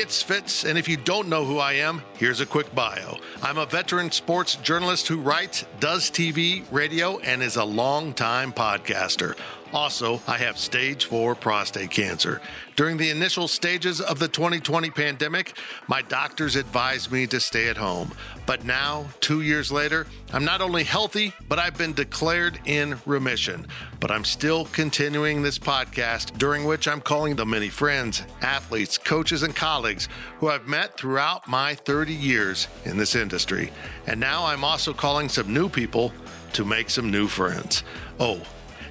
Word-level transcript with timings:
It's 0.00 0.22
Fitz, 0.22 0.64
and 0.64 0.78
if 0.78 0.88
you 0.88 0.96
don't 0.96 1.28
know 1.28 1.44
who 1.44 1.58
I 1.58 1.74
am, 1.74 2.02
here's 2.16 2.40
a 2.40 2.46
quick 2.46 2.74
bio. 2.74 3.18
I'm 3.42 3.58
a 3.58 3.66
veteran 3.66 4.10
sports 4.10 4.56
journalist 4.56 5.08
who 5.08 5.20
writes, 5.20 5.66
does 5.78 6.10
TV, 6.10 6.64
radio, 6.70 7.18
and 7.18 7.42
is 7.42 7.56
a 7.56 7.64
longtime 7.64 8.54
podcaster. 8.54 9.36
Also, 9.72 10.20
I 10.26 10.36
have 10.38 10.58
stage 10.58 11.04
4 11.04 11.36
prostate 11.36 11.90
cancer. 11.90 12.40
During 12.74 12.96
the 12.96 13.10
initial 13.10 13.46
stages 13.46 14.00
of 14.00 14.18
the 14.18 14.26
2020 14.26 14.90
pandemic, 14.90 15.56
my 15.86 16.02
doctors 16.02 16.56
advised 16.56 17.12
me 17.12 17.26
to 17.28 17.38
stay 17.38 17.68
at 17.68 17.76
home. 17.76 18.10
But 18.46 18.64
now, 18.64 19.06
two 19.20 19.42
years 19.42 19.70
later, 19.70 20.08
I'm 20.32 20.44
not 20.44 20.60
only 20.60 20.82
healthy, 20.82 21.32
but 21.48 21.60
I've 21.60 21.78
been 21.78 21.92
declared 21.92 22.58
in 22.64 22.98
remission. 23.06 23.66
But 24.00 24.10
I'm 24.10 24.24
still 24.24 24.64
continuing 24.66 25.42
this 25.42 25.58
podcast, 25.58 26.36
during 26.36 26.64
which 26.64 26.88
I'm 26.88 27.00
calling 27.00 27.36
the 27.36 27.46
many 27.46 27.68
friends, 27.68 28.22
athletes, 28.42 28.98
coaches, 28.98 29.44
and 29.44 29.54
colleagues 29.54 30.08
who 30.38 30.48
I've 30.48 30.66
met 30.66 30.96
throughout 30.96 31.46
my 31.46 31.76
30 31.76 32.12
years 32.12 32.66
in 32.84 32.96
this 32.96 33.14
industry. 33.14 33.70
And 34.06 34.18
now 34.18 34.46
I'm 34.46 34.64
also 34.64 34.92
calling 34.92 35.28
some 35.28 35.54
new 35.54 35.68
people 35.68 36.12
to 36.54 36.64
make 36.64 36.90
some 36.90 37.10
new 37.12 37.28
friends. 37.28 37.84
Oh, 38.18 38.40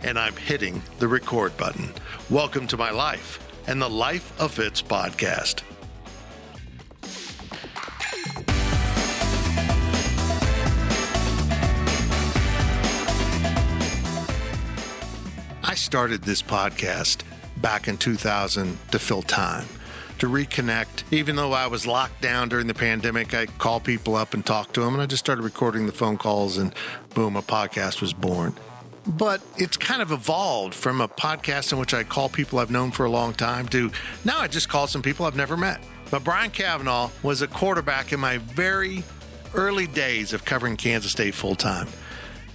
and 0.04 0.18
I'm 0.18 0.36
hitting 0.36 0.82
the 1.00 1.08
record 1.08 1.56
button. 1.58 1.92
Welcome 2.30 2.68
to 2.68 2.78
my 2.78 2.92
life 2.92 3.40
and 3.68 3.82
the 3.82 3.90
Life 3.90 4.40
of 4.40 4.54
Fitz 4.54 4.82
podcast. 4.82 5.64
I 15.64 15.76
started 15.76 16.24
this 16.24 16.42
podcast 16.42 17.22
back 17.58 17.88
in 17.88 17.98
2000 17.98 18.78
to 18.92 19.00
fill 19.00 19.22
time, 19.22 19.68
to 20.18 20.28
reconnect. 20.28 21.04
Even 21.12 21.36
though 21.36 21.54
I 21.54 21.68
was 21.68 21.86
locked 21.86 22.22
down 22.22 22.50
during 22.50 22.68
the 22.68 22.74
pandemic, 22.74 23.34
I 23.34 23.46
call 23.46 23.80
people 23.80 24.16
up 24.16 24.34
and 24.34 24.46
talk 24.46 24.74
to 24.74 24.82
them, 24.82 24.94
and 24.94 25.04
I 25.04 25.06
just 25.06 25.24
started 25.24 25.44
recording 25.44 25.86
the 25.86 25.92
phone 25.92 26.18
calls, 26.18 26.58
and 26.58 26.74
boom, 27.14 27.36
a 27.36 27.42
podcast 27.42 28.02
was 28.02 28.14
born 28.14 28.56
but 29.08 29.42
it's 29.58 29.78
kind 29.78 30.02
of 30.02 30.12
evolved 30.12 30.74
from 30.74 31.02
a 31.02 31.08
podcast 31.08 31.72
in 31.72 31.80
which 31.80 31.94
I 31.94 32.04
call 32.04 32.30
people 32.30 32.60
I've 32.60 32.72
known 32.72 32.92
for 32.92 33.06
a 33.06 33.10
long 33.10 33.34
time 33.34 33.68
to 33.70 33.92
now 34.26 34.40
I 34.40 34.48
just 34.48 34.70
call 34.70 34.88
some 34.88 35.02
people 35.02 35.26
I've 35.26 35.36
never 35.36 35.58
met. 35.58 35.82
But 36.12 36.24
Brian 36.24 36.52
Kavanagh 36.52 37.10
was 37.24 37.42
a 37.42 37.48
quarterback 37.48 38.12
in 38.14 38.20
my 38.20 38.38
very 38.38 39.04
early 39.54 39.88
days 39.88 40.34
of 40.34 40.46
covering 40.46 40.76
Kansas 40.76 41.12
State 41.12 41.36
full 41.36 41.56
time. 41.56 41.88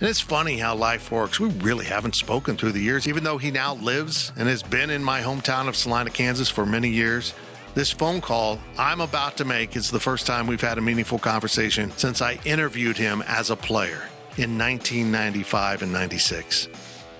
And 0.00 0.08
it's 0.08 0.20
funny 0.20 0.58
how 0.58 0.74
life 0.74 1.10
works. 1.12 1.38
We 1.38 1.48
really 1.48 1.86
haven't 1.86 2.16
spoken 2.16 2.56
through 2.56 2.72
the 2.72 2.80
years, 2.80 3.06
even 3.06 3.22
though 3.22 3.38
he 3.38 3.50
now 3.50 3.74
lives 3.76 4.32
and 4.36 4.48
has 4.48 4.62
been 4.62 4.90
in 4.90 5.04
my 5.04 5.20
hometown 5.20 5.68
of 5.68 5.76
Salina, 5.76 6.10
Kansas 6.10 6.48
for 6.48 6.66
many 6.66 6.88
years. 6.88 7.32
This 7.74 7.90
phone 7.90 8.20
call 8.20 8.58
I'm 8.76 9.00
about 9.00 9.36
to 9.38 9.44
make 9.44 9.76
is 9.76 9.90
the 9.90 10.00
first 10.00 10.26
time 10.26 10.46
we've 10.46 10.60
had 10.60 10.78
a 10.78 10.82
meaningful 10.82 11.18
conversation 11.18 11.90
since 11.92 12.20
I 12.20 12.38
interviewed 12.44 12.96
him 12.96 13.22
as 13.26 13.50
a 13.50 13.56
player 13.56 14.08
in 14.36 14.58
1995 14.58 15.82
and 15.82 15.92
96. 15.92 16.68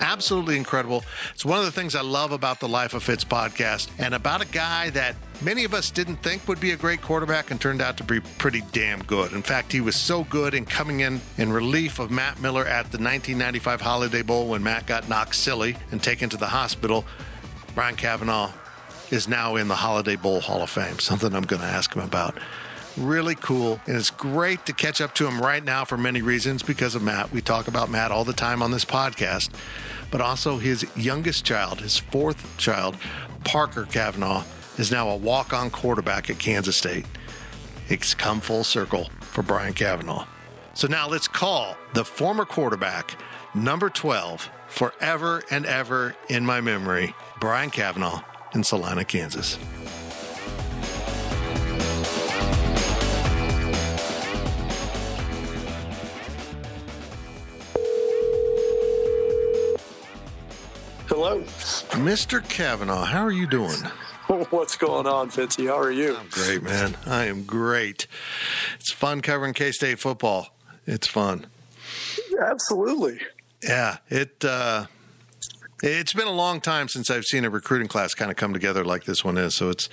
Absolutely 0.00 0.56
incredible. 0.56 1.04
It's 1.32 1.44
one 1.44 1.58
of 1.58 1.64
the 1.64 1.72
things 1.72 1.94
I 1.94 2.02
love 2.02 2.32
about 2.32 2.60
the 2.60 2.68
Life 2.68 2.94
of 2.94 3.02
Fitz 3.02 3.24
podcast 3.24 3.88
and 3.98 4.12
about 4.12 4.42
a 4.42 4.46
guy 4.46 4.90
that 4.90 5.14
many 5.40 5.64
of 5.64 5.72
us 5.72 5.90
didn't 5.90 6.16
think 6.16 6.46
would 6.48 6.60
be 6.60 6.72
a 6.72 6.76
great 6.76 7.00
quarterback 7.00 7.50
and 7.50 7.60
turned 7.60 7.80
out 7.80 7.96
to 7.98 8.04
be 8.04 8.20
pretty 8.20 8.62
damn 8.72 9.02
good. 9.04 9.32
In 9.32 9.42
fact, 9.42 9.72
he 9.72 9.80
was 9.80 9.94
so 9.94 10.24
good 10.24 10.52
in 10.52 10.64
coming 10.64 11.00
in 11.00 11.20
in 11.38 11.52
relief 11.52 12.00
of 12.00 12.10
Matt 12.10 12.40
Miller 12.40 12.62
at 12.62 12.90
the 12.90 12.98
1995 12.98 13.80
Holiday 13.80 14.22
Bowl 14.22 14.48
when 14.48 14.62
Matt 14.62 14.86
got 14.86 15.08
knocked 15.08 15.36
silly 15.36 15.76
and 15.92 16.02
taken 16.02 16.28
to 16.30 16.36
the 16.36 16.48
hospital. 16.48 17.04
Brian 17.74 17.96
Kavanagh 17.96 18.50
is 19.10 19.28
now 19.28 19.56
in 19.56 19.68
the 19.68 19.76
Holiday 19.76 20.16
Bowl 20.16 20.40
Hall 20.40 20.62
of 20.62 20.70
Fame, 20.70 20.98
something 20.98 21.34
I'm 21.34 21.42
going 21.42 21.62
to 21.62 21.68
ask 21.68 21.94
him 21.94 22.02
about 22.02 22.36
really 22.96 23.34
cool. 23.34 23.80
And 23.86 23.96
it's 23.96 24.10
great 24.10 24.64
to 24.66 24.72
catch 24.72 25.00
up 25.00 25.14
to 25.16 25.26
him 25.26 25.40
right 25.40 25.62
now 25.62 25.84
for 25.84 25.96
many 25.96 26.22
reasons 26.22 26.62
because 26.62 26.94
of 26.94 27.02
Matt. 27.02 27.32
We 27.32 27.40
talk 27.40 27.68
about 27.68 27.90
Matt 27.90 28.10
all 28.10 28.24
the 28.24 28.32
time 28.32 28.62
on 28.62 28.70
this 28.70 28.84
podcast, 28.84 29.50
but 30.10 30.20
also 30.20 30.58
his 30.58 30.86
youngest 30.96 31.44
child, 31.44 31.80
his 31.80 31.98
fourth 31.98 32.56
child, 32.56 32.96
Parker 33.44 33.84
Kavanagh, 33.84 34.44
is 34.78 34.90
now 34.90 35.08
a 35.08 35.16
walk 35.16 35.52
on 35.52 35.70
quarterback 35.70 36.30
at 36.30 36.38
Kansas 36.38 36.76
State. 36.76 37.06
It's 37.88 38.14
come 38.14 38.40
full 38.40 38.64
circle 38.64 39.10
for 39.20 39.42
Brian 39.42 39.74
Kavanagh. 39.74 40.26
So 40.74 40.88
now 40.88 41.08
let's 41.08 41.28
call 41.28 41.76
the 41.92 42.04
former 42.04 42.44
quarterback, 42.44 43.16
number 43.54 43.88
12, 43.90 44.50
forever 44.68 45.42
and 45.50 45.66
ever 45.66 46.16
in 46.28 46.44
my 46.44 46.60
memory, 46.60 47.14
Brian 47.40 47.70
Kavanagh 47.70 48.22
in 48.54 48.64
Salina, 48.64 49.04
Kansas. 49.04 49.58
Hello. 61.14 61.42
Mr. 62.02 62.42
Kavanagh, 62.48 63.04
how 63.04 63.22
are 63.22 63.30
you 63.30 63.46
doing? 63.46 63.70
What's 64.50 64.74
going 64.76 65.06
on, 65.06 65.30
Fitzy? 65.30 65.68
How 65.68 65.78
are 65.78 65.92
you? 65.92 66.16
I'm 66.16 66.26
great, 66.28 66.60
man. 66.60 66.96
I 67.06 67.26
am 67.26 67.44
great. 67.44 68.08
It's 68.80 68.90
fun 68.90 69.20
covering 69.20 69.54
K 69.54 69.70
State 69.70 70.00
football. 70.00 70.48
It's 70.88 71.06
fun. 71.06 71.46
Absolutely. 72.44 73.20
Yeah, 73.62 73.98
it 74.08 74.44
uh, 74.44 74.86
it's 75.84 76.12
been 76.12 76.26
a 76.26 76.32
long 76.32 76.60
time 76.60 76.88
since 76.88 77.08
I've 77.10 77.26
seen 77.26 77.44
a 77.44 77.50
recruiting 77.50 77.86
class 77.86 78.12
kind 78.14 78.32
of 78.32 78.36
come 78.36 78.52
together 78.52 78.84
like 78.84 79.04
this 79.04 79.24
one 79.24 79.38
is. 79.38 79.54
So 79.54 79.70
it's 79.70 79.88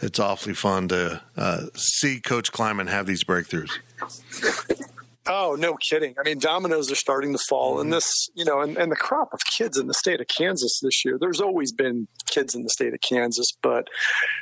it's 0.00 0.18
awfully 0.18 0.54
fun 0.54 0.88
to 0.88 1.20
uh, 1.36 1.66
see 1.74 2.20
Coach 2.20 2.52
Klieman 2.52 2.88
have 2.88 3.04
these 3.04 3.22
breakthroughs. 3.22 3.80
Oh, 5.26 5.56
no 5.58 5.76
kidding. 5.88 6.14
I 6.18 6.22
mean, 6.22 6.38
dominoes 6.38 6.92
are 6.92 6.96
starting 6.96 7.32
to 7.32 7.38
fall 7.48 7.80
and 7.80 7.92
this, 7.92 8.28
you 8.34 8.44
know, 8.44 8.60
and, 8.60 8.76
and 8.76 8.92
the 8.92 8.96
crop 8.96 9.32
of 9.32 9.40
kids 9.56 9.78
in 9.78 9.86
the 9.86 9.94
state 9.94 10.20
of 10.20 10.26
Kansas 10.28 10.80
this 10.82 11.04
year. 11.04 11.16
There's 11.18 11.40
always 11.40 11.72
been 11.72 12.08
kids 12.26 12.54
in 12.54 12.62
the 12.62 12.68
state 12.68 12.92
of 12.92 13.00
Kansas, 13.00 13.48
but 13.62 13.88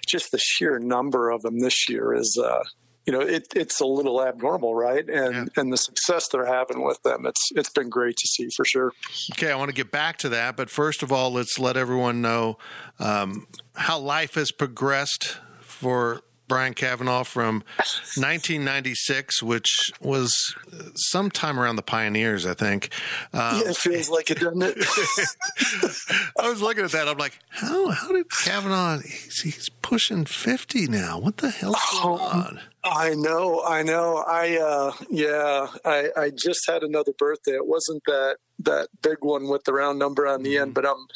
just 0.06 0.32
the 0.32 0.38
sheer 0.38 0.80
number 0.80 1.30
of 1.30 1.42
them 1.42 1.60
this 1.60 1.88
year 1.88 2.12
is, 2.12 2.36
uh, 2.42 2.64
you 3.06 3.12
know, 3.12 3.20
it, 3.20 3.48
it's 3.54 3.80
a 3.80 3.86
little 3.86 4.22
abnormal, 4.22 4.74
right? 4.74 5.08
And 5.08 5.34
yeah. 5.34 5.44
and 5.56 5.72
the 5.72 5.76
success 5.76 6.28
they're 6.28 6.46
having 6.46 6.84
with 6.84 7.02
them, 7.02 7.26
it's 7.26 7.50
it's 7.54 7.70
been 7.70 7.88
great 7.88 8.16
to 8.16 8.26
see 8.28 8.48
for 8.56 8.64
sure. 8.64 8.92
Okay, 9.32 9.50
I 9.50 9.56
want 9.56 9.70
to 9.70 9.74
get 9.74 9.90
back 9.90 10.18
to 10.18 10.28
that, 10.30 10.56
but 10.56 10.70
first 10.70 11.02
of 11.02 11.12
all, 11.12 11.32
let's 11.32 11.58
let 11.58 11.76
everyone 11.76 12.22
know 12.22 12.58
um, 13.00 13.46
how 13.74 13.98
life 13.98 14.34
has 14.34 14.52
progressed 14.52 15.38
for 15.60 16.22
Brian 16.52 16.74
Kavanagh 16.74 17.22
from 17.24 17.64
1996, 17.78 19.42
which 19.42 19.90
was 20.02 20.54
sometime 20.96 21.58
around 21.58 21.76
the 21.76 21.82
Pioneers, 21.82 22.44
I 22.44 22.52
think. 22.52 22.90
Um, 23.32 23.62
yeah, 23.62 23.70
it 23.70 23.76
feels 23.78 24.10
like 24.10 24.30
it, 24.30 24.38
doesn't 24.38 24.60
it? 24.60 24.76
I 26.38 26.50
was 26.50 26.60
looking 26.60 26.84
at 26.84 26.92
that. 26.92 27.08
I'm 27.08 27.16
like, 27.16 27.38
how 27.48 27.88
how 27.88 28.12
did 28.12 28.30
Kavanagh? 28.30 29.00
He's, 29.00 29.40
he's 29.40 29.68
pushing 29.80 30.26
50 30.26 30.88
now. 30.88 31.18
What 31.18 31.38
the 31.38 31.48
hell's 31.48 31.76
going 32.02 32.20
oh, 32.20 32.22
on? 32.22 32.60
I 32.84 33.14
know, 33.14 33.62
I 33.64 33.82
know. 33.82 34.24
I 34.26 34.58
uh, 34.58 34.92
yeah, 35.08 35.68
I, 35.84 36.08
I 36.16 36.30
just 36.30 36.68
had 36.68 36.82
another 36.82 37.12
birthday. 37.16 37.52
It 37.52 37.66
wasn't 37.66 38.02
that 38.06 38.38
that 38.60 38.88
big 39.02 39.18
one 39.20 39.48
with 39.48 39.64
the 39.64 39.72
round 39.72 39.98
number 39.98 40.26
on 40.26 40.42
the 40.42 40.58
end, 40.58 40.74
mm-hmm. 40.74 40.82
but 40.82 40.86
I'm 40.86 41.06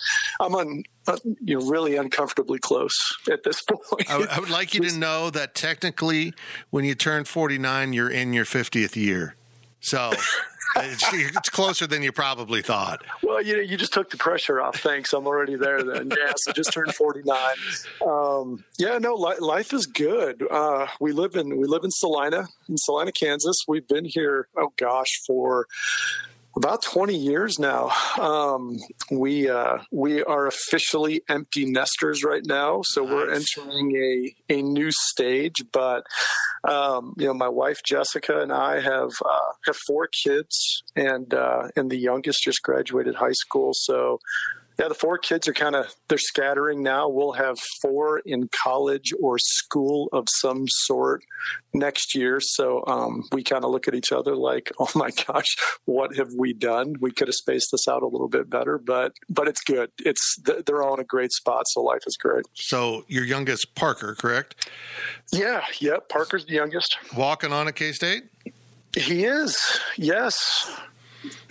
I'm 0.40 0.54
on 0.54 0.84
uh, 1.08 1.16
you 1.40 1.58
know 1.58 1.66
really 1.66 1.96
uncomfortably 1.96 2.60
close 2.60 2.96
at 3.30 3.42
this 3.42 3.62
point. 3.68 4.08
I, 4.08 4.26
I 4.30 4.38
would 4.38 4.50
like 4.50 4.74
you 4.74 4.80
to 4.82 4.96
know 4.96 5.30
that 5.30 5.54
technically, 5.54 6.34
when 6.70 6.84
you 6.84 6.94
turn 6.94 7.24
49, 7.24 7.92
you're 7.92 8.10
in 8.10 8.32
your 8.32 8.44
50th 8.44 8.94
year. 8.94 9.34
So 9.80 10.12
it's, 10.84 11.04
it's, 11.12 11.48
closer 11.50 11.86
than 11.86 12.02
you 12.02 12.12
probably 12.12 12.62
thought. 12.62 13.02
Well, 13.22 13.42
you 13.42 13.56
know, 13.56 13.62
you 13.62 13.76
just 13.76 13.92
took 13.92 14.10
the 14.10 14.16
pressure 14.16 14.60
off. 14.60 14.76
Thanks, 14.76 15.12
I'm 15.12 15.26
already 15.26 15.56
there. 15.56 15.82
Then, 15.82 16.10
yeah. 16.10 16.32
So 16.36 16.52
just 16.52 16.72
turned 16.72 16.94
49. 16.94 17.38
Um, 18.06 18.64
yeah, 18.78 18.98
no, 18.98 19.14
li- 19.14 19.38
life 19.40 19.72
is 19.72 19.86
good. 19.86 20.42
Uh, 20.50 20.86
we 21.00 21.12
live 21.12 21.36
in 21.36 21.56
we 21.56 21.66
live 21.66 21.84
in 21.84 21.90
Salina, 21.90 22.46
in 22.68 22.76
Salina, 22.76 23.12
Kansas. 23.12 23.64
We've 23.66 23.86
been 23.86 24.04
here. 24.04 24.48
Oh 24.56 24.72
gosh, 24.76 25.20
for 25.26 25.66
about 26.56 26.82
20 26.82 27.14
years 27.14 27.58
now. 27.58 27.90
Um, 28.18 28.78
we 29.10 29.48
uh, 29.48 29.78
we 29.92 30.22
are 30.24 30.46
officially 30.46 31.22
empty 31.28 31.70
nesters 31.70 32.24
right 32.24 32.44
now, 32.44 32.80
so 32.82 33.04
nice. 33.04 33.12
we're 33.12 33.30
entering 33.30 33.96
a 33.96 34.54
a 34.54 34.62
new 34.62 34.90
stage. 34.90 35.62
But 35.72 36.04
um, 36.64 37.14
you 37.18 37.26
know, 37.26 37.34
my 37.34 37.48
wife 37.48 37.78
Jessica 37.84 38.40
and 38.40 38.52
I 38.52 38.80
have 38.80 39.10
uh, 39.24 39.52
have 39.66 39.76
four 39.86 40.08
kids, 40.24 40.82
and 40.96 41.32
uh, 41.34 41.68
and 41.76 41.90
the 41.90 41.98
youngest 41.98 42.42
just 42.42 42.62
graduated 42.62 43.16
high 43.16 43.32
school. 43.32 43.72
So 43.74 44.18
yeah, 44.78 44.88
the 44.88 44.94
four 44.94 45.16
kids 45.16 45.48
are 45.48 45.54
kind 45.54 45.74
of 45.74 45.94
they're 46.08 46.18
scattering 46.18 46.82
now. 46.82 47.08
We'll 47.08 47.32
have 47.32 47.58
four 47.80 48.18
in 48.20 48.48
college 48.62 49.12
or 49.20 49.38
school 49.38 50.08
of 50.12 50.26
some 50.28 50.66
sort 50.68 51.22
next 51.72 52.14
year. 52.14 52.40
So 52.40 52.84
um, 52.86 53.24
we 53.32 53.42
kind 53.42 53.64
of 53.64 53.70
look 53.70 53.88
at 53.88 53.94
each 53.94 54.12
other 54.12 54.36
like, 54.36 54.70
"Oh 54.78 54.90
my 54.94 55.10
gosh, 55.26 55.56
what 55.86 56.16
have 56.16 56.28
we 56.36 56.52
done? 56.52 56.96
We 57.00 57.10
could 57.10 57.28
have 57.28 57.34
spaced 57.34 57.68
this 57.72 57.88
out 57.88 58.02
a 58.02 58.06
little 58.06 58.28
bit 58.28 58.50
better." 58.50 58.76
But 58.76 59.12
but 59.30 59.48
it's 59.48 59.62
good. 59.62 59.90
It's 59.98 60.36
they're 60.66 60.82
all 60.82 60.94
in 60.94 61.00
a 61.00 61.04
great 61.04 61.32
spot, 61.32 61.64
so 61.68 61.82
life 61.82 62.02
is 62.06 62.16
great. 62.16 62.44
So 62.52 63.04
your 63.08 63.24
youngest, 63.24 63.74
Parker, 63.74 64.14
correct? 64.14 64.68
Yeah, 65.32 65.64
yeah. 65.78 65.96
Parker's 66.08 66.44
the 66.44 66.54
youngest. 66.54 66.98
Walking 67.16 67.52
on 67.52 67.66
at 67.66 67.76
K 67.76 67.92
State. 67.92 68.24
He 68.94 69.24
is. 69.24 69.56
Yes. 69.96 70.36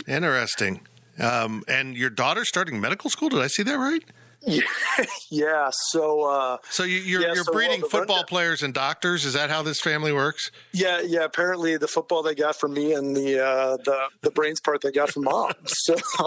Interesting. 0.08 0.82
Um, 1.20 1.64
and 1.68 1.96
your 1.96 2.10
daughter's 2.10 2.50
starting 2.50 2.80
medical 2.82 3.10
school. 3.10 3.30
Did 3.30 3.42
I 3.42 3.48
see 3.48 3.64
that 3.64 3.78
right? 3.78 4.04
Yeah, 4.46 4.62
yeah. 5.32 5.70
So, 5.72 6.24
uh, 6.24 6.58
so 6.70 6.84
you, 6.84 6.98
are 6.98 7.02
you're, 7.02 7.22
yeah, 7.22 7.34
you're 7.34 7.44
so 7.44 7.52
breeding 7.52 7.82
football 7.82 8.24
players 8.24 8.62
and 8.64 8.74
doctors. 8.74 9.26
Is 9.26 9.34
that 9.34 9.50
how 9.50 9.64
this 9.64 9.82
family 9.82 10.14
works? 10.14 10.52
Yeah, 10.72 11.02
yeah. 11.02 11.24
Apparently, 11.24 11.78
the 11.78 11.88
football 11.88 12.22
they 12.22 12.36
got 12.36 12.56
from 12.56 12.74
me 12.74 12.94
and 12.94 13.16
the 13.16 13.44
uh, 13.44 13.78
the 13.78 13.98
the 14.22 14.32
brains 14.32 14.60
part 14.60 14.82
they 14.82 14.92
got 14.92 15.12
from 15.12 15.24
mom. 15.24 15.54
so 15.66 15.96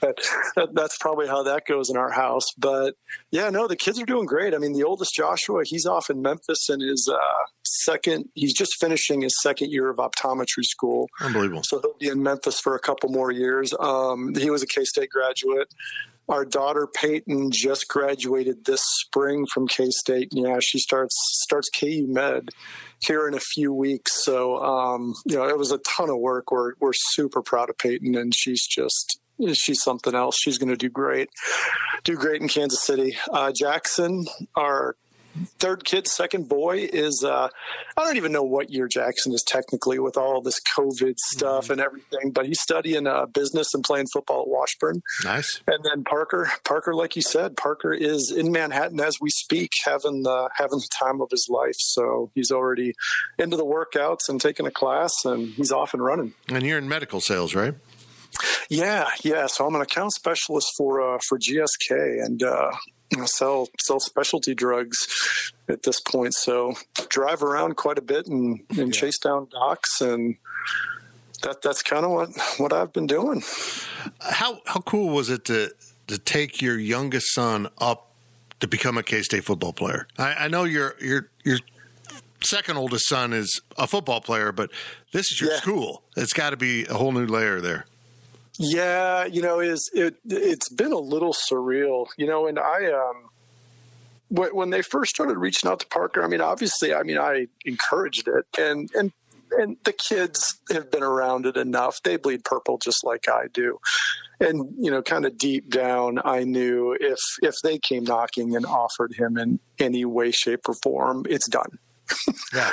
that, 0.00 0.70
that's 0.72 0.96
probably 0.98 1.26
how 1.26 1.42
that 1.42 1.66
goes 1.66 1.90
in 1.90 1.96
our 1.96 2.10
house. 2.10 2.46
But 2.56 2.94
yeah, 3.30 3.50
no, 3.50 3.66
the 3.66 3.76
kids 3.76 4.00
are 4.00 4.06
doing 4.06 4.26
great. 4.26 4.54
I 4.54 4.58
mean, 4.58 4.72
the 4.72 4.84
oldest 4.84 5.14
Joshua, 5.14 5.62
he's 5.64 5.86
off 5.86 6.08
in 6.08 6.22
Memphis 6.22 6.68
and 6.68 6.82
his 6.82 7.10
uh, 7.12 7.42
second. 7.64 8.26
He's 8.34 8.54
just 8.54 8.78
finishing 8.78 9.22
his 9.22 9.34
second 9.42 9.72
year 9.72 9.90
of 9.90 9.96
optometry 9.96 10.64
school. 10.64 11.08
Unbelievable. 11.20 11.62
So 11.64 11.80
he'll 11.80 11.96
be 11.98 12.08
in 12.08 12.22
Memphis 12.22 12.60
for 12.60 12.76
a 12.76 12.80
couple 12.80 13.08
more 13.10 13.32
years. 13.32 13.74
Um, 13.80 14.34
he 14.36 14.50
was 14.50 14.62
a 14.62 14.66
K 14.66 14.84
State 14.84 15.10
graduate 15.10 15.68
our 16.32 16.46
daughter 16.46 16.88
Peyton 16.92 17.50
just 17.52 17.88
graduated 17.88 18.64
this 18.64 18.80
spring 18.82 19.46
from 19.52 19.68
K 19.68 19.88
State. 19.90 20.28
Yeah, 20.32 20.58
she 20.62 20.78
starts 20.78 21.14
starts 21.44 21.68
KU 21.68 22.06
Med 22.08 22.48
here 23.00 23.28
in 23.28 23.34
a 23.34 23.40
few 23.40 23.72
weeks. 23.72 24.24
So 24.24 24.56
um, 24.56 25.14
you 25.26 25.36
know, 25.36 25.46
it 25.46 25.58
was 25.58 25.72
a 25.72 25.78
ton 25.78 26.08
of 26.08 26.16
work. 26.16 26.50
We're 26.50 26.72
we're 26.80 26.94
super 26.94 27.42
proud 27.42 27.68
of 27.68 27.76
Peyton, 27.76 28.16
and 28.16 28.34
she's 28.34 28.66
just 28.66 29.20
she's 29.52 29.82
something 29.82 30.14
else. 30.14 30.36
She's 30.38 30.56
going 30.56 30.70
to 30.70 30.76
do 30.76 30.88
great, 30.88 31.28
do 32.02 32.16
great 32.16 32.40
in 32.40 32.48
Kansas 32.48 32.82
City. 32.82 33.16
Uh, 33.30 33.52
Jackson, 33.52 34.24
our 34.56 34.96
third 35.58 35.84
kid, 35.84 36.06
second 36.06 36.48
boy 36.48 36.88
is 36.92 37.24
uh, 37.24 37.48
I 37.96 38.04
don't 38.04 38.16
even 38.16 38.32
know 38.32 38.42
what 38.42 38.70
year 38.70 38.88
Jackson 38.88 39.32
is 39.32 39.44
technically 39.46 39.98
with 39.98 40.16
all 40.16 40.40
this 40.40 40.60
COVID 40.76 41.14
stuff 41.18 41.64
mm-hmm. 41.64 41.72
and 41.72 41.80
everything, 41.80 42.30
but 42.32 42.46
he's 42.46 42.60
studying 42.60 43.06
uh, 43.06 43.26
business 43.26 43.74
and 43.74 43.82
playing 43.84 44.06
football 44.12 44.42
at 44.42 44.48
Washburn. 44.48 45.02
Nice. 45.24 45.60
And 45.66 45.84
then 45.84 46.04
Parker, 46.04 46.50
Parker, 46.64 46.94
like 46.94 47.16
you 47.16 47.22
said, 47.22 47.56
Parker 47.56 47.92
is 47.92 48.32
in 48.36 48.52
Manhattan 48.52 49.00
as 49.00 49.16
we 49.20 49.30
speak, 49.30 49.70
having 49.84 50.22
the 50.22 50.50
having 50.54 50.78
the 50.78 50.88
time 50.98 51.20
of 51.20 51.28
his 51.30 51.46
life. 51.50 51.76
So 51.78 52.30
he's 52.34 52.50
already 52.50 52.94
into 53.38 53.56
the 53.56 53.64
workouts 53.64 54.28
and 54.28 54.40
taking 54.40 54.66
a 54.66 54.70
class, 54.70 55.12
and 55.24 55.48
he's 55.48 55.72
off 55.72 55.94
and 55.94 56.02
running. 56.02 56.34
And 56.48 56.64
you're 56.64 56.78
in 56.78 56.88
medical 56.88 57.20
sales, 57.20 57.54
right? 57.54 57.74
Yeah, 58.68 59.08
yeah. 59.22 59.46
So 59.46 59.66
I'm 59.66 59.74
an 59.74 59.82
account 59.82 60.12
specialist 60.12 60.68
for 60.76 61.00
uh, 61.00 61.18
for 61.28 61.38
GSK, 61.38 62.24
and 62.24 62.42
uh, 62.42 62.72
sell 63.26 63.68
sell 63.80 64.00
specialty 64.00 64.54
drugs 64.54 65.52
at 65.68 65.82
this 65.82 66.00
point. 66.00 66.34
So 66.34 66.74
drive 67.08 67.42
around 67.42 67.76
quite 67.76 67.98
a 67.98 68.02
bit 68.02 68.26
and, 68.26 68.60
and 68.70 68.78
yeah. 68.78 68.90
chase 68.90 69.18
down 69.18 69.48
docs 69.50 70.00
and 70.00 70.36
that 71.42 71.62
that's 71.62 71.82
kind 71.82 72.04
of 72.04 72.10
what 72.10 72.30
what 72.58 72.72
I've 72.72 72.92
been 72.92 73.06
doing. 73.06 73.42
How 74.20 74.60
how 74.66 74.80
cool 74.80 75.10
was 75.10 75.28
it 75.28 75.44
to 75.46 75.72
to 76.08 76.18
take 76.18 76.62
your 76.62 76.78
youngest 76.78 77.32
son 77.34 77.68
up 77.78 78.12
to 78.60 78.68
become 78.68 78.96
a 78.96 79.02
K 79.02 79.22
State 79.22 79.44
football 79.44 79.72
player? 79.72 80.06
I, 80.18 80.34
I, 80.34 80.48
know 80.48 80.64
your 80.64 80.94
your 81.00 81.28
your 81.44 81.58
second 82.42 82.76
oldest 82.76 83.08
son 83.08 83.32
is 83.32 83.60
a 83.76 83.86
football 83.86 84.20
player, 84.20 84.52
but 84.52 84.70
this 85.12 85.30
is 85.30 85.40
your 85.40 85.50
yeah. 85.50 85.56
school. 85.58 86.02
It's 86.16 86.32
got 86.32 86.50
to 86.50 86.56
be 86.56 86.86
a 86.86 86.94
whole 86.94 87.12
new 87.12 87.26
layer 87.26 87.60
there. 87.60 87.86
Yeah, 88.58 89.24
you 89.24 89.42
know, 89.42 89.60
is 89.60 89.90
it 89.94 90.16
it's 90.24 90.68
been 90.68 90.92
a 90.92 90.98
little 90.98 91.34
surreal, 91.34 92.06
you 92.16 92.26
know, 92.26 92.46
and 92.46 92.58
I 92.58 92.92
um 92.92 93.28
when 94.30 94.70
they 94.70 94.82
first 94.82 95.14
started 95.14 95.36
reaching 95.36 95.68
out 95.68 95.80
to 95.80 95.86
Parker, 95.86 96.22
I 96.22 96.26
mean, 96.26 96.40
obviously, 96.40 96.94
I 96.94 97.02
mean, 97.02 97.18
I 97.18 97.48
encouraged 97.64 98.28
it, 98.28 98.46
and 98.58 98.90
and 98.94 99.12
and 99.52 99.76
the 99.84 99.92
kids 99.92 100.58
have 100.70 100.90
been 100.90 101.02
around 101.02 101.44
it 101.46 101.56
enough. 101.56 102.02
They 102.02 102.16
bleed 102.16 102.44
purple 102.44 102.78
just 102.78 103.04
like 103.04 103.28
I 103.28 103.46
do, 103.52 103.78
and 104.40 104.74
you 104.78 104.90
know, 104.90 105.02
kind 105.02 105.24
of 105.24 105.38
deep 105.38 105.70
down, 105.70 106.20
I 106.24 106.44
knew 106.44 106.96
if 106.98 107.18
if 107.42 107.54
they 107.62 107.78
came 107.78 108.04
knocking 108.04 108.54
and 108.54 108.66
offered 108.66 109.14
him 109.14 109.38
in 109.38 109.60
any 109.78 110.04
way, 110.04 110.30
shape, 110.30 110.68
or 110.68 110.74
form, 110.74 111.24
it's 111.28 111.48
done 111.48 111.78
yeah. 112.54 112.72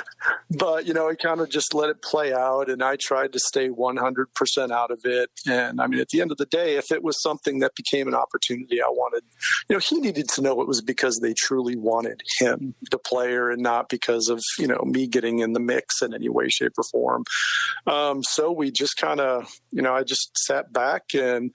But, 0.52 0.86
you 0.86 0.94
know, 0.94 1.10
I 1.10 1.16
kind 1.16 1.42
of 1.42 1.50
just 1.50 1.74
let 1.74 1.90
it 1.90 2.02
play 2.02 2.34
out 2.34 2.70
and 2.70 2.84
I 2.84 2.98
tried 3.00 3.34
to 3.34 3.40
stay 3.40 3.70
100% 3.70 4.72
out 4.72 4.92
of 4.92 5.00
it. 5.04 5.30
And 5.48 5.80
I 5.82 5.88
mean, 5.88 6.00
at 6.00 6.10
the 6.10 6.22
end 6.22 6.32
of 6.32 6.38
the 6.38 6.46
day, 6.46 6.76
if 6.76 6.92
it 6.92 7.04
was 7.04 7.22
something 7.22 7.60
that 7.60 7.74
became 7.76 8.08
an 8.08 8.16
opportunity 8.16 8.82
I 8.82 8.90
wanted, 8.90 9.24
you 9.70 9.76
know, 9.76 9.80
he 9.80 10.00
needed 10.00 10.28
to 10.30 10.42
know 10.42 10.62
it 10.62 10.68
was 10.68 10.82
because 10.82 11.20
they 11.22 11.34
truly 11.34 11.76
wanted 11.76 12.22
him, 12.40 12.76
the 12.92 12.98
player, 12.98 13.50
and 13.50 13.62
not 13.62 13.90
because 13.90 14.30
of, 14.30 14.42
you 14.58 14.68
know, 14.68 14.82
me 14.86 15.08
getting 15.08 15.40
in 15.40 15.54
the 15.54 15.60
mix 15.60 16.02
in 16.02 16.14
any 16.14 16.30
way, 16.30 16.50
shape, 16.50 16.74
or 16.78 16.84
form. 16.92 17.24
Um, 17.88 18.24
so 18.24 18.52
we 18.52 18.72
just 18.72 18.98
kind 18.98 19.20
of, 19.20 19.52
you 19.72 19.82
know, 19.82 19.94
I 19.94 20.04
just 20.04 20.32
sat 20.38 20.74
back 20.74 21.04
and, 21.14 21.52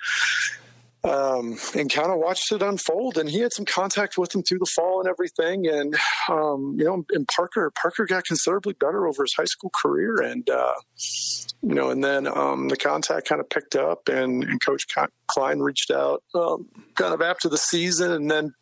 um, 1.04 1.58
and 1.76 1.92
kind 1.92 2.10
of 2.10 2.18
watched 2.18 2.50
it 2.50 2.62
unfold. 2.62 3.18
And 3.18 3.28
he 3.28 3.40
had 3.40 3.52
some 3.52 3.66
contact 3.66 4.16
with 4.16 4.34
him 4.34 4.42
through 4.42 4.58
the 4.58 4.70
fall 4.74 5.00
and 5.00 5.08
everything. 5.08 5.66
And 5.66 5.94
um, 6.28 6.76
you 6.78 6.84
know, 6.84 7.04
and 7.10 7.28
Parker 7.28 7.70
Parker 7.70 8.06
got 8.06 8.24
considerably 8.24 8.74
better 8.74 9.06
over 9.06 9.24
his 9.24 9.34
high 9.34 9.44
school 9.44 9.70
career, 9.82 10.16
and 10.16 10.48
uh, 10.48 10.74
you 11.62 11.74
know, 11.74 11.90
and 11.90 12.02
then 12.02 12.26
um, 12.26 12.68
the 12.68 12.76
contact 12.76 13.28
kind 13.28 13.40
of 13.40 13.48
picked 13.48 13.76
up, 13.76 14.08
and, 14.08 14.44
and 14.44 14.62
Coach 14.64 14.86
Klein 15.28 15.60
reached 15.60 15.90
out 15.90 16.22
um, 16.34 16.68
kind 16.94 17.14
of 17.14 17.22
after 17.22 17.48
the 17.48 17.58
season, 17.58 18.12
and 18.12 18.30
then 18.30 18.54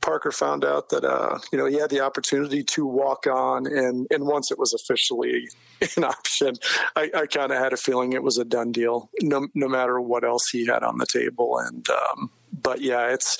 Parker 0.00 0.30
found 0.30 0.64
out 0.64 0.88
that 0.90 1.04
uh, 1.04 1.38
you 1.52 1.58
know 1.58 1.66
he 1.66 1.76
had 1.76 1.90
the 1.90 2.00
opportunity 2.00 2.62
to 2.62 2.86
walk 2.86 3.26
on, 3.26 3.66
and 3.66 4.06
and 4.10 4.26
once 4.26 4.52
it 4.52 4.58
was 4.58 4.72
officially 4.72 5.48
an 5.96 6.04
option, 6.04 6.54
I, 6.94 7.10
I 7.14 7.26
kind 7.26 7.50
of 7.50 7.58
had 7.58 7.72
a 7.72 7.76
feeling 7.76 8.12
it 8.12 8.22
was 8.22 8.38
a 8.38 8.44
done 8.44 8.70
deal, 8.70 9.10
no 9.22 9.48
no 9.54 9.68
matter 9.68 10.00
what 10.00 10.24
else 10.24 10.48
he 10.50 10.66
had 10.66 10.84
on 10.84 10.98
the 10.98 11.06
table, 11.06 11.58
and 11.58 11.75
um, 11.90 12.30
but 12.62 12.80
yeah, 12.80 13.12
it's 13.12 13.38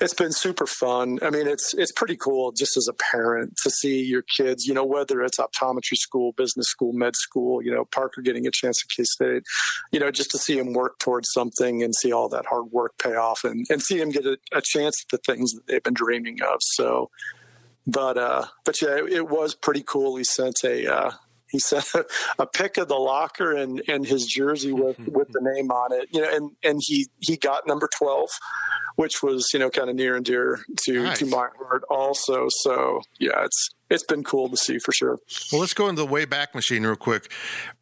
it's 0.00 0.14
been 0.14 0.32
super 0.32 0.66
fun. 0.66 1.18
I 1.22 1.30
mean, 1.30 1.46
it's 1.46 1.74
it's 1.74 1.92
pretty 1.92 2.16
cool 2.16 2.52
just 2.52 2.76
as 2.76 2.88
a 2.88 2.92
parent 2.92 3.56
to 3.62 3.70
see 3.70 4.02
your 4.02 4.22
kids, 4.36 4.66
you 4.66 4.74
know, 4.74 4.84
whether 4.84 5.22
it's 5.22 5.38
optometry 5.38 5.96
school, 5.96 6.32
business 6.32 6.66
school, 6.66 6.92
med 6.92 7.14
school, 7.16 7.62
you 7.62 7.72
know, 7.72 7.84
Parker 7.84 8.20
getting 8.20 8.46
a 8.46 8.50
chance 8.50 8.82
at 8.82 8.96
K 8.96 9.04
State, 9.04 9.42
you 9.92 10.00
know, 10.00 10.10
just 10.10 10.30
to 10.30 10.38
see 10.38 10.58
him 10.58 10.72
work 10.72 10.98
towards 10.98 11.30
something 11.32 11.82
and 11.82 11.94
see 11.94 12.12
all 12.12 12.28
that 12.30 12.46
hard 12.46 12.66
work 12.72 12.92
pay 12.98 13.14
off 13.14 13.44
and, 13.44 13.66
and 13.70 13.82
see 13.82 14.00
him 14.00 14.10
get 14.10 14.24
a, 14.24 14.38
a 14.52 14.62
chance 14.62 15.04
at 15.04 15.10
the 15.10 15.32
things 15.32 15.52
that 15.52 15.66
they've 15.66 15.82
been 15.82 15.94
dreaming 15.94 16.42
of. 16.42 16.58
So, 16.60 17.10
but 17.86 18.16
uh, 18.16 18.46
but 18.64 18.80
yeah, 18.80 18.96
it, 18.96 19.12
it 19.12 19.28
was 19.28 19.54
pretty 19.54 19.84
cool. 19.86 20.16
He 20.16 20.24
sent 20.24 20.56
a 20.64 20.92
uh, 20.92 21.10
he 21.54 21.60
sent 21.60 21.86
a, 21.94 22.04
a 22.40 22.46
pic 22.46 22.76
of 22.78 22.88
the 22.88 22.96
locker 22.96 23.54
and, 23.54 23.80
and 23.88 24.04
his 24.04 24.26
jersey 24.26 24.72
with, 24.72 24.98
with 25.06 25.28
the 25.28 25.40
name 25.40 25.70
on 25.70 25.92
it, 25.92 26.08
you 26.12 26.20
know, 26.20 26.28
and, 26.28 26.50
and 26.64 26.80
he, 26.84 27.06
he 27.20 27.36
got 27.36 27.64
number 27.66 27.88
12, 27.96 28.28
which 28.96 29.22
was, 29.22 29.48
you 29.54 29.60
know, 29.60 29.70
kind 29.70 29.88
of 29.88 29.94
near 29.94 30.16
and 30.16 30.24
dear 30.24 30.64
to, 30.84 31.04
nice. 31.04 31.20
to 31.20 31.26
my 31.26 31.46
heart 31.56 31.84
also. 31.88 32.48
So 32.50 33.02
yeah, 33.20 33.44
it's, 33.44 33.70
it's 33.88 34.02
been 34.02 34.24
cool 34.24 34.48
to 34.48 34.56
see 34.56 34.78
for 34.78 34.90
sure. 34.90 35.18
Well, 35.52 35.60
let's 35.60 35.74
go 35.74 35.88
into 35.88 36.02
the 36.02 36.08
way 36.08 36.24
back 36.24 36.56
machine 36.56 36.84
real 36.84 36.96
quick. 36.96 37.32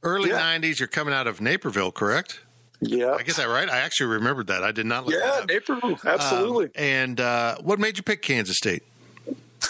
Early 0.02 0.28
yeah. 0.28 0.58
90s, 0.58 0.78
you're 0.78 0.86
coming 0.86 1.14
out 1.14 1.26
of 1.26 1.40
Naperville, 1.40 1.92
correct? 1.92 2.40
Yeah. 2.82 3.12
I 3.12 3.22
get 3.22 3.36
that 3.36 3.48
right. 3.48 3.70
I 3.70 3.78
actually 3.78 4.08
remembered 4.08 4.48
that. 4.48 4.62
I 4.62 4.72
did 4.72 4.84
not 4.84 5.06
look 5.06 5.14
Yeah, 5.14 5.44
Naperville. 5.48 5.98
Absolutely. 6.04 6.66
Um, 6.66 6.72
and 6.76 7.20
uh, 7.20 7.56
what 7.62 7.78
made 7.78 7.96
you 7.96 8.02
pick 8.02 8.20
Kansas 8.20 8.58
State? 8.58 8.82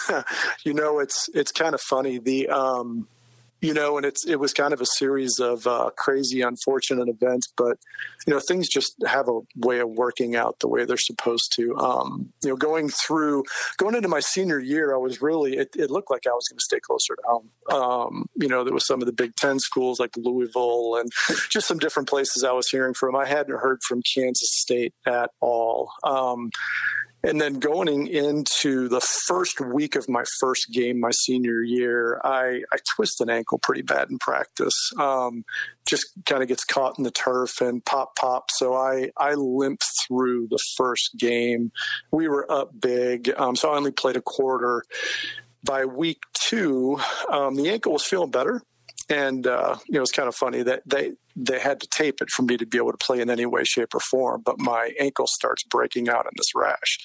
you 0.65 0.73
know, 0.73 0.99
it's 0.99 1.29
it's 1.33 1.51
kind 1.51 1.73
of 1.73 1.79
funny. 1.81 2.17
The 2.17 2.49
um, 2.49 3.07
you 3.63 3.73
know, 3.73 3.95
and 3.95 4.05
it's 4.05 4.25
it 4.27 4.41
was 4.41 4.51
kind 4.51 4.73
of 4.73 4.81
a 4.81 4.85
series 4.85 5.39
of 5.39 5.65
uh, 5.65 5.89
crazy, 5.95 6.41
unfortunate 6.41 7.07
events, 7.07 7.47
but 7.55 7.77
you 8.27 8.33
know, 8.33 8.41
things 8.41 8.67
just 8.67 8.93
have 9.07 9.29
a 9.29 9.39
way 9.55 9.79
of 9.79 9.89
working 9.89 10.35
out 10.35 10.59
the 10.59 10.67
way 10.67 10.83
they're 10.83 10.97
supposed 10.97 11.53
to. 11.55 11.73
Um, 11.77 12.33
you 12.43 12.49
know, 12.49 12.57
going 12.57 12.89
through 12.89 13.45
going 13.77 13.95
into 13.95 14.09
my 14.09 14.19
senior 14.19 14.59
year, 14.59 14.93
I 14.93 14.97
was 14.97 15.21
really 15.21 15.55
it, 15.55 15.69
it 15.77 15.89
looked 15.89 16.11
like 16.11 16.27
I 16.27 16.31
was 16.31 16.45
going 16.49 16.57
to 16.57 16.63
stay 16.63 16.81
closer 16.81 17.15
to 17.15 17.21
home. 17.25 17.49
Um, 17.71 18.25
you 18.35 18.49
know, 18.49 18.65
there 18.65 18.73
was 18.73 18.85
some 18.85 19.01
of 19.01 19.05
the 19.05 19.13
Big 19.13 19.33
Ten 19.37 19.59
schools 19.59 19.97
like 19.97 20.17
Louisville 20.17 20.97
and 20.97 21.09
just 21.49 21.65
some 21.65 21.79
different 21.79 22.09
places 22.09 22.43
I 22.43 22.51
was 22.51 22.67
hearing 22.67 22.93
from. 22.93 23.15
I 23.15 23.25
hadn't 23.25 23.57
heard 23.57 23.79
from 23.87 24.01
Kansas 24.13 24.51
State 24.51 24.93
at 25.07 25.29
all. 25.39 25.89
Um, 26.03 26.49
and 27.23 27.39
then 27.39 27.59
going 27.59 28.07
into 28.07 28.89
the 28.89 28.99
first 28.99 29.61
week 29.61 29.95
of 29.95 30.09
my 30.09 30.23
first 30.39 30.71
game, 30.71 30.99
my 30.99 31.11
senior 31.11 31.61
year, 31.61 32.19
I, 32.23 32.61
I 32.71 32.77
twist 32.95 33.21
an 33.21 33.29
ankle 33.29 33.59
pretty 33.59 33.81
bad 33.81 34.09
in 34.09 34.19
practice. 34.19 34.73
Um, 34.99 35.45
just 35.87 36.05
kind 36.25 36.41
of 36.41 36.49
gets 36.49 36.65
caught 36.65 36.97
in 36.97 37.05
the 37.05 37.11
turf 37.11 37.61
and 37.61 37.83
pop 37.85 38.15
pop. 38.17 38.49
So 38.51 38.73
I 38.75 39.11
I 39.17 39.33
limped 39.35 39.85
through 40.05 40.47
the 40.49 40.59
first 40.75 41.15
game. 41.17 41.71
We 42.11 42.27
were 42.27 42.49
up 42.51 42.71
big, 42.79 43.31
um, 43.37 43.55
so 43.55 43.71
I 43.71 43.77
only 43.77 43.91
played 43.91 44.17
a 44.17 44.21
quarter. 44.21 44.83
By 45.65 45.85
week 45.85 46.19
two, 46.33 46.99
um, 47.29 47.55
the 47.55 47.69
ankle 47.69 47.93
was 47.93 48.03
feeling 48.03 48.31
better 48.31 48.63
and 49.09 49.47
uh, 49.47 49.77
you 49.87 49.95
know 49.95 50.01
it's 50.01 50.11
kind 50.11 50.27
of 50.27 50.35
funny 50.35 50.63
that 50.63 50.83
they 50.85 51.13
they 51.35 51.59
had 51.59 51.79
to 51.81 51.87
tape 51.87 52.21
it 52.21 52.29
for 52.29 52.43
me 52.43 52.57
to 52.57 52.65
be 52.65 52.77
able 52.77 52.91
to 52.91 52.97
play 52.97 53.19
in 53.21 53.29
any 53.29 53.45
way, 53.45 53.63
shape, 53.63 53.93
or 53.93 53.99
form. 53.99 54.41
But 54.43 54.59
my 54.59 54.91
ankle 54.99 55.27
starts 55.27 55.63
breaking 55.63 56.09
out 56.09 56.25
in 56.25 56.31
this 56.35 56.53
rash. 56.55 56.99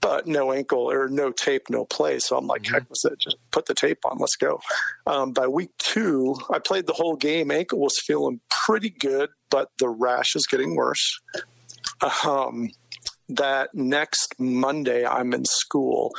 But 0.00 0.26
no 0.26 0.50
ankle 0.50 0.90
or 0.90 1.08
no 1.08 1.30
tape, 1.30 1.70
no 1.70 1.84
play. 1.84 2.18
So 2.18 2.36
I'm 2.36 2.48
like, 2.48 2.62
mm-hmm. 2.62 2.74
heck 2.74 2.90
with 2.90 3.04
it. 3.04 3.20
Just 3.20 3.36
put 3.52 3.66
the 3.66 3.74
tape 3.74 4.00
on. 4.04 4.18
Let's 4.18 4.34
go. 4.34 4.60
Um, 5.06 5.32
by 5.32 5.46
week 5.46 5.70
two, 5.78 6.34
I 6.52 6.58
played 6.58 6.88
the 6.88 6.92
whole 6.92 7.14
game. 7.14 7.52
Ankle 7.52 7.78
was 7.78 7.96
feeling 8.04 8.40
pretty 8.66 8.90
good, 8.90 9.30
but 9.48 9.68
the 9.78 9.88
rash 9.88 10.34
is 10.34 10.44
getting 10.50 10.74
worse. 10.74 11.20
Um, 12.26 12.70
that 13.36 13.74
next 13.74 14.34
Monday 14.38 15.04
I'm 15.06 15.32
in 15.32 15.44
school 15.44 16.14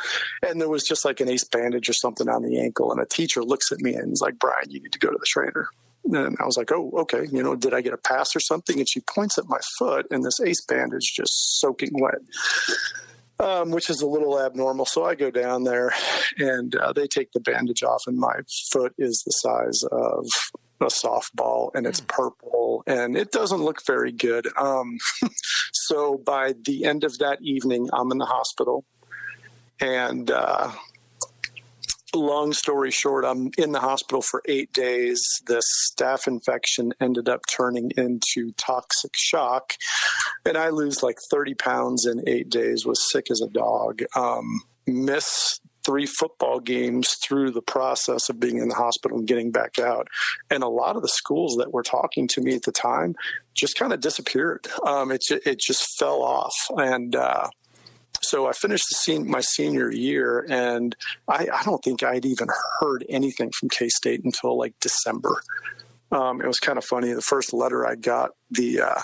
and 0.45 0.59
there 0.59 0.69
was 0.69 0.83
just 0.83 1.05
like 1.05 1.19
an 1.19 1.29
ace 1.29 1.43
bandage 1.45 1.89
or 1.89 1.93
something 1.93 2.29
on 2.29 2.43
the 2.43 2.59
ankle. 2.59 2.91
And 2.91 3.01
a 3.01 3.05
teacher 3.05 3.43
looks 3.43 3.71
at 3.71 3.79
me 3.79 3.93
and 3.95 4.13
is 4.13 4.21
like, 4.21 4.39
Brian, 4.39 4.69
you 4.69 4.81
need 4.81 4.93
to 4.93 4.99
go 4.99 5.09
to 5.09 5.17
the 5.17 5.25
trainer. 5.27 5.67
And 6.05 6.37
I 6.39 6.45
was 6.45 6.57
like, 6.57 6.71
oh, 6.71 6.91
okay. 6.99 7.25
You 7.31 7.41
know, 7.41 7.55
did 7.55 7.73
I 7.73 7.81
get 7.81 7.93
a 7.93 7.97
pass 7.97 8.35
or 8.35 8.39
something? 8.39 8.77
And 8.77 8.89
she 8.89 8.99
points 9.01 9.37
at 9.37 9.47
my 9.47 9.59
foot 9.79 10.05
and 10.11 10.23
this 10.23 10.39
ace 10.41 10.63
bandage 10.65 11.13
just 11.15 11.59
soaking 11.59 11.91
wet. 11.93 12.19
Um, 13.39 13.71
which 13.71 13.89
is 13.89 14.01
a 14.01 14.07
little 14.07 14.39
abnormal. 14.39 14.85
So 14.85 15.05
I 15.05 15.15
go 15.15 15.31
down 15.31 15.63
there 15.63 15.91
and 16.37 16.75
uh, 16.75 16.93
they 16.93 17.07
take 17.07 17.31
the 17.31 17.39
bandage 17.39 17.81
off, 17.81 18.03
and 18.05 18.17
my 18.17 18.35
foot 18.71 18.93
is 18.99 19.23
the 19.25 19.31
size 19.31 19.83
of 19.91 20.27
a 20.83 20.87
softball 20.87 21.71
and 21.73 21.87
it's 21.87 21.99
hmm. 21.99 22.07
purple 22.07 22.83
and 22.85 23.15
it 23.17 23.31
doesn't 23.31 23.61
look 23.61 23.85
very 23.85 24.11
good. 24.11 24.47
Um, 24.57 24.97
so 25.73 26.17
by 26.17 26.53
the 26.65 26.85
end 26.85 27.03
of 27.03 27.17
that 27.19 27.41
evening, 27.41 27.89
I'm 27.93 28.11
in 28.11 28.17
the 28.17 28.25
hospital. 28.25 28.85
And 29.79 30.29
uh, 30.29 30.71
long 32.13 32.53
story 32.53 32.91
short, 32.91 33.25
I'm 33.25 33.51
in 33.57 33.71
the 33.71 33.79
hospital 33.79 34.21
for 34.21 34.41
eight 34.47 34.71
days. 34.71 35.21
This 35.47 35.65
staph 35.91 36.27
infection 36.27 36.93
ended 37.01 37.27
up 37.27 37.41
turning 37.51 37.91
into 37.97 38.51
toxic 38.57 39.11
shock. 39.15 39.73
And 40.45 40.57
I 40.57 40.69
lose 40.69 41.03
like 41.03 41.17
30 41.31 41.55
pounds 41.55 42.05
in 42.05 42.27
eight 42.27 42.49
days, 42.49 42.85
was 42.85 43.09
sick 43.11 43.27
as 43.31 43.41
a 43.41 43.47
dog. 43.47 44.03
Um, 44.15 44.61
miss 44.85 45.59
three 45.85 46.05
football 46.05 46.59
games 46.59 47.15
through 47.23 47.51
the 47.51 47.61
process 47.61 48.29
of 48.29 48.39
being 48.39 48.57
in 48.57 48.69
the 48.69 48.75
hospital 48.75 49.17
and 49.17 49.27
getting 49.27 49.51
back 49.51 49.79
out. 49.79 50.07
And 50.49 50.63
a 50.63 50.67
lot 50.67 50.95
of 50.95 51.01
the 51.01 51.07
schools 51.07 51.55
that 51.57 51.73
were 51.73 51.83
talking 51.83 52.27
to 52.29 52.41
me 52.41 52.55
at 52.55 52.63
the 52.63 52.71
time 52.71 53.15
just 53.53 53.77
kind 53.77 53.93
of 53.93 53.99
disappeared. 53.99 54.67
Um, 54.85 55.11
it, 55.11 55.23
it 55.29 55.59
just 55.59 55.97
fell 55.99 56.21
off. 56.21 56.55
And, 56.77 57.15
uh, 57.15 57.47
so 58.21 58.47
I 58.47 58.53
finished 58.53 58.85
my 59.25 59.41
senior 59.41 59.91
year, 59.91 60.45
and 60.49 60.95
I, 61.27 61.47
I, 61.53 61.63
don't 61.63 61.83
think 61.83 62.03
I'd 62.03 62.25
even 62.25 62.47
heard 62.79 63.05
anything 63.09 63.51
from 63.51 63.67
K 63.67 63.89
State 63.89 64.23
until 64.23 64.57
like 64.57 64.73
December. 64.79 65.41
Um, 66.09 66.41
it 66.41 66.47
was 66.47 66.59
kind 66.59 66.77
of 66.77 66.85
funny. 66.85 67.11
The 67.11 67.21
first 67.21 67.53
letter 67.53 67.85
I 67.85 67.95
got, 67.95 68.31
the 68.49 68.81
uh, 68.81 69.01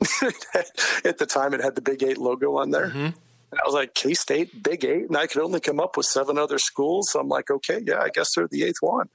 at 1.04 1.18
the 1.18 1.26
time 1.26 1.54
it 1.54 1.60
had 1.60 1.74
the 1.74 1.82
Big 1.82 2.02
Eight 2.02 2.18
logo 2.18 2.56
on 2.56 2.70
there. 2.70 2.88
Mm-hmm. 2.88 3.08
I 3.52 3.66
was 3.66 3.74
like, 3.74 3.94
K 3.94 4.14
State, 4.14 4.62
Big 4.62 4.84
Eight. 4.84 5.08
And 5.08 5.16
I 5.16 5.26
could 5.26 5.42
only 5.42 5.60
come 5.60 5.78
up 5.78 5.96
with 5.96 6.06
seven 6.06 6.38
other 6.38 6.58
schools. 6.58 7.10
So 7.10 7.20
I'm 7.20 7.28
like, 7.28 7.50
okay, 7.50 7.80
yeah, 7.84 8.00
I 8.00 8.08
guess 8.08 8.28
they're 8.34 8.48
the 8.48 8.64
eighth 8.64 8.80
one. 8.80 9.08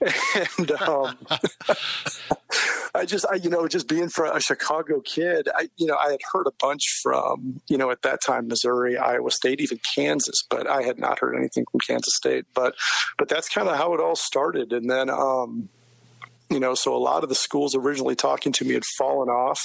And 0.58 0.70
um, 0.72 1.16
I 2.94 3.04
just, 3.04 3.26
I, 3.30 3.36
you 3.36 3.50
know, 3.50 3.68
just 3.68 3.88
being 3.88 4.08
for 4.08 4.26
a 4.26 4.40
Chicago 4.40 5.00
kid, 5.00 5.48
I, 5.54 5.68
you 5.76 5.86
know, 5.86 5.96
I 5.96 6.10
had 6.10 6.20
heard 6.32 6.46
a 6.46 6.52
bunch 6.58 6.82
from, 7.02 7.60
you 7.68 7.76
know, 7.76 7.90
at 7.90 8.02
that 8.02 8.20
time, 8.24 8.48
Missouri, 8.48 8.96
Iowa 8.96 9.30
State, 9.30 9.60
even 9.60 9.78
Kansas, 9.94 10.36
but 10.48 10.66
I 10.66 10.82
had 10.82 10.98
not 10.98 11.18
heard 11.18 11.36
anything 11.36 11.64
from 11.70 11.80
Kansas 11.80 12.14
State. 12.16 12.46
But, 12.54 12.74
but 13.18 13.28
that's 13.28 13.48
kind 13.48 13.68
of 13.68 13.76
how 13.76 13.94
it 13.94 14.00
all 14.00 14.16
started. 14.16 14.72
And 14.72 14.90
then, 14.90 15.10
um, 15.10 15.68
you 16.50 16.60
know, 16.60 16.74
so 16.74 16.94
a 16.94 16.98
lot 16.98 17.22
of 17.22 17.28
the 17.28 17.34
schools 17.34 17.74
originally 17.74 18.16
talking 18.16 18.52
to 18.52 18.64
me 18.64 18.74
had 18.74 18.84
fallen 18.98 19.28
off. 19.28 19.60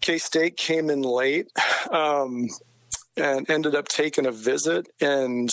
K 0.00 0.18
State 0.18 0.56
came 0.56 0.90
in 0.90 1.02
late. 1.02 1.48
Um, 1.90 2.48
and 3.20 3.48
ended 3.50 3.74
up 3.74 3.88
taking 3.88 4.26
a 4.26 4.32
visit 4.32 4.88
and 5.00 5.50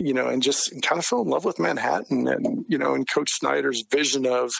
you 0.00 0.14
know, 0.14 0.28
and 0.28 0.42
just 0.42 0.70
kind 0.82 0.98
of 0.98 1.04
fell 1.04 1.22
in 1.22 1.28
love 1.28 1.44
with 1.44 1.58
Manhattan 1.58 2.28
and, 2.28 2.64
you 2.68 2.78
know, 2.78 2.94
and 2.94 3.08
Coach 3.12 3.30
Snyder's 3.32 3.82
vision 3.90 4.26
of, 4.26 4.52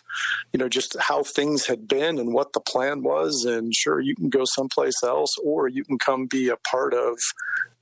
you 0.52 0.58
know, 0.58 0.68
just 0.68 0.96
how 0.98 1.22
things 1.22 1.66
had 1.66 1.86
been 1.86 2.18
and 2.18 2.34
what 2.34 2.52
the 2.52 2.60
plan 2.60 3.02
was. 3.02 3.44
And 3.44 3.72
sure, 3.74 4.00
you 4.00 4.16
can 4.16 4.30
go 4.30 4.44
someplace 4.44 5.00
else 5.02 5.36
or 5.44 5.68
you 5.68 5.84
can 5.84 5.98
come 5.98 6.26
be 6.26 6.48
a 6.48 6.56
part 6.56 6.92
of, 6.92 7.16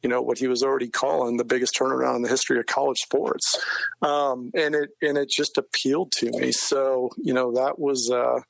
you 0.02 0.08
know, 0.10 0.20
what 0.20 0.38
he 0.38 0.48
was 0.48 0.62
already 0.62 0.88
calling 0.88 1.38
the 1.38 1.44
biggest 1.44 1.74
turnaround 1.74 2.16
in 2.16 2.22
the 2.22 2.28
history 2.28 2.58
of 2.58 2.66
college 2.66 2.98
sports. 2.98 3.58
Um, 4.02 4.50
and 4.54 4.74
it, 4.74 4.90
and 5.00 5.16
it 5.16 5.30
just 5.30 5.56
appealed 5.56 6.12
to 6.18 6.30
me. 6.32 6.52
So, 6.52 7.10
you 7.16 7.32
know, 7.32 7.52
that 7.54 7.78
was, 7.78 8.10
uh, 8.12 8.40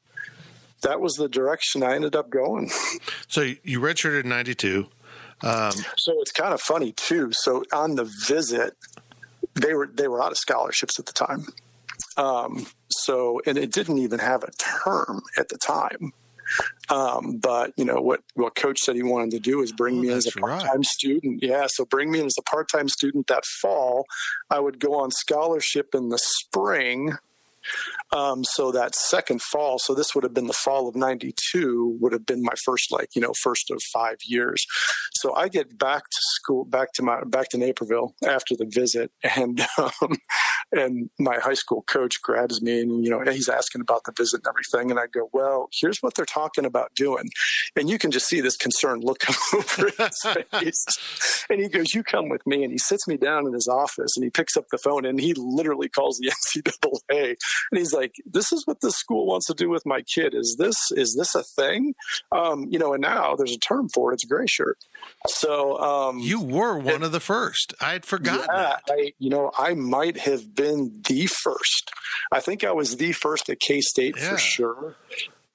that 0.82 1.00
was 1.00 1.14
the 1.14 1.28
direction 1.28 1.82
I 1.82 1.94
ended 1.94 2.16
up 2.16 2.30
going. 2.30 2.70
So 3.28 3.42
you 3.62 3.80
redshirted 3.80 4.24
in 4.24 4.28
92. 4.28 4.88
Um, 5.42 5.72
so 5.96 6.14
it's 6.20 6.32
kind 6.32 6.54
of 6.54 6.60
funny 6.60 6.92
too. 6.92 7.30
So 7.32 7.64
on 7.72 7.96
the 7.96 8.04
visit, 8.26 8.74
they 9.54 9.74
were 9.74 9.86
they 9.86 10.08
were 10.08 10.22
out 10.22 10.32
of 10.32 10.38
scholarships 10.38 10.98
at 10.98 11.06
the 11.06 11.12
time. 11.12 11.46
Um, 12.16 12.66
so 12.88 13.40
and 13.46 13.58
it 13.58 13.72
didn't 13.72 13.98
even 13.98 14.18
have 14.18 14.42
a 14.42 14.50
term 14.52 15.22
at 15.38 15.48
the 15.48 15.58
time. 15.58 16.12
Um, 16.88 17.38
but 17.38 17.72
you 17.76 17.84
know 17.84 18.00
what 18.00 18.20
what 18.34 18.54
coach 18.54 18.78
said 18.80 18.94
he 18.94 19.02
wanted 19.02 19.32
to 19.32 19.40
do 19.40 19.62
is 19.62 19.72
bring 19.72 19.98
oh, 19.98 20.02
me 20.02 20.08
as 20.10 20.26
a 20.26 20.38
part-time 20.38 20.76
right. 20.76 20.84
student. 20.84 21.42
Yeah, 21.42 21.66
so 21.68 21.84
bring 21.84 22.10
me 22.10 22.20
in 22.20 22.26
as 22.26 22.36
a 22.38 22.42
part-time 22.42 22.88
student 22.88 23.26
that 23.26 23.44
fall. 23.44 24.06
I 24.50 24.60
would 24.60 24.78
go 24.78 24.94
on 24.94 25.10
scholarship 25.10 25.94
in 25.94 26.08
the 26.08 26.18
spring 26.18 27.16
um, 28.12 28.44
so 28.44 28.70
that 28.73 28.94
second 28.94 29.42
fall, 29.42 29.78
so 29.78 29.94
this 29.94 30.14
would 30.14 30.25
have 30.25 30.35
been 30.35 30.46
the 30.46 30.52
fall 30.52 30.88
of 30.88 30.94
92, 30.94 31.99
would 32.00 32.12
have 32.12 32.26
been 32.26 32.42
my 32.42 32.54
first, 32.64 32.92
like, 32.92 33.08
you 33.14 33.20
know, 33.20 33.32
first 33.42 33.70
of 33.70 33.82
five 33.92 34.16
years. 34.25 34.64
So 35.14 35.35
I 35.35 35.49
get 35.49 35.78
back 35.78 36.04
to 36.04 36.18
school, 36.35 36.64
back 36.64 36.92
to 36.94 37.02
my, 37.02 37.23
back 37.25 37.49
to 37.50 37.58
Naperville 37.58 38.14
after 38.25 38.54
the 38.56 38.66
visit 38.68 39.11
and, 39.37 39.61
um, 39.78 40.16
and 40.73 41.11
my 41.18 41.38
high 41.38 41.54
school 41.54 41.82
coach 41.82 42.20
grabs 42.23 42.61
me 42.62 42.80
and, 42.80 43.04
you 43.04 43.11
know, 43.11 43.20
he's 43.30 43.49
asking 43.49 43.80
about 43.80 44.02
the 44.04 44.12
visit 44.16 44.42
and 44.44 44.49
everything. 44.49 44.90
And 44.90 45.00
I 45.00 45.06
go, 45.06 45.28
well, 45.32 45.68
here's 45.73 45.99
what 46.00 46.14
they're 46.14 46.25
talking 46.25 46.64
about 46.64 46.94
doing. 46.94 47.28
And 47.76 47.88
you 47.88 47.99
can 47.99 48.11
just 48.11 48.26
see 48.26 48.40
this 48.40 48.56
concerned 48.56 49.04
look 49.04 49.25
over 49.54 49.90
his 49.99 50.44
face. 50.50 51.46
And 51.50 51.61
he 51.61 51.68
goes, 51.68 51.94
you 51.94 52.02
come 52.02 52.28
with 52.28 52.46
me. 52.46 52.62
And 52.62 52.73
he 52.73 52.78
sits 52.78 53.06
me 53.06 53.16
down 53.16 53.46
in 53.46 53.52
his 53.52 53.68
office 53.68 54.16
and 54.16 54.25
he 54.25 54.30
picks 54.30 54.56
up 54.56 54.66
the 54.70 54.78
phone 54.78 55.04
and 55.04 55.20
he 55.20 55.35
literally 55.35 55.88
calls 55.88 56.18
the 56.18 56.32
NCAA 56.56 57.37
and 57.70 57.78
he's 57.78 57.92
like, 57.92 58.14
"This 58.25 58.52
is 58.52 58.66
what 58.66 58.80
this 58.80 58.96
school 58.96 59.26
wants 59.26 59.46
to 59.46 59.54
do 59.54 59.68
with 59.68 59.84
my 59.86 60.02
kid. 60.02 60.34
Is 60.34 60.56
this 60.58 60.76
is 60.92 61.14
this 61.16 61.34
a 61.34 61.42
thing? 61.42 61.94
Um, 62.32 62.66
you 62.70 62.78
know?" 62.78 62.92
And 62.92 63.02
now 63.02 63.34
there's 63.36 63.54
a 63.54 63.58
term 63.58 63.88
for 63.94 64.10
it. 64.10 64.14
It's 64.14 64.25
gray 64.25 64.46
shirt. 64.46 64.78
So 65.26 65.78
um, 65.78 66.18
you 66.18 66.40
were 66.40 66.78
one 66.78 67.02
it, 67.02 67.02
of 67.02 67.12
the 67.12 67.20
first. 67.20 67.75
I 67.80 67.92
had 67.92 68.04
forgotten. 68.04 68.46
Yeah, 68.52 68.76
I, 68.88 69.12
you 69.18 69.30
know, 69.30 69.50
I 69.56 69.75
might 69.75 70.18
have 70.18 70.54
been 70.54 71.02
the 71.08 71.26
first. 71.26 71.90
I 72.32 72.40
think 72.40 72.64
I 72.64 72.72
was 72.72 72.96
the 72.96 73.12
first 73.12 73.48
at 73.48 73.60
K 73.60 73.80
State 73.80 74.16
yeah. 74.16 74.30
for 74.30 74.38
sure. 74.38 74.96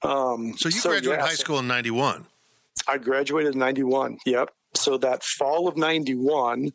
Um, 0.02 0.54
so 0.56 0.68
you 0.68 0.72
so, 0.72 0.90
graduated 0.90 1.20
yeah, 1.20 1.26
high 1.26 1.34
school 1.34 1.58
in 1.58 1.66
'91. 1.66 2.26
I 2.88 2.98
graduated 2.98 3.54
in 3.54 3.58
'91. 3.58 4.18
Yep. 4.26 4.50
So 4.74 4.96
that 4.98 5.22
fall 5.22 5.68
of 5.68 5.76
91, 5.76 6.70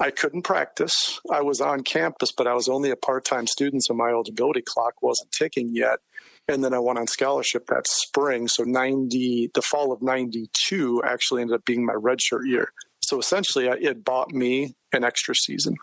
I 0.00 0.10
couldn't 0.10 0.42
practice. 0.42 1.20
I 1.30 1.42
was 1.42 1.60
on 1.60 1.82
campus, 1.82 2.30
but 2.36 2.46
I 2.46 2.54
was 2.54 2.68
only 2.68 2.90
a 2.90 2.96
part 2.96 3.24
time 3.24 3.46
student, 3.46 3.84
so 3.84 3.94
my 3.94 4.10
eligibility 4.10 4.62
clock 4.62 5.02
wasn't 5.02 5.32
ticking 5.32 5.70
yet. 5.74 5.98
And 6.48 6.64
then 6.64 6.74
I 6.74 6.78
went 6.78 6.98
on 6.98 7.06
scholarship 7.06 7.66
that 7.66 7.86
spring. 7.86 8.48
So 8.48 8.64
90, 8.64 9.50
the 9.54 9.62
fall 9.62 9.92
of 9.92 10.02
92 10.02 11.02
actually 11.04 11.42
ended 11.42 11.56
up 11.56 11.64
being 11.64 11.84
my 11.84 11.94
redshirt 11.94 12.46
year. 12.46 12.72
So 13.00 13.18
essentially, 13.18 13.66
it 13.66 14.04
bought 14.04 14.32
me 14.32 14.74
an 14.92 15.04
extra 15.04 15.34
season. 15.34 15.76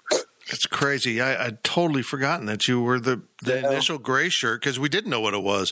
It's 0.51 0.65
crazy. 0.65 1.21
I, 1.21 1.45
I'd 1.45 1.63
totally 1.63 2.01
forgotten 2.01 2.45
that 2.47 2.67
you 2.67 2.81
were 2.81 2.99
the, 2.99 3.21
the 3.43 3.59
initial 3.59 3.97
gray 3.99 4.29
shirt 4.29 4.61
because 4.61 4.79
we 4.79 4.89
didn't 4.89 5.09
know 5.11 5.21
what 5.21 5.33
it 5.33 5.43
was. 5.43 5.71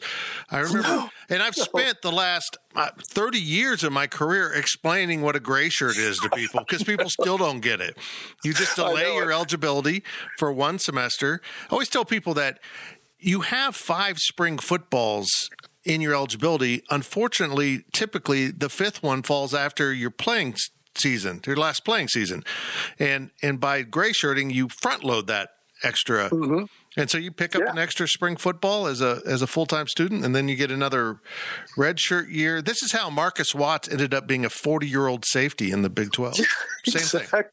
I 0.52 0.60
remember, 0.60 0.88
No. 0.88 1.10
and 1.30 1.42
I've 1.42 1.56
spent 1.56 2.02
the 2.04 2.12
last 2.12 2.58
uh, 2.76 2.90
30 3.10 3.40
years 3.40 3.84
of 3.84 3.92
my 3.92 4.08
career 4.08 4.52
explaining 4.54 5.22
what 5.22 5.36
a 5.36 5.40
gray 5.40 5.70
shirt 5.70 5.98
is 5.98 6.20
to 6.20 6.30
people 6.30 6.60
because 6.60 6.84
people 6.84 7.10
still 7.10 7.38
don't 7.38 7.60
get 7.60 7.82
it. 7.82 7.98
You 8.44 8.54
just 8.54 8.76
delay 8.76 9.16
your 9.16 9.32
eligibility 9.32 10.04
for 10.38 10.52
one 10.52 10.78
semester. 10.80 11.42
I 11.64 11.72
always 11.72 11.90
tell 11.90 12.06
people 12.06 12.34
that 12.36 12.60
you 13.20 13.42
have 13.42 13.76
five 13.76 14.20
spring 14.20 14.60
footballs 14.60 15.50
in 15.84 16.02
your 16.02 16.14
eligibility. 16.14 16.84
Unfortunately, 16.92 17.84
typically 17.94 18.52
the 18.52 18.70
fifth 18.70 19.02
one 19.02 19.24
falls 19.24 19.56
after 19.56 19.92
your 19.94 20.12
playing 20.12 20.56
season, 21.00 21.42
your 21.46 21.56
last 21.56 21.86
playing 21.86 22.08
season, 22.08 22.44
and 23.00 23.32
and 23.42 23.60
by 23.60 23.84
gray 23.84 24.12
shirting, 24.14 24.50
you 24.50 24.70
front 24.70 25.04
load 25.04 25.28
that 25.28 25.50
extra. 25.84 26.30
Mm-hmm. 26.30 26.66
And 26.98 27.10
so 27.10 27.18
you 27.18 27.32
pick 27.32 27.56
up. 27.56 27.62
Yeah. 27.62 27.72
an 27.72 27.78
extra 27.78 28.08
spring 28.08 28.36
football 28.36 28.88
as 28.88 29.02
a 29.02 29.22
as 29.26 29.42
a 29.42 29.48
full 29.48 29.66
time 29.66 29.88
student, 29.88 30.26
and 30.26 30.36
then 30.36 30.48
you 30.48 30.56
get 30.56 30.72
another 30.72 31.22
red 31.78 32.00
shirt 32.00 32.30
year. 32.30 32.62
This 32.62 32.82
is 32.82 32.92
how 32.92 33.10
Marcus 33.10 33.54
Watts 33.54 33.88
ended 33.88 34.14
up 34.14 34.28
being 34.28 34.44
a 34.44 34.50
forty 34.50 34.88
year 34.88 35.08
old 35.08 35.24
safety 35.26 35.72
in 35.72 35.84
the 35.84 35.90
Big 35.90 36.12
Twelve. 36.12 36.36
Same 36.86 37.22
thing. 37.22 37.44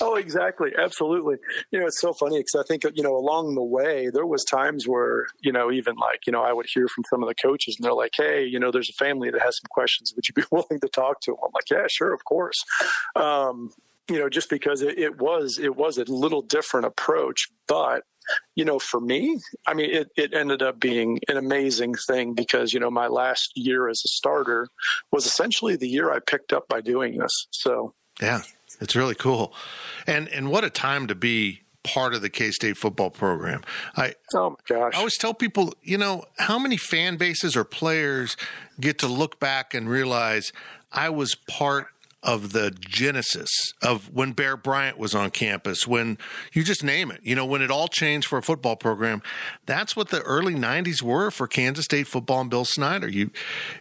Oh, 0.00 0.16
exactly. 0.16 0.72
Absolutely. 0.76 1.36
You 1.70 1.80
know, 1.80 1.86
it's 1.86 2.00
so 2.00 2.12
funny 2.12 2.38
because 2.38 2.56
I 2.56 2.64
think, 2.66 2.84
you 2.94 3.02
know, 3.02 3.16
along 3.16 3.54
the 3.54 3.62
way, 3.62 4.10
there 4.12 4.26
was 4.26 4.44
times 4.44 4.86
where, 4.86 5.26
you 5.40 5.52
know, 5.52 5.70
even 5.70 5.96
like, 5.96 6.26
you 6.26 6.32
know, 6.32 6.42
I 6.42 6.52
would 6.52 6.66
hear 6.72 6.88
from 6.88 7.04
some 7.08 7.22
of 7.22 7.28
the 7.28 7.34
coaches 7.34 7.76
and 7.78 7.84
they're 7.84 7.94
like, 7.94 8.12
hey, 8.16 8.44
you 8.44 8.58
know, 8.58 8.70
there's 8.70 8.90
a 8.90 9.04
family 9.04 9.30
that 9.30 9.40
has 9.40 9.58
some 9.58 9.68
questions. 9.70 10.12
Would 10.14 10.28
you 10.28 10.34
be 10.34 10.42
willing 10.50 10.80
to 10.80 10.88
talk 10.88 11.20
to 11.22 11.32
them? 11.32 11.40
I'm 11.44 11.52
like, 11.54 11.70
yeah, 11.70 11.86
sure, 11.88 12.12
of 12.12 12.24
course. 12.24 12.60
Um, 13.16 13.70
you 14.10 14.18
know, 14.18 14.28
just 14.28 14.50
because 14.50 14.82
it, 14.82 14.98
it 14.98 15.20
was, 15.20 15.58
it 15.58 15.76
was 15.76 15.96
a 15.96 16.04
little 16.04 16.42
different 16.42 16.86
approach, 16.86 17.48
but 17.68 18.02
you 18.54 18.64
know, 18.64 18.78
for 18.78 19.00
me, 19.00 19.38
I 19.66 19.74
mean, 19.74 19.90
it, 19.90 20.10
it 20.16 20.34
ended 20.34 20.62
up 20.62 20.78
being 20.80 21.18
an 21.28 21.36
amazing 21.36 21.94
thing 21.94 22.34
because, 22.34 22.72
you 22.72 22.80
know, 22.80 22.90
my 22.90 23.06
last 23.06 23.52
year 23.54 23.88
as 23.88 24.02
a 24.04 24.08
starter 24.08 24.68
was 25.10 25.26
essentially 25.26 25.76
the 25.76 25.88
year 25.88 26.12
I 26.12 26.18
picked 26.18 26.52
up 26.52 26.68
by 26.68 26.80
doing 26.80 27.18
this. 27.18 27.46
So, 27.50 27.94
Yeah, 28.20 28.42
it's 28.80 28.94
really 28.96 29.14
cool, 29.14 29.54
and 30.06 30.28
and 30.28 30.50
what 30.50 30.64
a 30.64 30.70
time 30.70 31.06
to 31.08 31.14
be 31.14 31.62
part 31.84 32.14
of 32.14 32.22
the 32.22 32.30
K 32.30 32.50
State 32.50 32.76
football 32.76 33.10
program. 33.10 33.62
I 33.96 34.14
oh 34.34 34.50
my 34.50 34.56
gosh. 34.68 34.94
I 34.94 34.98
always 34.98 35.16
tell 35.18 35.34
people, 35.34 35.74
you 35.82 35.98
know, 35.98 36.24
how 36.38 36.58
many 36.58 36.76
fan 36.76 37.16
bases 37.16 37.56
or 37.56 37.64
players 37.64 38.36
get 38.80 38.98
to 38.98 39.06
look 39.06 39.40
back 39.40 39.74
and 39.74 39.88
realize 39.88 40.52
I 40.92 41.10
was 41.10 41.34
part 41.34 41.88
of 42.22 42.52
the 42.52 42.70
genesis 42.70 43.74
of 43.82 44.12
when 44.14 44.32
Bear 44.32 44.56
Bryant 44.56 44.96
was 44.96 45.14
on 45.14 45.30
campus, 45.30 45.86
when 45.86 46.18
you 46.52 46.62
just 46.62 46.84
name 46.84 47.10
it, 47.10 47.20
you 47.22 47.34
know, 47.34 47.44
when 47.44 47.62
it 47.62 47.70
all 47.70 47.88
changed 47.88 48.28
for 48.28 48.38
a 48.38 48.42
football 48.42 48.76
program. 48.76 49.22
That's 49.66 49.96
what 49.96 50.10
the 50.10 50.22
early 50.22 50.54
90s 50.54 51.02
were 51.02 51.30
for 51.30 51.48
Kansas 51.48 51.84
State 51.84 52.06
football 52.06 52.42
and 52.42 52.50
Bill 52.50 52.64
Snyder. 52.64 53.08
You, 53.08 53.30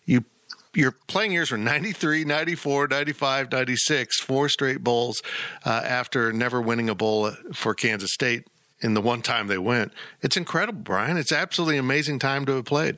you, 0.06 0.26
your 0.74 0.92
playing 1.08 1.34
years 1.34 1.52
were 1.52 1.58
93, 1.58 2.26
94, 2.26 2.88
95, 2.88 3.52
96, 3.52 4.22
four 4.22 4.50
straight 4.50 4.84
bowls 4.84 5.22
uh, 5.64 5.82
after 5.86 6.34
never 6.34 6.60
winning 6.62 6.90
a 6.90 6.96
bowl 6.96 7.32
for 7.54 7.76
Kansas 7.76 8.12
State 8.12 8.48
in 8.82 8.96
the 8.96 9.02
one 9.02 9.22
time 9.22 9.48
they 9.48 9.60
went. 9.60 9.94
It's 10.22 10.36
incredible, 10.36 10.82
Brian. 10.82 11.18
It's 11.18 11.32
absolutely 11.32 11.78
amazing 11.78 12.18
time 12.18 12.46
to 12.48 12.54
have 12.54 12.66
played. 12.66 12.98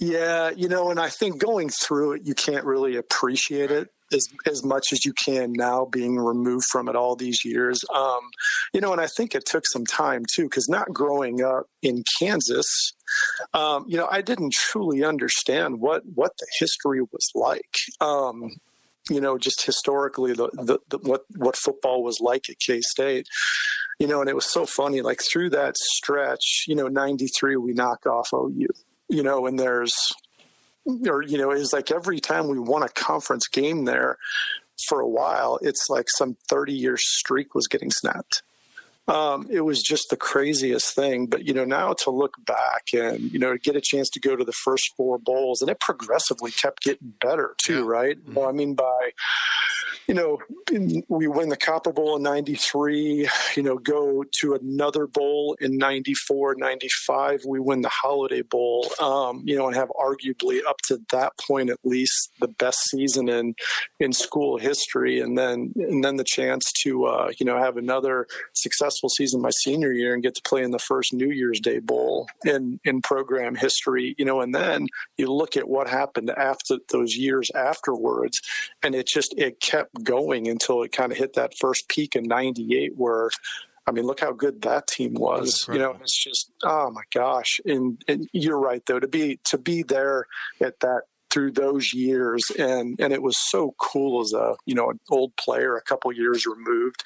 Yeah, 0.00 0.50
you 0.56 0.68
know, 0.68 0.90
and 0.90 0.98
I 0.98 1.10
think 1.10 1.38
going 1.38 1.68
through 1.68 2.12
it, 2.14 2.22
you 2.24 2.34
can't 2.34 2.64
really 2.64 2.96
appreciate 2.96 3.70
it 3.70 3.92
as 4.14 4.28
as 4.46 4.64
much 4.64 4.92
as 4.92 5.04
you 5.04 5.12
can 5.12 5.52
now, 5.52 5.84
being 5.84 6.16
removed 6.16 6.66
from 6.70 6.88
it 6.88 6.96
all 6.96 7.16
these 7.16 7.44
years. 7.44 7.84
Um, 7.94 8.20
you 8.72 8.80
know, 8.80 8.92
and 8.92 9.00
I 9.00 9.06
think 9.06 9.34
it 9.34 9.44
took 9.46 9.66
some 9.66 9.84
time 9.84 10.24
too, 10.32 10.44
because 10.44 10.68
not 10.68 10.92
growing 10.92 11.42
up 11.42 11.66
in 11.82 12.04
Kansas, 12.18 12.92
um, 13.54 13.84
you 13.88 13.96
know, 13.96 14.08
I 14.10 14.22
didn't 14.22 14.52
truly 14.52 15.04
understand 15.04 15.80
what 15.80 16.02
what 16.14 16.32
the 16.38 16.46
history 16.58 17.02
was 17.02 17.30
like. 17.34 17.74
Um, 18.00 18.50
you 19.10 19.20
know, 19.20 19.36
just 19.36 19.66
historically, 19.66 20.32
the, 20.32 20.48
the, 20.52 20.78
the 20.88 20.98
what 20.98 21.22
what 21.36 21.56
football 21.56 22.02
was 22.02 22.18
like 22.20 22.48
at 22.48 22.56
K 22.64 22.80
State. 22.80 23.26
You 23.98 24.08
know, 24.08 24.20
and 24.20 24.28
it 24.28 24.34
was 24.34 24.50
so 24.50 24.66
funny. 24.66 25.00
Like 25.00 25.20
through 25.22 25.50
that 25.50 25.76
stretch, 25.76 26.64
you 26.66 26.74
know, 26.74 26.88
'93 26.88 27.56
we 27.56 27.72
knock 27.72 28.06
off 28.06 28.30
OU 28.32 28.68
you 29.12 29.22
know, 29.22 29.46
and 29.46 29.58
there's, 29.58 29.92
or, 31.08 31.22
you 31.22 31.38
know, 31.38 31.50
it's 31.50 31.72
like 31.72 31.90
every 31.90 32.20
time 32.20 32.48
we 32.48 32.58
won 32.58 32.82
a 32.82 32.88
conference 32.88 33.46
game 33.48 33.84
there 33.84 34.18
for 34.88 35.00
a 35.00 35.08
while, 35.08 35.58
it's 35.62 35.86
like 35.88 36.06
some 36.16 36.36
30 36.50 36.72
year 36.72 36.96
streak 36.98 37.54
was 37.54 37.66
getting 37.68 37.90
snapped. 37.90 38.42
Um, 39.08 39.48
it 39.50 39.62
was 39.62 39.82
just 39.82 40.04
the 40.10 40.16
craziest 40.16 40.94
thing. 40.94 41.26
But, 41.26 41.44
you 41.44 41.52
know, 41.54 41.64
now 41.64 41.92
to 42.04 42.10
look 42.10 42.34
back 42.46 42.84
and, 42.94 43.32
you 43.32 43.38
know, 43.38 43.56
get 43.56 43.74
a 43.76 43.80
chance 43.80 44.08
to 44.10 44.20
go 44.20 44.36
to 44.36 44.44
the 44.44 44.52
first 44.52 44.84
four 44.96 45.18
bowls, 45.18 45.60
and 45.60 45.68
it 45.70 45.80
progressively 45.80 46.52
kept 46.52 46.82
getting 46.82 47.12
better 47.20 47.54
too, 47.64 47.78
Yeah. 47.80 47.84
right? 47.90 48.16
Well, 48.32 48.48
I 48.48 48.52
mean, 48.52 48.74
by, 48.74 49.10
you 50.08 50.14
know, 50.14 50.38
we 51.08 51.26
win 51.26 51.48
the 51.48 51.56
Copper 51.56 51.92
Bowl 51.92 52.16
in 52.16 52.22
93, 52.22 53.28
you 53.56 53.62
know, 53.62 53.78
go 53.78 54.24
to 54.40 54.54
another 54.54 55.06
bowl 55.06 55.56
in 55.60 55.78
94, 55.78 56.56
95. 56.56 57.44
We 57.46 57.60
win 57.60 57.82
the 57.82 57.88
Holiday 57.88 58.42
Bowl, 58.42 58.90
um, 59.00 59.42
you 59.44 59.56
know, 59.56 59.66
and 59.66 59.76
have 59.76 59.90
arguably 59.90 60.60
up 60.68 60.76
to 60.88 61.00
that 61.12 61.32
point 61.38 61.70
at 61.70 61.78
least 61.84 62.32
the 62.40 62.48
best 62.48 62.78
season 62.90 63.28
in 63.28 63.54
in 64.00 64.12
school 64.12 64.58
history. 64.58 65.20
And 65.20 65.36
then 65.38 65.72
and 65.76 66.02
then 66.02 66.16
the 66.16 66.24
chance 66.24 66.70
to, 66.82 67.04
uh, 67.06 67.30
you 67.38 67.46
know, 67.46 67.58
have 67.58 67.76
another 67.76 68.26
successful 68.54 69.08
season 69.08 69.40
my 69.40 69.50
senior 69.50 69.92
year 69.92 70.14
and 70.14 70.22
get 70.22 70.34
to 70.34 70.42
play 70.42 70.62
in 70.62 70.70
the 70.70 70.78
first 70.78 71.12
New 71.12 71.30
Year's 71.30 71.60
Day 71.60 71.78
Bowl 71.78 72.28
in, 72.44 72.80
in 72.84 73.02
program 73.02 73.54
history, 73.54 74.14
you 74.18 74.24
know, 74.24 74.40
and 74.40 74.54
then 74.54 74.86
you 75.16 75.32
look 75.32 75.56
at 75.56 75.68
what 75.68 75.88
happened 75.88 76.30
after 76.30 76.78
those 76.90 77.16
years 77.16 77.50
afterwards 77.54 78.40
and 78.82 78.94
it 78.94 79.06
just 79.06 79.34
it 79.36 79.60
kept 79.60 79.91
going 80.02 80.48
until 80.48 80.82
it 80.82 80.92
kind 80.92 81.12
of 81.12 81.18
hit 81.18 81.34
that 81.34 81.54
first 81.58 81.88
peak 81.88 82.16
in 82.16 82.24
98 82.24 82.92
where 82.96 83.30
I 83.84 83.90
mean, 83.90 84.04
look 84.04 84.20
how 84.20 84.32
good 84.32 84.62
that 84.62 84.86
team 84.86 85.14
was. 85.14 85.66
You 85.68 85.80
know, 85.80 85.96
it's 86.00 86.16
just 86.16 86.52
oh 86.62 86.90
my 86.90 87.02
gosh. 87.12 87.58
And 87.64 88.00
and 88.06 88.28
you're 88.32 88.58
right 88.58 88.82
though 88.86 89.00
to 89.00 89.08
be 89.08 89.40
to 89.46 89.58
be 89.58 89.82
there 89.82 90.26
at 90.60 90.78
that 90.80 91.02
through 91.32 91.50
those 91.50 91.94
years 91.94 92.42
and 92.58 93.00
and 93.00 93.12
it 93.12 93.22
was 93.22 93.36
so 93.48 93.74
cool 93.78 94.20
as 94.20 94.34
a 94.34 94.54
you 94.66 94.74
know 94.74 94.90
an 94.90 95.00
old 95.10 95.34
player 95.36 95.76
a 95.76 95.82
couple 95.82 96.12
years 96.12 96.44
removed 96.44 97.02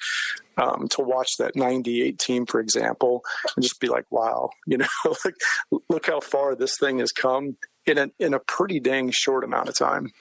um, 0.57 0.87
to 0.89 1.01
watch 1.01 1.37
that 1.39 1.55
98 1.55 2.19
team 2.19 2.45
for 2.45 2.59
example 2.59 3.23
and 3.55 3.63
just 3.63 3.79
be 3.79 3.87
like 3.87 4.05
wow 4.11 4.49
you 4.67 4.77
know 4.77 4.87
like 5.23 5.35
look 5.87 6.07
how 6.07 6.19
far 6.19 6.55
this 6.55 6.75
thing 6.77 6.99
has 6.99 7.13
come 7.13 7.55
in 7.85 7.97
a 7.97 8.09
in 8.19 8.33
a 8.33 8.39
pretty 8.39 8.81
dang 8.81 9.09
short 9.11 9.45
amount 9.45 9.69
of 9.69 9.77
time 9.77 10.11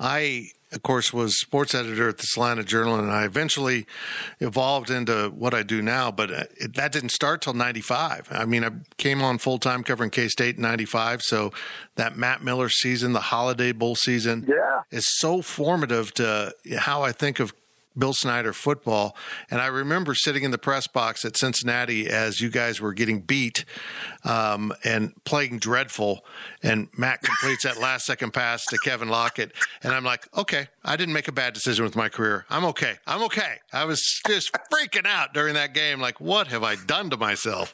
I, 0.00 0.48
of 0.72 0.82
course, 0.82 1.12
was 1.12 1.38
sports 1.40 1.74
editor 1.74 2.08
at 2.08 2.18
the 2.18 2.24
Salina 2.24 2.64
Journal, 2.64 2.96
and 2.98 3.10
I 3.10 3.24
eventually 3.24 3.86
evolved 4.40 4.90
into 4.90 5.28
what 5.30 5.54
I 5.54 5.62
do 5.62 5.80
now. 5.82 6.10
But 6.10 6.30
uh, 6.32 6.44
it, 6.56 6.74
that 6.74 6.90
didn't 6.92 7.10
start 7.10 7.42
till 7.42 7.54
'95. 7.54 8.28
I 8.30 8.44
mean, 8.44 8.64
I 8.64 8.70
came 8.96 9.22
on 9.22 9.38
full 9.38 9.58
time 9.58 9.84
covering 9.84 10.10
K 10.10 10.28
State 10.28 10.56
in 10.56 10.62
'95. 10.62 11.22
So 11.22 11.52
that 11.94 12.16
Matt 12.16 12.42
Miller 12.42 12.68
season, 12.68 13.12
the 13.12 13.20
Holiday 13.20 13.72
Bowl 13.72 13.94
season, 13.94 14.44
Yeah. 14.48 14.82
is 14.90 15.04
so 15.18 15.42
formative 15.42 16.12
to 16.14 16.52
how 16.78 17.02
I 17.02 17.12
think 17.12 17.38
of 17.40 17.52
Bill 17.96 18.12
Snyder 18.12 18.52
football. 18.52 19.16
And 19.50 19.60
I 19.60 19.66
remember 19.66 20.14
sitting 20.14 20.42
in 20.42 20.50
the 20.50 20.58
press 20.58 20.86
box 20.86 21.24
at 21.24 21.36
Cincinnati 21.36 22.08
as 22.08 22.40
you 22.40 22.50
guys 22.50 22.80
were 22.80 22.92
getting 22.92 23.20
beat 23.20 23.64
um, 24.24 24.72
and 24.84 25.12
playing 25.24 25.58
dreadful. 25.58 26.24
And 26.62 26.88
Matt 26.96 27.22
completes 27.22 27.64
that 27.64 27.78
last 27.80 28.06
second 28.06 28.32
pass 28.32 28.64
to 28.66 28.78
Kevin 28.84 29.08
Lockett. 29.08 29.52
And 29.82 29.92
I'm 29.92 30.04
like, 30.04 30.26
okay, 30.36 30.68
I 30.84 30.96
didn't 30.96 31.14
make 31.14 31.28
a 31.28 31.32
bad 31.32 31.54
decision 31.54 31.84
with 31.84 31.96
my 31.96 32.08
career. 32.08 32.46
I'm 32.50 32.64
okay. 32.66 32.94
I'm 33.06 33.22
okay. 33.24 33.56
I 33.72 33.84
was 33.84 34.02
just 34.26 34.50
freaking 34.72 35.06
out 35.06 35.34
during 35.34 35.54
that 35.54 35.74
game. 35.74 36.00
Like, 36.00 36.20
what 36.20 36.48
have 36.48 36.62
I 36.62 36.76
done 36.76 37.10
to 37.10 37.16
myself? 37.16 37.72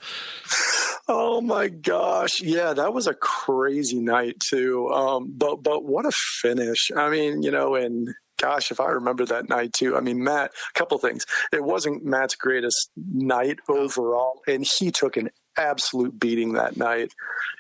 Oh 1.09 1.41
my 1.41 1.69
gosh. 1.69 2.41
Yeah, 2.41 2.73
that 2.73 2.95
was 2.95 3.09
a 3.09 3.15
crazy 3.15 4.01
night 4.01 4.39
too. 4.39 4.89
Um, 4.91 5.33
but 5.37 5.63
but 5.63 5.85
what 5.85 6.07
a 6.07 6.13
finish. 6.41 6.91
I 6.97 7.11
mean, 7.11 7.43
you 7.43 7.51
know, 7.51 7.75
and 7.75 8.09
gosh, 8.41 8.71
if 8.71 8.81
I 8.81 8.89
remember 8.89 9.25
that 9.27 9.49
night 9.49 9.73
too. 9.73 9.97
I 9.97 10.01
mean, 10.01 10.23
Matt, 10.23 10.53
a 10.75 10.79
couple 10.79 10.99
things. 10.99 11.27
It 11.53 11.63
wasn't 11.63 12.05
Matt's 12.05 12.35
greatest 12.35 12.91
night 12.97 13.59
overall, 13.69 14.41
and 14.47 14.67
he 14.79 14.91
took 14.91 15.17
an 15.17 15.31
absolute 15.57 16.19
beating 16.19 16.55
that 16.55 16.77
night. 16.77 17.13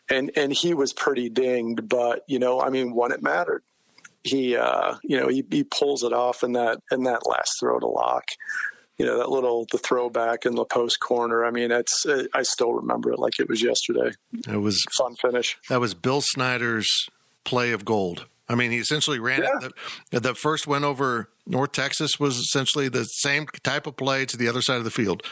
And 0.09 0.31
and 0.37 0.53
he 0.53 0.75
was 0.75 0.93
pretty 0.93 1.29
dinged, 1.29 1.89
but 1.89 2.25
you 2.27 2.39
know, 2.39 2.61
I 2.61 2.71
mean, 2.71 2.95
when 2.95 3.13
it 3.13 3.23
mattered, 3.23 3.63
he 4.23 4.57
uh, 4.57 4.97
you 5.03 5.19
know, 5.21 5.29
he, 5.29 5.45
he 5.51 5.65
pulls 5.65 6.03
it 6.03 6.13
off 6.13 6.43
in 6.43 6.53
that 6.53 6.81
in 6.91 7.05
that 7.05 7.27
last 7.27 7.61
throw 7.61 7.79
to 7.79 7.87
lock 7.87 8.25
you 9.01 9.07
know 9.07 9.17
that 9.17 9.31
little 9.31 9.67
the 9.73 9.79
throwback 9.79 10.45
in 10.45 10.55
the 10.57 10.65
post 10.67 11.01
corner. 11.01 11.47
I 11.47 11.51
mean, 11.51 11.71
it's 11.71 12.05
I 12.35 12.43
still 12.43 12.75
remember 12.75 13.11
it 13.11 13.19
like 13.19 13.41
it 13.41 13.49
was 13.49 13.63
yesterday. 13.63 14.11
It 14.47 14.59
was 14.59 14.85
Fun 14.99 15.15
finish. 15.15 15.57
that 15.71 15.81
was 15.81 15.95
Bill 15.95 16.21
Snyder's 16.21 17.09
play 17.45 17.73
of 17.73 17.87
gold. 17.87 18.27
I 18.51 18.57
mean, 18.57 18.73
he 18.73 18.79
essentially 18.79 19.21
ran 19.21 19.43
Yeah. 19.43 19.67
it. 19.69 19.73
The, 20.11 20.21
the 20.21 20.35
first 20.35 20.67
win 20.67 20.83
over 20.83 21.31
North 21.47 21.71
Texas 21.71 22.19
was 22.19 22.37
essentially 22.37 22.89
the 22.89 23.05
same 23.05 23.47
type 23.63 23.87
of 23.87 23.97
play 23.97 24.27
to 24.27 24.37
the 24.37 24.49
other 24.49 24.61
side 24.61 24.79
of 24.79 24.85
the 24.85 24.91
field. 24.91 25.23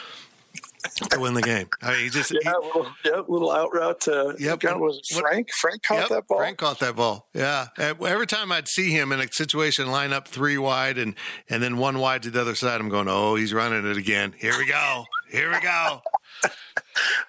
to 1.11 1.19
win 1.19 1.33
the 1.33 1.41
game. 1.41 1.67
I 1.81 1.91
mean, 1.91 2.03
he 2.05 2.09
just 2.09 2.31
yeah, 2.31 2.39
he, 2.43 2.67
little, 2.67 2.87
yeah, 3.03 3.21
little 3.27 3.51
out 3.51 3.73
route 3.73 4.07
uh, 4.07 4.33
to 4.33 4.35
yep. 4.39 4.63
was 4.63 5.01
Frank. 5.11 5.49
Frank 5.59 5.83
caught 5.83 5.99
yep, 5.99 6.09
that 6.09 6.27
ball. 6.27 6.37
Frank 6.37 6.57
caught 6.57 6.79
that 6.79 6.95
ball. 6.95 7.27
Yeah. 7.33 7.67
Every 7.77 8.25
time 8.25 8.49
I'd 8.53 8.69
see 8.69 8.89
him 8.91 9.11
in 9.11 9.19
a 9.19 9.27
situation 9.29 9.91
line 9.91 10.13
up 10.13 10.29
three 10.29 10.57
wide 10.57 10.97
and 10.97 11.15
and 11.49 11.61
then 11.61 11.77
one 11.77 11.99
wide 11.99 12.23
to 12.23 12.31
the 12.31 12.39
other 12.39 12.55
side, 12.55 12.79
I'm 12.79 12.87
going, 12.87 13.09
oh, 13.09 13.35
he's 13.35 13.53
running 13.53 13.85
it 13.85 13.97
again. 13.97 14.33
Here 14.37 14.57
we 14.57 14.65
go. 14.65 15.03
Here 15.29 15.51
we 15.51 15.59
go. 15.59 16.01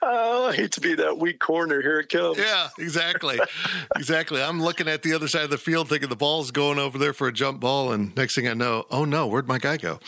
Oh, 0.02 0.48
I 0.48 0.54
hate 0.54 0.72
to 0.72 0.80
be 0.80 0.94
that 0.94 1.18
weak 1.18 1.38
corner. 1.38 1.80
Here 1.80 2.00
it 2.00 2.08
comes. 2.08 2.38
Yeah, 2.38 2.68
exactly. 2.78 3.38
exactly. 3.96 4.42
I'm 4.42 4.62
looking 4.62 4.88
at 4.88 5.02
the 5.02 5.12
other 5.14 5.28
side 5.28 5.44
of 5.44 5.50
the 5.50 5.58
field 5.58 5.88
thinking 5.88 6.08
the 6.08 6.16
ball's 6.16 6.50
going 6.50 6.78
over 6.78 6.98
there 6.98 7.12
for 7.12 7.28
a 7.28 7.32
jump 7.32 7.60
ball. 7.60 7.92
And 7.92 8.14
next 8.16 8.34
thing 8.34 8.48
I 8.48 8.54
know, 8.54 8.84
oh 8.90 9.04
no, 9.04 9.26
where'd 9.26 9.48
my 9.48 9.58
guy 9.58 9.76
go? 9.76 10.00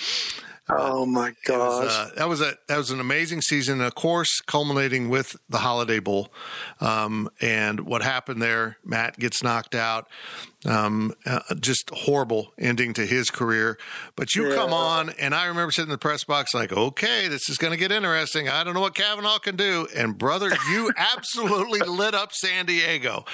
Oh 0.69 1.05
my 1.05 1.35
gosh, 1.45 1.91
uh, 1.91 2.11
that 2.17 2.29
was 2.29 2.41
a 2.41 2.55
that 2.69 2.79
was 2.79 2.91
an 2.91 3.01
amazing 3.01 3.43
season. 3.43 3.81
Of 3.81 3.95
course, 3.95 4.41
culminating 4.41 5.09
with 5.09 5.37
the 5.49 5.59
Holiday 5.59 5.99
Bowl, 5.99 6.33
um, 6.81 7.29
and 7.41 7.81
what 7.81 8.03
happened 8.03 8.41
there. 8.41 8.79
Matt 8.85 9.19
gets 9.19 9.43
knocked 9.43 9.75
out. 9.75 10.09
Um, 10.65 11.13
uh, 11.27 11.41
just 11.61 11.91
horrible 11.91 12.53
ending 12.59 12.93
to 12.95 13.05
his 13.05 13.31
career. 13.31 13.79
But 14.17 14.35
you 14.35 14.49
yeah. 14.49 14.55
come 14.55 14.73
on, 14.73 15.11
and 15.11 15.35
I 15.35 15.47
remember 15.47 15.73
sitting 15.73 15.89
in 15.89 15.93
the 15.93 15.99
press 15.99 16.25
box 16.25 16.55
like, 16.55 16.73
okay, 16.73 17.27
this 17.29 17.49
is 17.49 17.59
going 17.59 17.73
to 17.73 17.77
get 17.77 17.91
interesting. 17.91 18.49
I 18.49 18.63
don't 18.63 18.75
know 18.75 18.81
what 18.81 18.95
Kavanagh 18.95 19.39
can 19.39 19.57
do. 19.57 19.89
And 19.97 20.17
brother, 20.17 20.51
you 20.71 20.93
absolutely 20.97 21.81
lit 21.81 22.15
up 22.15 22.33
San 22.33 22.67
Diego. 22.67 23.25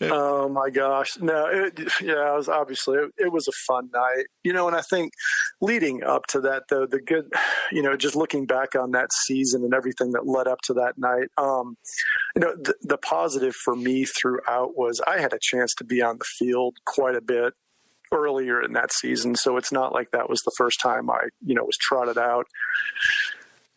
Oh 0.00 0.48
my 0.48 0.70
gosh. 0.70 1.16
No, 1.20 1.46
it, 1.46 1.78
yeah, 2.00 2.32
it 2.32 2.36
was 2.36 2.48
obviously, 2.48 2.98
it, 2.98 3.10
it 3.18 3.32
was 3.32 3.46
a 3.46 3.52
fun 3.66 3.90
night, 3.94 4.24
you 4.42 4.52
know, 4.52 4.66
and 4.66 4.76
I 4.76 4.80
think 4.80 5.12
leading 5.60 6.02
up 6.02 6.26
to 6.28 6.40
that 6.40 6.64
though, 6.70 6.86
the 6.86 7.00
good, 7.00 7.32
you 7.70 7.82
know, 7.82 7.96
just 7.96 8.16
looking 8.16 8.46
back 8.46 8.74
on 8.74 8.90
that 8.92 9.12
season 9.12 9.62
and 9.62 9.74
everything 9.74 10.12
that 10.12 10.26
led 10.26 10.48
up 10.48 10.58
to 10.64 10.74
that 10.74 10.98
night, 10.98 11.28
um, 11.38 11.76
you 12.34 12.40
know, 12.40 12.54
the, 12.56 12.74
the 12.82 12.98
positive 12.98 13.54
for 13.54 13.76
me 13.76 14.04
throughout 14.04 14.76
was 14.76 15.00
I 15.06 15.18
had 15.20 15.32
a 15.32 15.38
chance 15.40 15.74
to 15.74 15.84
be 15.84 16.02
on 16.02 16.18
the 16.18 16.24
field 16.24 16.63
quite 16.84 17.16
a 17.16 17.20
bit 17.20 17.54
earlier 18.12 18.60
in 18.62 18.72
that 18.74 18.92
season. 18.92 19.34
So 19.36 19.56
it's 19.56 19.72
not 19.72 19.92
like 19.92 20.10
that 20.12 20.28
was 20.30 20.40
the 20.42 20.52
first 20.56 20.80
time 20.80 21.10
I, 21.10 21.28
you 21.44 21.54
know, 21.54 21.64
was 21.64 21.76
trotted 21.76 22.18
out 22.18 22.46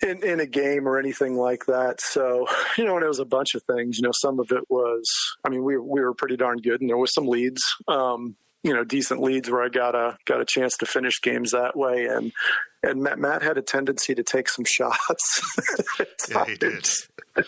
in, 0.01 0.23
in 0.23 0.39
a 0.39 0.45
game 0.45 0.87
or 0.87 0.99
anything 0.99 1.35
like 1.35 1.65
that. 1.65 2.01
So, 2.01 2.47
you 2.77 2.85
know, 2.85 2.95
and 2.95 3.03
it 3.03 3.07
was 3.07 3.19
a 3.19 3.25
bunch 3.25 3.55
of 3.55 3.63
things, 3.63 3.97
you 3.97 4.03
know, 4.03 4.11
some 4.13 4.39
of 4.39 4.51
it 4.51 4.63
was, 4.69 5.09
I 5.43 5.49
mean, 5.49 5.63
we, 5.63 5.77
we 5.77 6.01
were 6.01 6.13
pretty 6.13 6.37
darn 6.37 6.59
good 6.59 6.81
and 6.81 6.89
there 6.89 6.97
was 6.97 7.13
some 7.13 7.27
leads, 7.27 7.61
um, 7.87 8.35
you 8.63 8.73
know, 8.73 8.83
decent 8.83 9.21
leads 9.21 9.49
where 9.49 9.63
I 9.63 9.69
got 9.69 9.95
a, 9.95 10.17
got 10.25 10.41
a 10.41 10.45
chance 10.45 10.77
to 10.77 10.85
finish 10.85 11.21
games 11.21 11.51
that 11.51 11.75
way. 11.75 12.05
And, 12.05 12.31
and 12.83 13.01
Matt, 13.01 13.19
Matt 13.19 13.41
had 13.41 13.57
a 13.57 13.61
tendency 13.61 14.13
to 14.13 14.23
take 14.23 14.49
some 14.49 14.65
shots. 14.67 15.41
yeah, 16.29 16.45
he 16.45 16.55
did. 16.55 16.87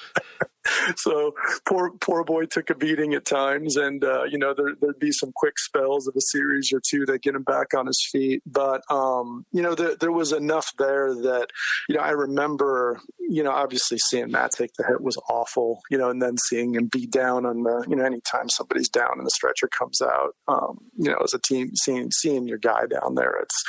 so 0.97 1.33
poor 1.65 1.91
poor 1.99 2.23
boy 2.23 2.45
took 2.45 2.69
a 2.69 2.75
beating 2.75 3.13
at 3.13 3.25
times, 3.25 3.77
and 3.77 4.03
uh, 4.03 4.23
you 4.23 4.37
know 4.37 4.53
there, 4.53 4.75
would 4.81 4.99
be 4.99 5.11
some 5.11 5.31
quick 5.35 5.57
spells 5.57 6.07
of 6.07 6.15
a 6.15 6.21
series 6.21 6.71
or 6.73 6.81
two 6.87 7.05
that 7.05 7.21
get 7.21 7.35
him 7.35 7.43
back 7.43 7.73
on 7.73 7.87
his 7.87 8.05
feet. 8.11 8.41
But 8.45 8.81
um, 8.89 9.45
you 9.51 9.61
know 9.61 9.75
there, 9.75 9.95
there 9.95 10.11
was 10.11 10.31
enough 10.31 10.71
there 10.77 11.13
that 11.13 11.47
you 11.87 11.95
know 11.95 12.01
I 12.01 12.11
remember 12.11 12.99
you 13.19 13.43
know 13.43 13.51
obviously 13.51 13.97
seeing 13.97 14.31
Matt 14.31 14.51
take 14.51 14.73
the 14.77 14.85
hit 14.85 15.01
was 15.01 15.17
awful, 15.29 15.81
you 15.89 15.97
know, 15.97 16.09
and 16.09 16.21
then 16.21 16.37
seeing 16.37 16.75
him 16.75 16.87
be 16.87 17.07
down 17.07 17.45
on 17.45 17.63
the 17.63 17.85
you 17.87 17.95
know 17.95 18.03
anytime 18.03 18.49
somebody's 18.49 18.89
down 18.89 19.13
and 19.17 19.25
the 19.25 19.31
stretcher 19.31 19.67
comes 19.67 20.01
out, 20.01 20.35
um, 20.47 20.79
you 20.97 21.09
know, 21.09 21.17
as 21.23 21.33
a 21.33 21.39
team 21.39 21.71
seeing 21.75 22.11
seeing 22.11 22.47
your 22.47 22.57
guy 22.57 22.85
down 22.85 23.15
there, 23.15 23.37
it's 23.41 23.63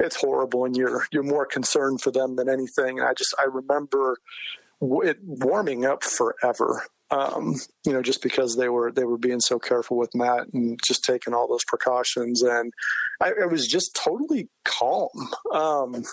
it's 0.00 0.16
horrible, 0.16 0.64
and 0.64 0.76
you're 0.76 1.06
you're 1.12 1.22
more 1.22 1.46
concerned 1.46 2.00
for 2.00 2.10
them 2.10 2.36
than 2.36 2.48
anything. 2.48 2.98
And 2.98 3.08
I 3.08 3.14
just 3.14 3.34
I 3.38 3.44
remember 3.44 4.18
it 4.82 5.18
warming 5.22 5.84
up 5.84 6.02
forever. 6.02 6.84
Um, 7.10 7.56
you 7.84 7.92
know, 7.92 8.02
just 8.02 8.22
because 8.22 8.56
they 8.56 8.70
were 8.70 8.90
they 8.90 9.04
were 9.04 9.18
being 9.18 9.40
so 9.40 9.58
careful 9.58 9.98
with 9.98 10.14
Matt 10.14 10.46
and 10.54 10.80
just 10.84 11.04
taking 11.04 11.34
all 11.34 11.46
those 11.46 11.64
precautions, 11.66 12.42
and 12.42 12.72
I, 13.20 13.32
I 13.42 13.46
was 13.46 13.66
just 13.66 13.94
totally 13.94 14.48
calm. 14.64 15.10
Um, 15.52 16.04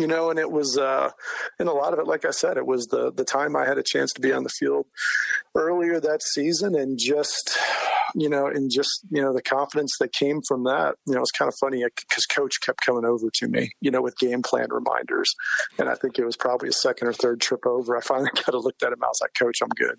you 0.00 0.06
know, 0.06 0.30
and 0.30 0.38
it 0.38 0.50
was, 0.50 0.78
uh, 0.78 1.10
and 1.58 1.68
a 1.68 1.72
lot 1.72 1.92
of 1.92 1.98
it, 1.98 2.06
like 2.06 2.24
I 2.24 2.30
said, 2.30 2.56
it 2.56 2.66
was 2.66 2.86
the 2.86 3.12
the 3.12 3.24
time 3.24 3.54
I 3.54 3.66
had 3.66 3.76
a 3.76 3.82
chance 3.82 4.10
to 4.14 4.22
be 4.22 4.32
on 4.32 4.42
the 4.42 4.48
field 4.48 4.86
earlier 5.54 6.00
that 6.00 6.22
season, 6.22 6.74
and 6.74 6.98
just, 6.98 7.58
you 8.14 8.30
know, 8.30 8.46
and 8.46 8.70
just 8.70 9.04
you 9.10 9.20
know 9.20 9.34
the 9.34 9.42
confidence 9.42 9.94
that 10.00 10.14
came 10.14 10.40
from 10.48 10.64
that. 10.64 10.94
You 11.06 11.14
know, 11.14 11.20
it's 11.20 11.30
kind 11.30 11.48
of 11.48 11.54
funny 11.60 11.84
because 11.84 12.24
Coach 12.24 12.62
kept 12.62 12.80
coming 12.86 13.04
over 13.04 13.28
to 13.34 13.48
me, 13.48 13.72
you 13.82 13.90
know, 13.90 14.00
with 14.00 14.16
game 14.16 14.40
plan 14.40 14.68
reminders, 14.70 15.34
and 15.78 15.90
I 15.90 15.94
think 15.94 16.18
it 16.18 16.24
was 16.24 16.38
probably 16.38 16.70
a 16.70 16.72
second 16.72 17.08
or 17.08 17.12
third 17.12 17.42
trip 17.42 17.66
over. 17.66 17.94
I 17.94 18.00
finally 18.00 18.30
got 18.34 18.52
to 18.52 18.58
look 18.58 18.76
at 18.82 18.92
him. 18.92 19.04
I 19.04 19.08
was 19.08 19.20
like, 19.20 19.34
Coach, 19.34 19.58
I'm 19.62 19.68
good. 19.76 19.98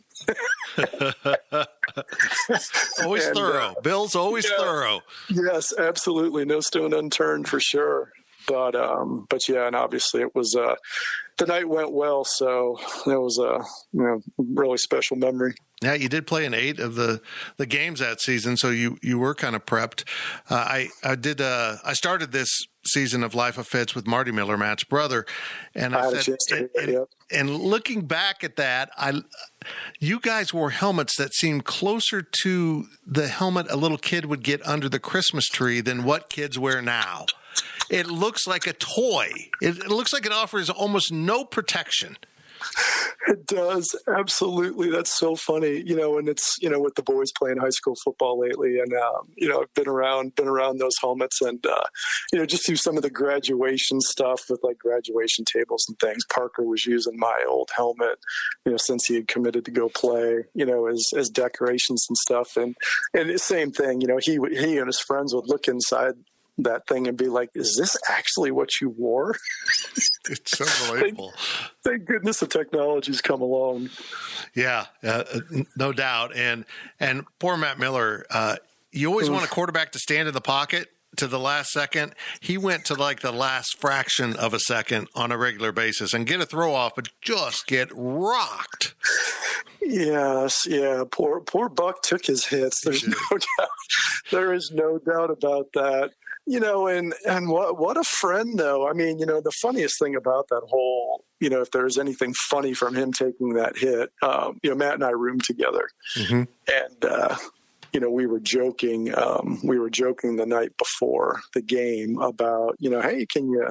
always 3.04 3.26
and, 3.28 3.36
thorough. 3.36 3.76
Uh, 3.78 3.82
Bill's 3.82 4.16
always 4.16 4.50
yeah, 4.50 4.58
thorough. 4.58 5.02
Yes, 5.30 5.72
absolutely. 5.78 6.46
No 6.46 6.62
stone 6.62 6.94
unturned 6.96 7.48
for 7.48 7.60
sure 7.60 8.12
but 8.48 8.76
um, 8.76 9.26
but 9.30 9.48
yeah, 9.48 9.68
and 9.68 9.76
obviously 9.76 10.22
it 10.22 10.34
was 10.36 10.56
uh, 10.56 10.76
the 11.38 11.46
night 11.46 11.68
went 11.68 11.92
well, 11.92 12.24
so 12.24 12.80
it 13.06 13.20
was 13.20 13.40
a 13.40 13.64
you 13.92 14.04
know 14.04 14.22
really 14.38 14.78
special 14.78 15.18
memory. 15.18 15.56
Yeah, 15.82 15.96
you 15.96 16.08
did 16.08 16.28
play 16.28 16.46
in 16.46 16.54
eight 16.54 16.80
of 16.80 16.96
the, 16.96 17.22
the 17.58 17.66
games 17.66 18.00
that 18.00 18.22
season, 18.22 18.56
so 18.56 18.70
you, 18.70 18.98
you 19.02 19.20
were 19.20 19.36
kind 19.36 19.54
of 19.54 19.66
prepped. 19.66 20.06
Uh, 20.50 20.56
I 20.56 20.90
I 21.04 21.16
did 21.16 21.42
uh, 21.42 21.78
I 21.84 21.94
started 21.94 22.32
this 22.32 22.50
season 22.86 23.24
of 23.24 23.36
Life 23.36 23.58
of 23.58 23.68
Fitz 23.68 23.94
with 23.94 24.08
Marty 24.08 24.32
Miller, 24.32 24.58
Matt's 24.58 24.86
brother, 24.86 25.26
and 25.76 25.96
I, 25.96 26.08
I 26.08 26.14
said, 26.20 26.38
and, 26.52 26.70
and, 26.76 27.08
and, 27.32 27.60
looking 27.60 28.06
back 28.06 28.44
at 28.44 28.56
that, 28.56 28.92
I 28.98 29.22
you 30.00 30.20
guys 30.20 30.54
wore 30.54 30.70
helmets 30.70 31.18
that 31.18 31.34
seemed 31.34 31.66
closer 31.66 32.22
to 32.44 32.86
the 33.06 33.28
helmet 33.28 33.66
a 33.70 33.76
little 33.76 33.98
kid 33.98 34.26
would 34.26 34.44
get 34.44 34.66
under 34.66 34.88
the 34.88 35.00
Christmas 35.00 35.48
tree 35.48 35.82
than 35.82 36.04
what 36.04 36.30
kids 36.30 36.58
wear 36.58 36.82
now. 36.82 37.26
It 37.90 38.08
looks 38.08 38.48
like 38.48 38.68
a 38.68 38.74
toy. 38.74 39.30
It, 39.62 39.78
it 39.78 39.90
looks 39.90 40.14
like 40.14 40.26
it 40.26 40.32
offers 40.32 40.70
almost 40.70 41.12
no 41.12 41.44
protection. 41.44 42.18
It 43.28 43.46
does 43.46 43.96
absolutely. 44.08 44.90
That's 44.90 45.18
so 45.18 45.36
funny, 45.36 45.82
you 45.86 45.96
know. 45.96 46.18
And 46.18 46.28
it's 46.28 46.56
you 46.62 46.70
know 46.70 46.80
with 46.80 46.96
the 46.96 47.04
boys 47.04 47.32
playing 47.32 47.58
high 47.58 47.70
school 47.70 47.96
football 48.04 48.40
lately, 48.40 48.80
and 48.80 48.94
um, 48.94 49.30
you 49.36 49.48
know 49.48 49.62
I've 49.62 49.74
been 49.74 49.88
around, 49.88 50.36
been 50.36 50.48
around 50.48 50.78
those 50.78 50.96
helmets, 51.00 51.42
and 51.42 51.66
uh, 51.66 51.84
you 52.32 52.40
know 52.40 52.46
just 52.46 52.66
through 52.66 52.76
some 52.78 52.98
of 52.98 53.04
the 53.04 53.10
graduation 53.10 54.02
stuff 54.02 54.44
with 54.50 54.60
like 54.64 54.78
graduation 54.78 55.46
tables 55.46 55.86
and 55.88 55.98
things. 56.00 56.26
Parker 56.26 56.64
was 56.64 56.86
using 56.86 57.18
my 57.18 57.46
old 57.48 57.70
helmet, 57.76 58.20
you 58.66 58.72
know, 58.72 58.78
since 58.78 59.06
he 59.06 59.16
had 59.16 59.28
committed 59.28 59.66
to 59.66 59.72
go 59.72 59.90
play, 59.90 60.44
you 60.54 60.66
know, 60.66 60.88
as 60.88 61.06
as 61.16 61.30
decorations 61.30 62.06
and 62.10 62.18
stuff. 62.18 62.58
And 62.58 62.76
and 63.14 63.30
the 63.30 63.40
same 63.40 63.72
thing, 63.72 64.02
you 64.02 64.08
know, 64.08 64.20
he 64.22 64.38
he 64.52 64.78
and 64.78 64.88
his 64.88 65.00
friends 65.00 65.34
would 65.34 65.48
look 65.48 65.68
inside 65.68 66.16
that 66.60 66.88
thing 66.88 67.08
and 67.08 67.18
be 67.18 67.28
like, 67.28 67.50
"Is 67.56 67.76
this 67.78 67.98
actually 68.10 68.52
what 68.52 68.70
you 68.82 68.90
wore?" 68.90 69.36
it's 70.30 70.62
unbelievable. 70.62 71.34
thank, 71.38 71.74
thank, 71.84 72.06
goodness 72.06 72.40
the 72.40 72.48
technology's 72.48 73.22
come 73.22 73.42
along. 73.42 73.90
Yeah, 74.56 74.86
uh, 75.04 75.24
no 75.76 75.92
doubt. 75.92 76.36
And 76.36 76.66
and 77.00 77.26
poor 77.40 77.58
Matt 77.58 77.80
Miller. 77.80 78.26
Uh, 78.30 78.58
you 78.92 79.10
always 79.10 79.30
want 79.30 79.44
a 79.44 79.50
quarterback 79.50 79.92
to 79.94 80.00
stand 80.00 80.28
in 80.28 80.36
the 80.36 80.42
pocket 80.42 80.90
to 81.18 81.28
the 81.28 81.40
last 81.40 81.72
second. 81.72 82.14
He 82.40 82.58
went 82.58 82.86
to 82.86 82.94
like 82.94 83.22
the 83.22 83.32
last 83.32 83.80
fraction 83.80 84.36
of 84.36 84.54
a 84.54 84.60
second 84.60 85.08
on 85.16 85.32
a 85.32 85.38
regular 85.38 85.72
basis 85.72 86.14
and 86.14 86.26
get 86.26 86.42
a 86.42 86.46
throw 86.46 86.74
off, 86.74 86.94
but 86.96 87.10
just 87.22 87.68
get 87.68 87.90
rocked. 87.94 88.96
Yes, 89.82 90.66
yeah. 90.68 91.04
Poor 91.10 91.42
poor 91.42 91.70
Buck 91.70 92.02
took 92.04 92.26
his 92.26 92.46
hits. 92.46 92.82
There's 92.84 93.08
no 93.08 93.16
doubt. 93.32 93.70
There 94.32 94.54
is 94.54 94.72
no 94.74 94.98
doubt 94.98 95.30
about 95.30 95.68
that 95.74 96.12
you 96.46 96.60
know, 96.60 96.88
and 96.88 97.14
and 97.28 97.50
what 97.50 97.78
what 97.78 97.98
a 97.98 98.04
friend 98.04 98.58
though. 98.58 98.88
I 98.88 98.94
mean, 98.94 99.20
you 99.20 99.26
know, 99.26 99.42
the 99.42 99.52
funniest 99.52 100.00
thing 100.00 100.16
about 100.16 100.48
that 100.50 100.64
whole, 100.68 101.24
you 101.40 101.50
know, 101.50 101.62
if 101.62 101.72
there's 101.72 101.98
anything 101.98 102.34
funny 102.34 102.74
from 102.74 102.96
him 102.96 103.14
taking 103.14 103.54
that 103.54 103.78
hit, 103.78 104.12
um, 104.22 104.60
you 104.62 104.70
know, 104.70 104.76
Matt 104.76 104.96
and 104.96 105.04
I 105.04 105.12
roomed 105.12 105.44
together, 105.44 105.90
mm-hmm. 106.18 106.44
and 106.68 107.06
uh, 107.06 107.38
you 107.94 108.00
know, 108.00 108.10
we 108.10 108.26
were 108.26 108.40
joking. 108.40 109.18
Um, 109.18 109.60
we 109.64 109.80
were 109.80 109.90
joking 109.90 110.36
the 110.36 110.46
night 110.46 110.76
before 110.78 111.42
the 111.54 111.62
game 111.62 112.20
about, 112.20 112.76
you 112.80 112.90
know, 112.90 113.02
hey, 113.02 113.26
can 113.26 113.50
you 113.50 113.70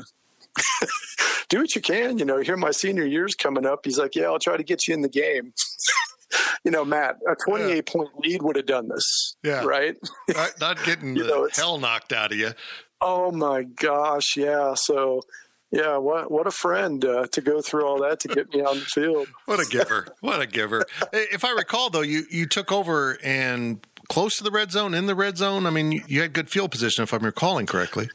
do 1.49 1.59
what 1.59 1.75
you 1.75 1.83
can? 1.83 2.19
You 2.19 2.25
know, 2.25 2.39
here 2.39 2.57
my 2.57 2.71
senior 2.71 3.05
year's 3.05 3.35
coming 3.35 3.67
up. 3.67 3.81
He's 3.85 3.99
like, 3.99 4.15
yeah, 4.15 4.27
I'll 4.27 4.39
try 4.39 4.57
to 4.57 4.63
get 4.63 4.87
you 4.87 4.95
in 4.95 5.03
the 5.03 5.09
game. 5.09 5.53
you 6.65 6.71
know, 6.71 6.85
Matt, 6.85 7.19
a 7.29 7.35
28 7.35 7.75
yeah. 7.75 7.83
point 7.87 8.11
lead 8.19 8.43
would 8.43 8.57
have 8.57 8.67
done 8.67 8.89
this. 8.89 9.37
Yeah. 9.43 9.65
Right? 9.65 9.97
not, 10.35 10.61
not 10.61 10.85
getting 10.85 11.15
the 11.15 11.25
know, 11.25 11.49
hell 11.55 11.79
knocked 11.79 12.13
out 12.13 12.33
of 12.33 12.39
you. 12.39 12.53
Oh 13.01 13.31
my 13.33 13.65
gosh. 13.65 14.37
Yeah. 14.37 14.75
So, 14.75 15.23
yeah, 15.73 15.97
what 15.97 16.31
what 16.31 16.47
a 16.47 16.51
friend 16.51 17.03
uh, 17.05 17.27
to 17.29 17.41
go 17.41 17.63
through 17.63 17.87
all 17.87 18.03
that 18.03 18.21
to 18.21 18.29
get 18.29 18.53
me 18.53 18.61
on 18.61 18.79
the 18.79 18.85
field. 18.85 19.27
what 19.47 19.59
a 19.59 19.65
giver! 19.69 20.07
What 20.21 20.41
a 20.41 20.47
giver! 20.47 20.85
if 21.15 21.47
I 21.47 21.51
recall, 21.53 21.89
though, 21.89 22.03
you 22.03 22.25
you 22.31 22.45
took 22.47 22.71
over 22.71 23.19
and 23.25 23.81
close 24.09 24.37
to 24.37 24.45
the 24.45 24.51
red 24.51 24.71
zone, 24.71 24.93
in 24.93 25.07
the 25.07 25.15
red 25.15 25.39
zone. 25.39 25.65
I 25.65 25.71
mean, 25.71 25.93
you, 25.93 26.03
you 26.07 26.21
had 26.21 26.35
good 26.35 26.51
field 26.51 26.71
position, 26.71 27.03
if 27.03 27.15
I'm 27.15 27.25
recalling 27.25 27.65
correctly. 27.65 28.11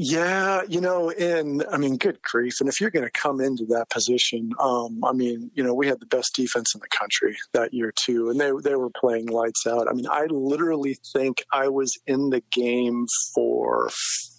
Yeah, 0.00 0.62
you 0.68 0.80
know, 0.80 1.10
and 1.10 1.64
I 1.72 1.76
mean, 1.76 1.96
good 1.96 2.22
grief. 2.22 2.60
And 2.60 2.68
if 2.68 2.80
you're 2.80 2.88
going 2.88 3.04
to 3.04 3.10
come 3.10 3.40
into 3.40 3.66
that 3.66 3.90
position, 3.90 4.52
um, 4.60 5.02
I 5.04 5.12
mean, 5.12 5.50
you 5.54 5.64
know, 5.64 5.74
we 5.74 5.88
had 5.88 5.98
the 5.98 6.06
best 6.06 6.36
defense 6.36 6.72
in 6.72 6.80
the 6.80 6.86
country 6.86 7.36
that 7.52 7.74
year 7.74 7.92
too, 8.06 8.30
and 8.30 8.38
they 8.38 8.52
they 8.62 8.76
were 8.76 8.90
playing 8.90 9.26
lights 9.26 9.66
out. 9.66 9.88
I 9.90 9.94
mean, 9.94 10.06
I 10.08 10.26
literally 10.26 10.98
think 11.12 11.42
I 11.52 11.66
was 11.66 11.98
in 12.06 12.30
the 12.30 12.44
game 12.52 13.06
for 13.34 13.90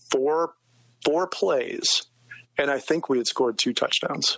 four 0.09 0.53
four 1.03 1.27
plays, 1.27 2.05
and 2.57 2.71
I 2.71 2.79
think 2.79 3.09
we 3.09 3.17
had 3.17 3.27
scored 3.27 3.57
two 3.57 3.73
touchdowns. 3.73 4.37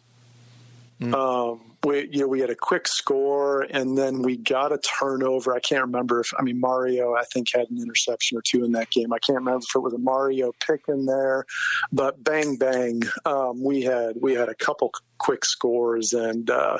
Mm. 0.99 1.13
Um, 1.13 1.70
we 1.85 2.07
you 2.11 2.21
know 2.21 2.27
we 2.27 2.39
had 2.39 2.49
a 2.49 2.55
quick 2.55 2.87
score 2.87 3.61
and 3.61 3.97
then 3.97 4.21
we 4.21 4.37
got 4.37 4.71
a 4.71 4.79
turnover. 4.79 5.53
I 5.53 5.59
can't 5.59 5.81
remember 5.81 6.19
if 6.19 6.31
I 6.37 6.43
mean 6.43 6.59
Mario 6.59 7.15
I 7.15 7.23
think 7.33 7.47
had 7.53 7.69
an 7.69 7.81
interception 7.81 8.37
or 8.37 8.41
two 8.41 8.63
in 8.63 8.71
that 8.73 8.91
game. 8.91 9.11
I 9.13 9.19
can't 9.19 9.37
remember 9.37 9.63
if 9.67 9.75
it 9.75 9.79
was 9.79 9.93
a 9.93 9.97
Mario 9.97 10.51
pick 10.65 10.81
in 10.87 11.05
there, 11.05 11.45
but 11.91 12.23
bang 12.23 12.55
bang, 12.55 13.01
um, 13.25 13.63
we 13.63 13.81
had 13.81 14.15
we 14.21 14.33
had 14.33 14.49
a 14.49 14.55
couple 14.55 14.91
quick 15.17 15.45
scores 15.45 16.13
and 16.13 16.49
uh, 16.49 16.77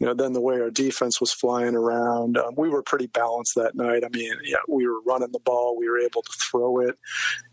you 0.00 0.06
know, 0.06 0.14
then 0.14 0.32
the 0.32 0.40
way 0.40 0.60
our 0.60 0.70
defense 0.70 1.20
was 1.20 1.30
flying 1.32 1.74
around, 1.74 2.38
um, 2.38 2.54
we 2.56 2.70
were 2.70 2.82
pretty 2.82 3.06
balanced 3.06 3.52
that 3.56 3.74
night. 3.74 4.02
I 4.02 4.08
mean, 4.08 4.32
yeah, 4.44 4.56
we 4.66 4.86
were 4.86 5.00
running 5.06 5.30
the 5.30 5.40
ball, 5.40 5.76
we 5.78 5.88
were 5.88 5.98
able 5.98 6.22
to 6.22 6.32
throw 6.50 6.80
it. 6.80 6.98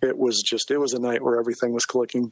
It 0.01 0.17
was 0.17 0.41
just, 0.41 0.71
it 0.71 0.77
was 0.77 0.93
a 0.93 0.99
night 0.99 1.21
where 1.21 1.37
everything 1.37 1.73
was 1.73 1.85
clicking. 1.85 2.31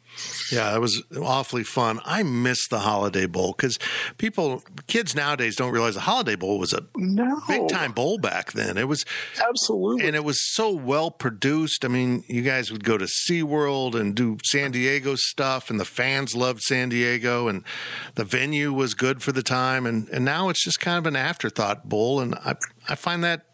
Yeah, 0.51 0.73
it 0.73 0.80
was 0.80 1.04
awfully 1.21 1.65
fun. 1.65 1.99
I 2.06 2.23
miss 2.23 2.65
the 2.69 2.80
Holiday 2.80 3.25
Bowl 3.25 3.54
because 3.58 3.78
people, 4.17 4.63
kids 4.88 5.15
nowadays 5.15 5.58
don't 5.58 5.73
realize 5.73 5.95
the 5.95 6.01
Holiday 6.01 6.36
Bowl 6.36 6.60
was 6.60 6.71
a 6.71 6.86
no. 6.95 7.41
big 7.47 7.67
time 7.67 7.91
bowl 7.91 8.17
back 8.17 8.54
then. 8.54 8.78
It 8.78 8.88
was 8.88 9.06
absolutely, 9.45 10.08
and 10.08 10.15
it 10.15 10.23
was 10.23 10.39
so 10.54 10.71
well 10.71 11.12
produced. 11.12 11.84
I 11.84 11.89
mean, 11.89 12.23
you 12.28 12.41
guys 12.41 12.71
would 12.71 12.86
go 12.86 12.97
to 12.97 13.06
SeaWorld 13.06 13.95
and 13.95 14.15
do 14.15 14.38
San 14.45 14.71
Diego 14.71 15.15
stuff, 15.15 15.69
and 15.69 15.78
the 15.78 15.86
fans 15.86 16.36
loved 16.36 16.62
San 16.62 16.88
Diego, 16.88 17.49
and 17.49 17.63
the 18.15 18.23
venue 18.23 18.71
was 18.71 18.93
good 18.93 19.21
for 19.21 19.34
the 19.34 19.43
time. 19.43 19.86
And 19.86 20.04
and 20.11 20.25
now 20.25 20.49
it's 20.49 20.63
just 20.63 20.79
kind 20.79 20.97
of 20.97 21.05
an 21.05 21.15
afterthought 21.15 21.87
bowl, 21.87 22.19
and 22.19 22.35
I 22.35 22.55
I 22.87 22.95
find 22.95 23.23
that 23.23 23.45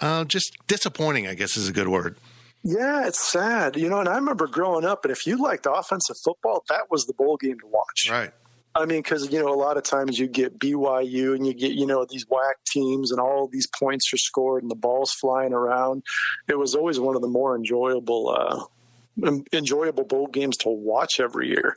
uh, 0.00 0.24
just 0.24 0.56
disappointing. 0.66 1.26
I 1.26 1.34
guess 1.34 1.56
is 1.56 1.68
a 1.68 1.72
good 1.72 1.88
word. 1.88 2.16
Yeah, 2.62 3.06
it's 3.06 3.20
sad, 3.20 3.76
you 3.76 3.88
know. 3.88 4.00
And 4.00 4.08
I 4.08 4.16
remember 4.16 4.46
growing 4.46 4.84
up, 4.84 5.04
and 5.04 5.12
if 5.12 5.26
you 5.26 5.42
liked 5.42 5.66
offensive 5.70 6.16
football, 6.22 6.64
that 6.68 6.90
was 6.90 7.06
the 7.06 7.14
bowl 7.14 7.36
game 7.36 7.58
to 7.58 7.66
watch. 7.66 8.08
Right. 8.10 8.32
I 8.74 8.84
mean, 8.84 9.02
because 9.02 9.32
you 9.32 9.40
know, 9.40 9.52
a 9.52 9.56
lot 9.56 9.76
of 9.76 9.82
times 9.82 10.18
you 10.18 10.28
get 10.28 10.58
BYU 10.58 11.34
and 11.34 11.46
you 11.46 11.54
get 11.54 11.72
you 11.72 11.86
know 11.86 12.06
these 12.08 12.26
whack 12.28 12.56
teams, 12.66 13.10
and 13.10 13.20
all 13.20 13.48
these 13.48 13.66
points 13.66 14.12
are 14.12 14.18
scored 14.18 14.62
and 14.62 14.70
the 14.70 14.76
balls 14.76 15.12
flying 15.12 15.52
around. 15.52 16.02
It 16.48 16.58
was 16.58 16.74
always 16.74 17.00
one 17.00 17.16
of 17.16 17.22
the 17.22 17.28
more 17.28 17.56
enjoyable 17.56 18.28
uh, 18.28 18.64
enjoyable 19.52 20.04
bowl 20.04 20.26
games 20.26 20.56
to 20.58 20.68
watch 20.68 21.20
every 21.20 21.48
year. 21.48 21.76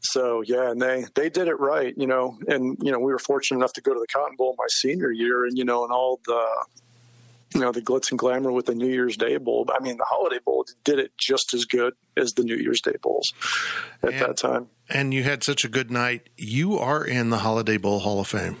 So 0.00 0.42
yeah, 0.42 0.70
and 0.70 0.80
they 0.80 1.06
they 1.14 1.28
did 1.28 1.48
it 1.48 1.58
right, 1.58 1.94
you 1.96 2.06
know. 2.06 2.38
And 2.46 2.76
you 2.80 2.92
know, 2.92 2.98
we 2.98 3.12
were 3.12 3.18
fortunate 3.18 3.58
enough 3.58 3.72
to 3.74 3.80
go 3.80 3.94
to 3.94 4.00
the 4.00 4.06
Cotton 4.06 4.36
Bowl 4.36 4.54
my 4.58 4.66
senior 4.68 5.10
year, 5.10 5.44
and 5.44 5.56
you 5.56 5.64
know, 5.64 5.84
and 5.84 5.92
all 5.92 6.20
the 6.26 6.46
you 7.54 7.60
know 7.60 7.72
the 7.72 7.80
glitz 7.80 8.10
and 8.10 8.18
glamour 8.18 8.52
with 8.52 8.66
the 8.66 8.74
New 8.74 8.88
Year's 8.88 9.16
Day 9.16 9.36
Bowl. 9.36 9.66
I 9.74 9.82
mean, 9.82 9.96
the 9.96 10.04
Holiday 10.04 10.38
Bowl 10.44 10.64
did 10.84 10.98
it 10.98 11.12
just 11.18 11.54
as 11.54 11.64
good 11.64 11.94
as 12.16 12.32
the 12.32 12.44
New 12.44 12.56
Year's 12.56 12.80
Day 12.80 12.94
bowls 13.02 13.32
at 14.02 14.10
and, 14.10 14.20
that 14.20 14.36
time. 14.36 14.68
And 14.88 15.14
you 15.14 15.24
had 15.24 15.42
such 15.42 15.64
a 15.64 15.68
good 15.68 15.90
night. 15.90 16.28
You 16.36 16.78
are 16.78 17.04
in 17.04 17.30
the 17.30 17.38
Holiday 17.38 17.76
Bowl 17.76 18.00
Hall 18.00 18.20
of 18.20 18.28
Fame. 18.28 18.56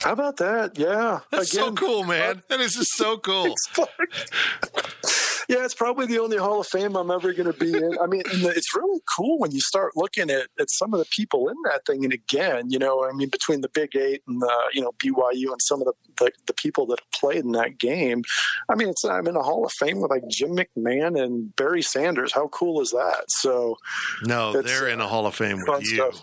How 0.00 0.12
about 0.12 0.36
that? 0.36 0.78
Yeah, 0.78 1.20
that's 1.30 1.52
Again, 1.52 1.66
so 1.68 1.72
cool, 1.72 2.02
uh, 2.04 2.06
man. 2.06 2.42
That 2.48 2.60
is 2.60 2.74
just 2.74 2.92
so 2.92 3.18
cool. 3.18 3.54
yeah, 5.48 5.64
it's 5.64 5.74
probably 5.74 6.04
the 6.04 6.18
only 6.18 6.36
Hall 6.36 6.60
of 6.60 6.66
Fame 6.66 6.94
I'm 6.94 7.10
ever 7.10 7.32
going 7.32 7.50
to 7.50 7.58
be 7.58 7.74
in. 7.74 7.98
I 8.02 8.06
mean, 8.06 8.22
it's 8.26 8.74
really 8.74 9.00
cool 9.16 9.38
when 9.38 9.50
you 9.50 9.60
start 9.60 9.96
looking 9.96 10.28
at, 10.28 10.48
at 10.60 10.70
some 10.70 10.92
of 10.92 11.00
the 11.00 11.06
people 11.06 11.48
in 11.48 11.56
that 11.64 11.86
thing. 11.86 12.04
And 12.04 12.12
again, 12.12 12.70
you 12.70 12.78
know, 12.78 13.08
I 13.08 13.12
mean, 13.12 13.30
between 13.30 13.62
the 13.62 13.70
Big 13.70 13.96
Eight 13.96 14.22
and 14.28 14.42
the, 14.42 14.52
you 14.74 14.82
know, 14.82 14.92
BYU 14.98 15.50
and 15.50 15.62
some 15.62 15.80
of 15.80 15.86
the, 15.86 15.94
the, 16.18 16.32
the 16.46 16.52
people 16.52 16.84
that 16.88 17.00
have 17.00 17.10
played 17.12 17.44
in 17.44 17.52
that 17.52 17.78
game, 17.78 18.24
I 18.68 18.74
mean, 18.74 18.90
it's, 18.90 19.06
I'm 19.06 19.26
in 19.26 19.36
a 19.36 19.42
Hall 19.42 19.64
of 19.64 19.72
Fame 19.72 20.02
with 20.02 20.10
like 20.10 20.28
Jim 20.28 20.54
McMahon 20.54 21.18
and 21.18 21.56
Barry 21.56 21.82
Sanders. 21.82 22.34
How 22.34 22.48
cool 22.48 22.82
is 22.82 22.90
that? 22.90 23.24
So, 23.28 23.78
no, 24.24 24.60
they're 24.60 24.88
in 24.88 25.00
a 25.00 25.08
Hall 25.08 25.26
of 25.26 25.34
Fame 25.34 25.62
with 25.66 25.82
you. 25.84 25.96
Stuff. 25.96 26.22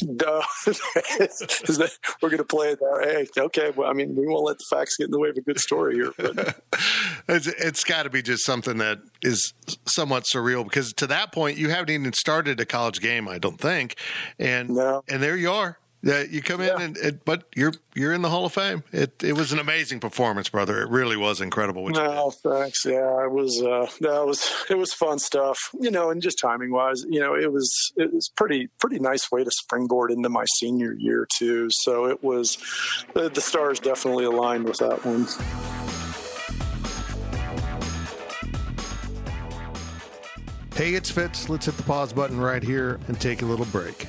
No, 0.00 0.42
we're 0.66 2.28
going 2.28 2.38
to 2.38 2.44
play 2.44 2.70
it. 2.70 2.78
Hey, 3.04 3.26
okay. 3.42 3.72
Well, 3.74 3.88
I 3.88 3.92
mean, 3.92 4.16
we 4.16 4.26
won't 4.26 4.44
let 4.44 4.58
the 4.58 4.64
facts 4.70 4.96
get 4.96 5.04
in 5.04 5.10
the 5.10 5.18
way 5.18 5.28
of 5.28 5.36
a 5.36 5.42
good 5.42 5.60
story 5.60 5.94
here. 5.96 6.12
But. 6.16 6.60
it's, 7.28 7.46
it's 7.46 7.84
got 7.84 8.04
to 8.04 8.10
be 8.10 8.22
just 8.22 8.44
something 8.44 8.78
that 8.78 9.00
is 9.22 9.52
somewhat 9.86 10.24
surreal 10.24 10.64
because 10.64 10.92
to 10.94 11.06
that 11.08 11.32
point, 11.32 11.58
you 11.58 11.68
haven't 11.68 11.90
even 11.90 12.12
started 12.14 12.58
a 12.58 12.64
college 12.64 13.00
game, 13.00 13.28
I 13.28 13.38
don't 13.38 13.60
think, 13.60 13.96
and 14.38 14.70
no. 14.70 15.04
and 15.08 15.22
there 15.22 15.36
you 15.36 15.50
are. 15.50 15.78
Yeah, 16.04 16.22
you 16.22 16.42
come 16.42 16.60
in 16.60 16.82
and, 16.82 16.96
it, 16.96 17.24
but 17.24 17.44
you're 17.54 17.74
you're 17.94 18.12
in 18.12 18.22
the 18.22 18.28
Hall 18.28 18.44
of 18.44 18.52
Fame. 18.52 18.82
It 18.90 19.22
it 19.22 19.34
was 19.34 19.52
an 19.52 19.60
amazing 19.60 20.00
performance, 20.00 20.48
brother. 20.48 20.82
It 20.82 20.90
really 20.90 21.16
was 21.16 21.40
incredible. 21.40 21.88
no, 21.88 22.30
thanks. 22.30 22.84
Yeah, 22.84 23.24
it 23.24 23.30
was. 23.30 23.62
Uh, 23.62 23.86
that 24.00 24.26
was 24.26 24.50
it 24.68 24.76
was 24.76 24.92
fun 24.92 25.20
stuff. 25.20 25.70
You 25.78 25.92
know, 25.92 26.10
and 26.10 26.20
just 26.20 26.40
timing 26.40 26.72
wise, 26.72 27.04
you 27.08 27.20
know, 27.20 27.36
it 27.36 27.52
was 27.52 27.92
it 27.96 28.12
was 28.12 28.28
pretty 28.36 28.68
pretty 28.80 28.98
nice 28.98 29.30
way 29.30 29.44
to 29.44 29.50
springboard 29.52 30.10
into 30.10 30.28
my 30.28 30.44
senior 30.56 30.92
year 30.92 31.28
too. 31.38 31.68
So 31.70 32.06
it 32.06 32.22
was 32.24 32.58
the, 33.14 33.28
the 33.28 33.40
stars 33.40 33.78
definitely 33.78 34.24
aligned 34.24 34.64
with 34.64 34.78
that 34.78 35.04
one. 35.04 35.28
Hey, 40.74 40.94
it's 40.94 41.12
Fitz. 41.12 41.48
Let's 41.48 41.66
hit 41.66 41.76
the 41.76 41.84
pause 41.84 42.12
button 42.12 42.40
right 42.40 42.62
here 42.62 42.98
and 43.06 43.20
take 43.20 43.42
a 43.42 43.44
little 43.44 43.66
break. 43.66 44.08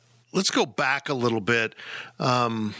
let's 0.31 0.49
go 0.49 0.65
back 0.65 1.09
a 1.09 1.13
little 1.13 1.41
bit 1.41 1.75
um, 2.19 2.73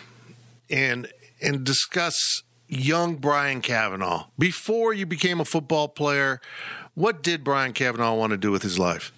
and 0.70 1.08
and 1.42 1.64
discuss 1.64 2.44
young 2.68 3.16
Brian 3.16 3.62
Kavanagh 3.62 4.26
Before 4.38 4.94
you 4.94 5.06
became 5.06 5.40
a 5.42 5.46
football 5.46 5.88
player, 5.88 6.40
what 6.94 7.22
did 7.22 7.44
Brian 7.44 7.74
Kavanagh 7.74 8.14
want 8.14 8.32
to 8.32 8.38
do 8.38 8.52
with 8.52 8.64
his 8.64 8.80
life? 8.80 9.12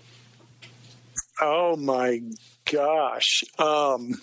Oh 1.41 1.75
my 1.75 2.21
gosh. 2.71 3.43
Um, 3.59 4.21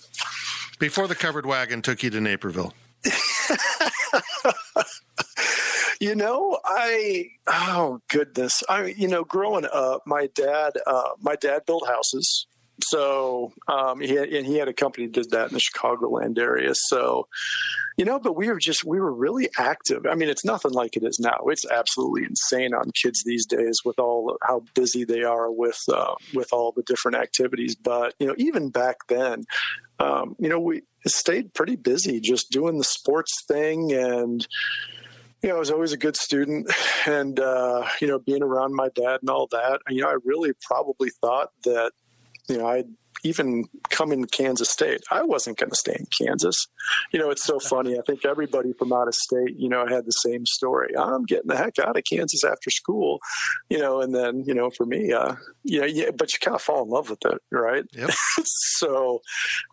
Before 0.79 1.07
the 1.07 1.15
covered 1.15 1.45
wagon 1.45 1.81
took 1.81 2.03
you 2.03 2.09
to 2.09 2.19
Naperville. 2.19 2.73
you 5.99 6.15
know, 6.15 6.59
I 6.65 7.27
oh 7.47 8.01
goodness. 8.09 8.63
I 8.69 8.85
you 8.85 9.07
know, 9.07 9.23
growing 9.23 9.67
up, 9.71 10.01
my 10.05 10.27
dad 10.35 10.73
uh, 10.85 11.09
my 11.19 11.35
dad 11.35 11.65
built 11.65 11.87
houses 11.87 12.47
so 12.83 13.51
um, 13.67 13.99
he 13.99 14.15
had, 14.15 14.29
and 14.29 14.45
he 14.45 14.57
had 14.57 14.67
a 14.67 14.73
company 14.73 15.07
that 15.07 15.13
did 15.13 15.31
that 15.31 15.49
in 15.49 15.53
the 15.53 15.59
Chicagoland 15.61 16.37
area. 16.37 16.73
So, 16.73 17.27
you 17.97 18.05
know, 18.05 18.19
but 18.19 18.35
we 18.35 18.47
were 18.47 18.59
just 18.59 18.83
we 18.83 18.99
were 18.99 19.13
really 19.13 19.49
active. 19.57 20.05
I 20.05 20.15
mean, 20.15 20.29
it's 20.29 20.45
nothing 20.45 20.71
like 20.71 20.95
it 20.95 21.03
is 21.03 21.19
now. 21.19 21.39
It's 21.47 21.65
absolutely 21.69 22.23
insane 22.23 22.73
on 22.73 22.91
kids 23.01 23.23
these 23.23 23.45
days 23.45 23.79
with 23.83 23.99
all 23.99 24.37
how 24.43 24.63
busy 24.73 25.03
they 25.03 25.23
are 25.23 25.51
with 25.51 25.79
uh, 25.91 26.15
with 26.33 26.53
all 26.53 26.71
the 26.71 26.83
different 26.83 27.17
activities. 27.17 27.75
But 27.75 28.13
you 28.19 28.27
know, 28.27 28.35
even 28.37 28.69
back 28.69 29.07
then, 29.07 29.43
um, 29.99 30.35
you 30.39 30.49
know, 30.49 30.59
we 30.59 30.83
stayed 31.05 31.53
pretty 31.53 31.75
busy 31.75 32.19
just 32.19 32.51
doing 32.51 32.77
the 32.77 32.83
sports 32.83 33.43
thing 33.47 33.91
and 33.91 34.47
you 35.41 35.49
know, 35.49 35.55
I 35.55 35.59
was 35.59 35.71
always 35.71 35.91
a 35.91 35.97
good 35.97 36.15
student 36.15 36.71
and, 37.07 37.39
uh, 37.39 37.87
you 37.99 38.07
know, 38.07 38.19
being 38.19 38.43
around 38.43 38.75
my 38.75 38.89
dad 38.89 39.21
and 39.21 39.29
all 39.29 39.47
that, 39.47 39.81
you 39.89 40.01
know, 40.01 40.09
I 40.09 40.17
really 40.23 40.51
probably 40.61 41.09
thought 41.09 41.49
that, 41.63 41.93
you 42.47 42.57
know, 42.57 42.67
I'd 42.67 42.87
even 43.23 43.65
come 43.89 44.11
in 44.11 44.25
Kansas 44.25 44.69
State. 44.69 45.01
I 45.11 45.23
wasn't 45.23 45.57
going 45.57 45.69
to 45.69 45.75
stay 45.75 45.95
in 45.97 46.07
Kansas. 46.17 46.67
You 47.11 47.19
know, 47.19 47.29
it's 47.29 47.43
so 47.43 47.59
funny. 47.69 47.97
I 47.97 48.01
think 48.05 48.25
everybody 48.25 48.73
from 48.73 48.93
out 48.93 49.07
of 49.07 49.15
state, 49.15 49.57
you 49.57 49.69
know, 49.69 49.85
had 49.85 50.05
the 50.05 50.11
same 50.11 50.45
story. 50.45 50.95
I'm 50.97 51.23
getting 51.25 51.47
the 51.47 51.57
heck 51.57 51.79
out 51.79 51.97
of 51.97 52.03
Kansas 52.09 52.43
after 52.43 52.69
school, 52.69 53.19
you 53.69 53.77
know, 53.77 54.01
and 54.01 54.13
then, 54.13 54.43
you 54.45 54.53
know, 54.53 54.69
for 54.75 54.85
me, 54.85 55.11
uh, 55.11 55.35
yeah, 55.63 55.85
yeah, 55.85 56.11
but 56.11 56.33
you 56.33 56.39
kind 56.39 56.55
of 56.55 56.61
fall 56.61 56.83
in 56.83 56.89
love 56.89 57.09
with 57.09 57.23
it, 57.25 57.37
right? 57.51 57.83
Yep. 57.93 58.11
so, 58.43 59.21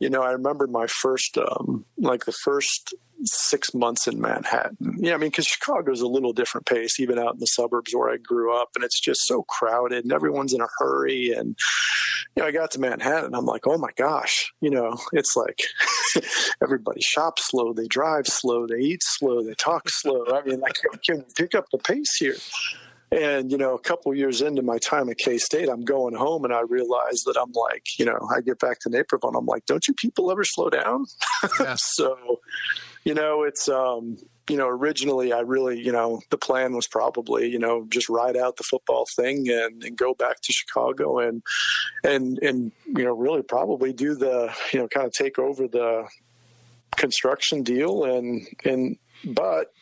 you 0.01 0.11
know, 0.11 0.23
I 0.23 0.33
remember 0.33 0.67
my 0.67 0.87
first, 0.87 1.39
um, 1.39 1.85
like 1.97 2.25
the 2.25 2.33
first 2.33 2.95
six 3.25 3.75
months 3.75 4.07
in 4.07 4.21
Manhattan. 4.21 4.77
Yeah, 4.99 5.15
I 5.15 5.17
mean, 5.17 5.31
because 5.31 5.47
Chicago's 5.47 6.01
a 6.01 6.07
little 6.07 6.33
different 6.33 6.67
pace, 6.67 7.01
even 7.01 7.19
out 7.19 7.35
in 7.35 7.41
the 7.41 7.47
suburbs 7.47 7.95
where 7.95 8.11
I 8.11 8.17
grew 8.17 8.55
up, 8.55 8.71
and 8.75 8.85
it's 8.85 9.01
just 9.01 9.27
so 9.27 9.43
crowded 9.43 10.05
and 10.05 10.13
everyone's 10.13 10.55
in 10.55 10.61
a 10.61 10.69
hurry. 10.79 11.33
And 11.33 11.57
you 12.37 12.43
know, 12.43 12.49
I 12.49 12.53
got 12.53 12.71
to 12.73 12.81
Manhattan, 12.81 13.35
I'm 13.35 13.47
like, 13.47 13.67
oh 13.67 13.79
my 13.79 13.91
gosh, 13.97 14.53
you 14.61 14.71
know, 14.71 14.97
it's 15.13 15.37
like 15.37 15.61
everybody 16.63 17.01
shops 17.01 17.49
slow, 17.51 17.73
they 17.73 17.87
drive 17.87 18.27
slow, 18.27 18.67
they 18.67 18.79
eat 18.79 19.03
slow, 19.03 19.43
they 19.43 19.55
talk 19.55 19.89
slow. 19.89 20.25
I 20.27 20.43
mean, 20.43 20.63
I 20.65 20.71
can, 21.07 21.17
can 21.17 21.25
pick 21.35 21.55
up 21.55 21.67
the 21.73 21.79
pace 21.79 22.17
here. 22.19 22.37
And, 23.11 23.51
you 23.51 23.57
know, 23.57 23.75
a 23.75 23.79
couple 23.79 24.15
years 24.15 24.43
into 24.43 24.61
my 24.61 24.77
time 24.79 25.09
at 25.09 25.17
K 25.17 25.39
State, 25.39 25.69
I'm 25.69 25.85
going 25.85 26.15
home 26.15 26.45
and 26.45 26.53
I 26.53 26.61
realize 26.61 27.23
that 27.25 27.39
I'm 27.41 27.53
like, 27.53 27.99
you 27.99 28.05
know, 28.05 28.29
I 28.35 28.43
get 28.43 28.59
back 28.59 28.81
to 28.81 28.91
Naperville 28.91 29.31
and 29.31 29.39
I'm 29.39 29.47
like, 29.47 29.65
don't 29.65 29.89
you 29.89 29.95
people 29.95 30.31
ever 30.31 30.45
slow 30.45 30.71
down? 30.71 31.07
Yeah. 31.61 31.77
so, 31.79 32.41
you 33.05 33.15
know, 33.15 33.43
it's, 33.43 33.69
um, 33.69 34.19
you 34.49 34.57
know, 34.57 34.69
originally 34.69 35.33
I 35.33 35.41
really, 35.41 35.81
you 35.81 35.93
know, 35.93 36.21
the 36.31 36.39
plan 36.39 36.75
was 36.75 36.87
probably, 36.87 37.49
you 37.49 37.59
know, 37.59 37.87
just 37.91 38.09
ride 38.09 38.37
out 38.37 38.57
the 38.57 38.65
football 38.65 39.07
thing 39.15 39.49
and, 39.49 39.85
and 39.85 39.97
go 39.97 40.15
back 40.15 40.41
to 40.43 40.53
Chicago 40.53 41.19
and, 41.19 41.43
and, 42.03 42.39
and, 42.39 42.73
you 42.87 43.05
know, 43.05 43.15
really 43.15 43.43
probably 43.43 43.93
do 43.93 44.15
the, 44.15 44.55
you 44.73 44.79
know, 44.79 44.89
kind 44.89 45.07
of 45.07 45.13
take 45.13 45.39
over 45.39 45.69
the 45.69 46.09
construction 46.97 47.63
deal 47.63 48.05
and, 48.05 48.47
and, 48.65 48.97
but 49.25 49.73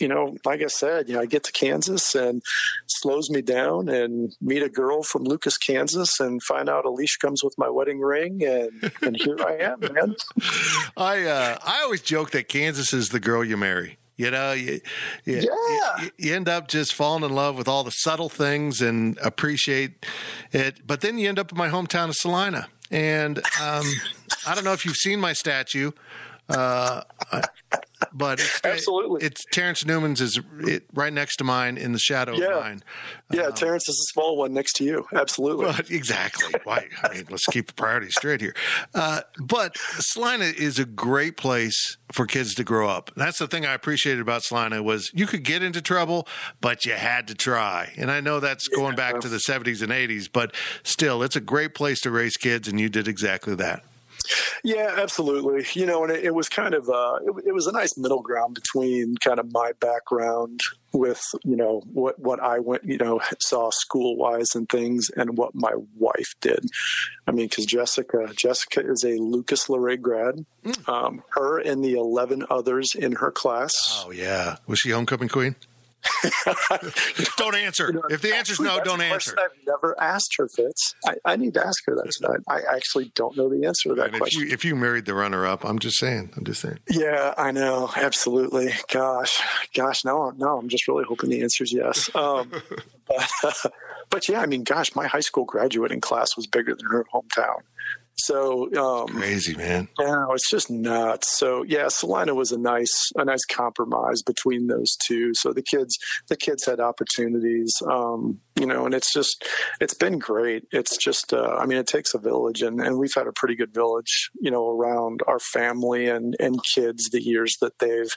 you 0.00 0.08
know, 0.08 0.36
like 0.44 0.62
I 0.62 0.66
said, 0.66 1.08
you 1.08 1.14
know, 1.14 1.20
I 1.20 1.26
get 1.26 1.44
to 1.44 1.52
Kansas 1.52 2.14
and 2.14 2.42
slows 2.86 3.30
me 3.30 3.42
down 3.42 3.88
and 3.88 4.34
meet 4.40 4.62
a 4.62 4.68
girl 4.68 5.02
from 5.02 5.24
Lucas, 5.24 5.56
Kansas, 5.56 6.20
and 6.20 6.42
find 6.42 6.68
out 6.68 6.84
Alicia 6.84 7.18
comes 7.20 7.42
with 7.44 7.54
my 7.58 7.68
wedding 7.68 8.00
ring, 8.00 8.44
and 8.44 8.92
and 9.02 9.16
here 9.16 9.36
I 9.40 9.56
am, 9.56 9.80
man. 9.80 10.16
I 10.96 11.24
uh, 11.24 11.58
I 11.64 11.82
always 11.82 12.02
joke 12.02 12.30
that 12.32 12.48
Kansas 12.48 12.92
is 12.92 13.10
the 13.10 13.20
girl 13.20 13.44
you 13.44 13.56
marry. 13.56 13.98
You 14.16 14.30
know, 14.30 14.52
you, 14.52 14.80
you, 15.24 15.38
yeah. 15.38 16.02
you, 16.04 16.10
you, 16.18 16.34
end 16.34 16.48
up 16.48 16.68
just 16.68 16.94
falling 16.94 17.24
in 17.24 17.34
love 17.34 17.58
with 17.58 17.66
all 17.66 17.82
the 17.82 17.90
subtle 17.90 18.28
things 18.28 18.80
and 18.80 19.18
appreciate 19.18 20.06
it. 20.52 20.86
But 20.86 21.00
then 21.00 21.18
you 21.18 21.28
end 21.28 21.40
up 21.40 21.50
in 21.50 21.58
my 21.58 21.68
hometown 21.68 22.10
of 22.10 22.14
Salina. 22.14 22.68
And 22.92 23.38
um, 23.60 23.84
I 24.46 24.54
don't 24.54 24.62
know 24.62 24.72
if 24.72 24.84
you've 24.84 24.96
seen 24.96 25.18
my 25.18 25.32
statue. 25.32 25.90
Uh, 26.48 27.02
but 28.12 28.40
it's, 28.40 28.60
absolutely, 28.64 29.24
it's 29.24 29.44
Terrence 29.52 29.84
Newman's 29.84 30.20
is 30.20 30.40
it, 30.60 30.84
right 30.92 31.12
next 31.12 31.36
to 31.36 31.44
mine 31.44 31.76
in 31.76 31.92
the 31.92 31.98
shadow 31.98 32.34
yeah. 32.34 32.46
of 32.46 32.64
mine. 32.64 32.82
Yeah, 33.32 33.42
um, 33.44 33.52
Terrence 33.54 33.88
is 33.88 33.98
a 33.98 34.12
small 34.12 34.36
one 34.36 34.52
next 34.52 34.74
to 34.76 34.84
you. 34.84 35.06
Absolutely, 35.12 35.66
but 35.66 35.90
exactly. 35.90 36.54
Why? 36.64 36.88
I 37.02 37.14
mean, 37.14 37.26
let's 37.30 37.46
keep 37.46 37.66
the 37.66 37.74
priorities 37.74 38.14
straight 38.14 38.40
here. 38.40 38.54
Uh, 38.94 39.22
but 39.38 39.76
Salina 39.98 40.44
is 40.44 40.78
a 40.78 40.84
great 40.84 41.36
place 41.36 41.96
for 42.12 42.26
kids 42.26 42.54
to 42.54 42.64
grow 42.64 42.88
up. 42.88 43.10
And 43.14 43.24
that's 43.24 43.38
the 43.38 43.48
thing 43.48 43.66
I 43.66 43.74
appreciated 43.74 44.20
about 44.20 44.42
Salina 44.42 44.82
was 44.82 45.10
you 45.14 45.26
could 45.26 45.42
get 45.42 45.62
into 45.62 45.82
trouble, 45.82 46.28
but 46.60 46.84
you 46.84 46.92
had 46.92 47.26
to 47.28 47.34
try. 47.34 47.92
And 47.96 48.10
I 48.10 48.20
know 48.20 48.40
that's 48.40 48.68
going 48.68 48.92
yeah. 48.92 49.12
back 49.12 49.20
to 49.20 49.28
the 49.28 49.38
70s 49.38 49.82
and 49.82 49.90
80s, 49.90 50.28
but 50.32 50.54
still, 50.82 51.22
it's 51.22 51.36
a 51.36 51.40
great 51.40 51.74
place 51.74 52.00
to 52.02 52.10
raise 52.10 52.36
kids, 52.36 52.68
and 52.68 52.78
you 52.78 52.88
did 52.88 53.08
exactly 53.08 53.54
that. 53.56 53.84
Yeah, 54.62 54.94
absolutely. 54.96 55.66
You 55.74 55.86
know, 55.86 56.04
and 56.04 56.12
it, 56.12 56.24
it 56.24 56.34
was 56.34 56.48
kind 56.48 56.74
of 56.74 56.88
uh, 56.88 57.18
it, 57.24 57.48
it, 57.48 57.52
was 57.52 57.66
a 57.66 57.72
nice 57.72 57.96
middle 57.96 58.22
ground 58.22 58.54
between 58.54 59.16
kind 59.16 59.38
of 59.38 59.52
my 59.52 59.72
background 59.80 60.60
with 60.92 61.22
you 61.42 61.56
know 61.56 61.82
what 61.92 62.18
what 62.18 62.40
I 62.40 62.60
went 62.60 62.84
you 62.84 62.98
know 62.98 63.20
saw 63.40 63.70
school 63.70 64.16
wise 64.16 64.54
and 64.54 64.68
things, 64.68 65.10
and 65.16 65.36
what 65.36 65.54
my 65.54 65.72
wife 65.96 66.34
did. 66.40 66.64
I 67.26 67.32
mean, 67.32 67.48
because 67.48 67.66
Jessica 67.66 68.32
Jessica 68.36 68.80
is 68.88 69.04
a 69.04 69.16
Lucas 69.16 69.68
Luray 69.68 69.96
grad. 69.96 70.44
Mm. 70.64 70.88
Um, 70.88 71.22
her 71.30 71.58
and 71.58 71.84
the 71.84 71.94
eleven 71.94 72.44
others 72.48 72.92
in 72.94 73.12
her 73.12 73.30
class. 73.30 73.72
Oh 74.04 74.10
yeah, 74.10 74.56
was 74.66 74.78
she 74.78 74.90
homecoming 74.90 75.28
queen? 75.28 75.56
don't 77.36 77.54
answer. 77.54 77.86
You 77.86 77.92
know, 77.94 78.02
if 78.10 78.22
the 78.22 78.34
answer 78.34 78.52
is 78.52 78.60
no, 78.60 78.80
don't 78.82 79.00
answer. 79.00 79.36
I've 79.38 79.56
never 79.66 79.98
asked 80.00 80.34
her, 80.38 80.48
Fitz. 80.48 80.94
I, 81.06 81.14
I, 81.24 81.36
need 81.36 81.54
to 81.54 81.66
ask 81.66 81.82
her 81.86 81.94
that 81.96 82.10
tonight. 82.12 82.40
I 82.48 82.60
actually 82.74 83.12
don't 83.14 83.36
know 83.36 83.48
the 83.48 83.66
answer 83.66 83.90
to 83.90 83.94
that 83.96 84.08
and 84.08 84.18
question. 84.18 84.42
If 84.42 84.48
you, 84.48 84.54
if 84.54 84.64
you 84.64 84.76
married 84.76 85.06
the 85.06 85.14
runner-up, 85.14 85.64
I'm 85.64 85.78
just 85.78 85.98
saying. 85.98 86.32
I'm 86.36 86.44
just 86.44 86.60
saying. 86.60 86.78
Yeah, 86.90 87.34
I 87.36 87.50
know. 87.52 87.90
Absolutely. 87.96 88.72
Gosh, 88.92 89.40
gosh. 89.74 90.04
No, 90.04 90.30
no. 90.36 90.58
I'm 90.58 90.68
just 90.68 90.86
really 90.88 91.04
hoping 91.04 91.30
the 91.30 91.42
answer 91.42 91.64
is 91.64 91.72
yes. 91.72 92.10
Um, 92.14 92.50
but, 93.06 93.30
uh, 93.42 93.68
but 94.10 94.28
yeah, 94.28 94.40
I 94.40 94.46
mean, 94.46 94.64
gosh, 94.64 94.94
my 94.94 95.06
high 95.06 95.20
school 95.20 95.44
graduating 95.44 96.00
class 96.00 96.36
was 96.36 96.46
bigger 96.46 96.74
than 96.74 96.86
her 96.86 97.04
hometown. 97.12 97.60
So 98.16 98.72
um, 98.76 99.08
crazy, 99.08 99.56
man. 99.56 99.88
Yeah, 99.98 100.26
it's 100.30 100.48
just 100.48 100.70
nuts. 100.70 101.36
So 101.36 101.64
yeah, 101.64 101.88
Salina 101.88 102.34
was 102.34 102.52
a 102.52 102.58
nice 102.58 103.10
a 103.16 103.24
nice 103.24 103.44
compromise 103.44 104.22
between 104.22 104.68
those 104.68 104.96
two. 105.06 105.32
So 105.34 105.52
the 105.52 105.62
kids 105.62 105.96
the 106.28 106.36
kids 106.36 106.64
had 106.64 106.80
opportunities, 106.80 107.72
um, 107.90 108.40
you 108.56 108.66
know, 108.66 108.84
and 108.84 108.94
it's 108.94 109.12
just 109.12 109.44
it's 109.80 109.94
been 109.94 110.18
great. 110.18 110.64
It's 110.70 110.96
just 110.96 111.32
uh, 111.32 111.56
I 111.58 111.66
mean, 111.66 111.78
it 111.78 111.86
takes 111.86 112.14
a 112.14 112.18
village, 112.18 112.62
and, 112.62 112.80
and 112.80 112.98
we've 112.98 113.14
had 113.14 113.26
a 113.26 113.32
pretty 113.32 113.56
good 113.56 113.74
village, 113.74 114.30
you 114.40 114.50
know, 114.50 114.68
around 114.68 115.22
our 115.26 115.40
family 115.40 116.08
and 116.08 116.36
and 116.38 116.58
kids 116.74 117.10
the 117.10 117.22
years 117.22 117.56
that 117.60 117.78
they've 117.80 118.10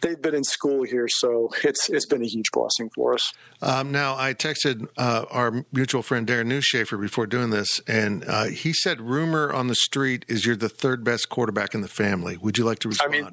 they've 0.00 0.20
been 0.20 0.34
in 0.34 0.44
school 0.44 0.82
here. 0.82 1.06
So 1.08 1.50
it's 1.62 1.88
it's 1.88 2.06
been 2.06 2.22
a 2.22 2.26
huge 2.26 2.50
blessing 2.52 2.90
for 2.94 3.14
us. 3.14 3.32
Um, 3.60 3.92
now 3.92 4.16
I 4.16 4.34
texted 4.34 4.88
uh, 4.96 5.26
our 5.30 5.64
mutual 5.72 6.02
friend 6.02 6.26
Darren 6.26 6.48
Newshafer 6.48 7.00
before 7.00 7.26
doing 7.26 7.50
this, 7.50 7.80
and 7.86 8.24
uh, 8.26 8.46
he 8.46 8.72
said 8.72 9.00
rumor 9.00 9.52
on 9.52 9.68
the 9.68 9.76
street 9.76 10.24
is 10.28 10.44
you're 10.44 10.56
the 10.56 10.68
third 10.68 11.04
best 11.04 11.28
quarterback 11.28 11.74
in 11.74 11.82
the 11.82 11.88
family. 11.88 12.36
Would 12.36 12.58
you 12.58 12.64
like 12.64 12.80
to 12.80 12.88
respond? 12.88 13.14
I 13.14 13.16
mean, 13.16 13.30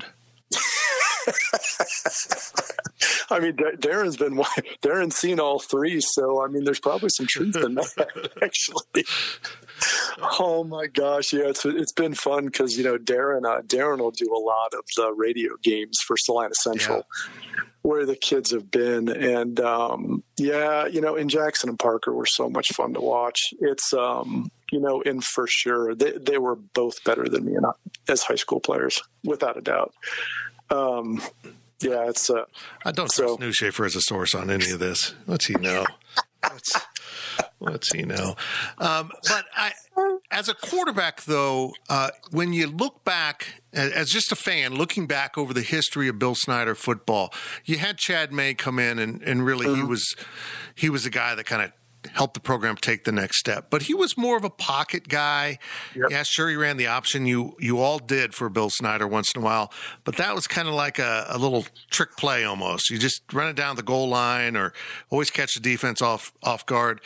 I 3.31 3.39
mean, 3.39 3.53
Darren's 3.53 4.17
been 4.17 4.35
Darren's 4.81 5.15
seen 5.15 5.39
all 5.39 5.59
three, 5.59 6.01
so 6.01 6.43
I 6.43 6.47
mean, 6.47 6.63
there's 6.63 6.79
probably 6.79 7.09
some 7.09 7.27
truth 7.27 7.55
in 7.55 7.75
that. 7.75 8.31
Actually, 8.43 9.05
oh 10.39 10.63
my 10.63 10.87
gosh, 10.87 11.33
yeah, 11.33 11.47
it's 11.47 11.65
it's 11.65 11.93
been 11.93 12.13
fun 12.13 12.45
because 12.45 12.77
you 12.77 12.83
know 12.83 12.97
Darren 12.97 13.45
uh, 13.45 13.61
Darren 13.61 13.99
will 13.99 14.11
do 14.11 14.33
a 14.33 14.39
lot 14.39 14.73
of 14.73 14.83
the 14.95 15.13
radio 15.13 15.51
games 15.61 15.97
for 16.05 16.15
Salina 16.17 16.53
Central. 16.55 16.97
Yeah 16.97 17.63
where 17.81 18.05
the 18.05 18.15
kids 18.15 18.51
have 18.51 18.69
been. 18.69 19.09
And 19.09 19.59
um, 19.59 20.23
yeah, 20.37 20.85
you 20.85 21.01
know, 21.01 21.15
in 21.15 21.29
Jackson 21.29 21.69
and 21.69 21.79
Parker 21.79 22.13
were 22.13 22.25
so 22.25 22.49
much 22.49 22.67
fun 22.73 22.93
to 22.93 23.01
watch. 23.01 23.53
It's 23.59 23.93
um, 23.93 24.51
you 24.71 24.79
know, 24.79 25.01
and 25.05 25.23
for 25.23 25.47
sure 25.47 25.95
they 25.95 26.11
they 26.11 26.37
were 26.37 26.55
both 26.55 27.03
better 27.03 27.27
than 27.27 27.45
me 27.45 27.55
as 28.07 28.23
high 28.23 28.35
school 28.35 28.59
players, 28.59 29.01
without 29.23 29.57
a 29.57 29.61
doubt. 29.61 29.93
Um, 30.69 31.21
yeah, 31.81 32.09
it's. 32.09 32.29
Uh, 32.29 32.45
I 32.85 32.91
don't 32.91 33.11
so, 33.11 33.37
trust 33.37 33.39
Newshafer 33.39 33.85
as 33.85 33.95
a 33.95 34.01
source 34.01 34.35
on 34.35 34.49
any 34.49 34.69
of 34.71 34.79
this. 34.79 35.13
What's 35.25 35.45
he 35.45 35.55
know? 35.55 35.85
What's, 36.41 36.81
what's 37.59 37.93
he 37.93 38.03
know? 38.03 38.35
Um, 38.77 39.11
but 39.27 39.45
I, 39.55 39.71
as 40.31 40.49
a 40.49 40.53
quarterback, 40.53 41.23
though, 41.23 41.73
uh, 41.89 42.09
when 42.31 42.53
you 42.53 42.67
look 42.67 43.03
back 43.03 43.61
as 43.73 44.09
just 44.09 44.31
a 44.31 44.35
fan, 44.35 44.75
looking 44.75 45.07
back 45.07 45.37
over 45.37 45.53
the 45.53 45.61
history 45.61 46.07
of 46.07 46.19
Bill 46.19 46.35
Snyder 46.35 46.75
football, 46.75 47.33
you 47.65 47.77
had 47.77 47.97
Chad 47.97 48.31
May 48.31 48.53
come 48.53 48.79
in, 48.79 48.99
and, 48.99 49.21
and 49.21 49.45
really 49.45 49.67
mm-hmm. 49.67 49.81
he 49.81 49.83
was 49.83 50.15
he 50.75 50.89
was 50.89 51.03
the 51.03 51.09
guy 51.09 51.35
that 51.35 51.45
kind 51.45 51.61
of 51.61 51.71
help 52.13 52.33
the 52.33 52.39
program 52.39 52.75
take 52.75 53.03
the 53.03 53.11
next 53.11 53.37
step. 53.37 53.69
But 53.69 53.83
he 53.83 53.93
was 53.93 54.17
more 54.17 54.37
of 54.37 54.43
a 54.43 54.49
pocket 54.49 55.07
guy. 55.07 55.59
Yep. 55.95 56.11
Yeah, 56.11 56.23
sure, 56.23 56.49
he 56.49 56.55
ran 56.55 56.77
the 56.77 56.87
option. 56.87 57.25
You 57.25 57.55
you 57.59 57.79
all 57.79 57.99
did 57.99 58.33
for 58.33 58.49
Bill 58.49 58.69
Snyder 58.69 59.07
once 59.07 59.31
in 59.33 59.41
a 59.41 59.45
while, 59.45 59.71
but 60.03 60.17
that 60.17 60.35
was 60.35 60.47
kind 60.47 60.67
of 60.67 60.73
like 60.73 60.99
a, 60.99 61.25
a 61.29 61.37
little 61.37 61.65
trick 61.89 62.15
play 62.17 62.43
almost. 62.43 62.89
You 62.89 62.97
just 62.97 63.21
run 63.33 63.47
it 63.47 63.55
down 63.55 63.75
the 63.75 63.83
goal 63.83 64.09
line 64.09 64.55
or 64.55 64.73
always 65.09 65.29
catch 65.29 65.53
the 65.53 65.59
defense 65.59 66.01
off 66.01 66.33
off 66.43 66.65
guard. 66.65 67.01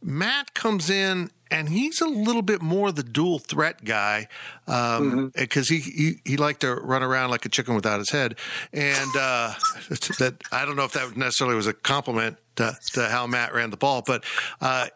Matt 0.00 0.54
comes 0.54 0.90
in 0.90 1.30
and 1.50 1.68
he's 1.68 2.00
a 2.00 2.06
little 2.06 2.42
bit 2.42 2.62
more 2.62 2.92
the 2.92 3.02
dual 3.02 3.38
threat 3.38 3.84
guy 3.84 4.28
because 4.66 4.98
um, 5.00 5.32
mm-hmm. 5.34 5.74
he, 5.74 5.80
he, 5.80 6.20
he 6.24 6.36
liked 6.36 6.60
to 6.60 6.74
run 6.74 7.02
around 7.02 7.30
like 7.30 7.44
a 7.44 7.48
chicken 7.48 7.74
without 7.74 7.98
his 7.98 8.10
head, 8.10 8.36
and 8.72 9.16
uh, 9.16 9.54
that 10.18 10.36
I 10.52 10.64
don't 10.64 10.76
know 10.76 10.84
if 10.84 10.92
that 10.92 11.16
necessarily 11.16 11.56
was 11.56 11.66
a 11.66 11.72
compliment 11.72 12.36
to, 12.58 12.76
to 12.92 13.08
how 13.08 13.26
Matt 13.26 13.54
ran 13.54 13.70
the 13.70 13.76
ball, 13.76 14.02
but 14.04 14.24
uh, 14.60 14.88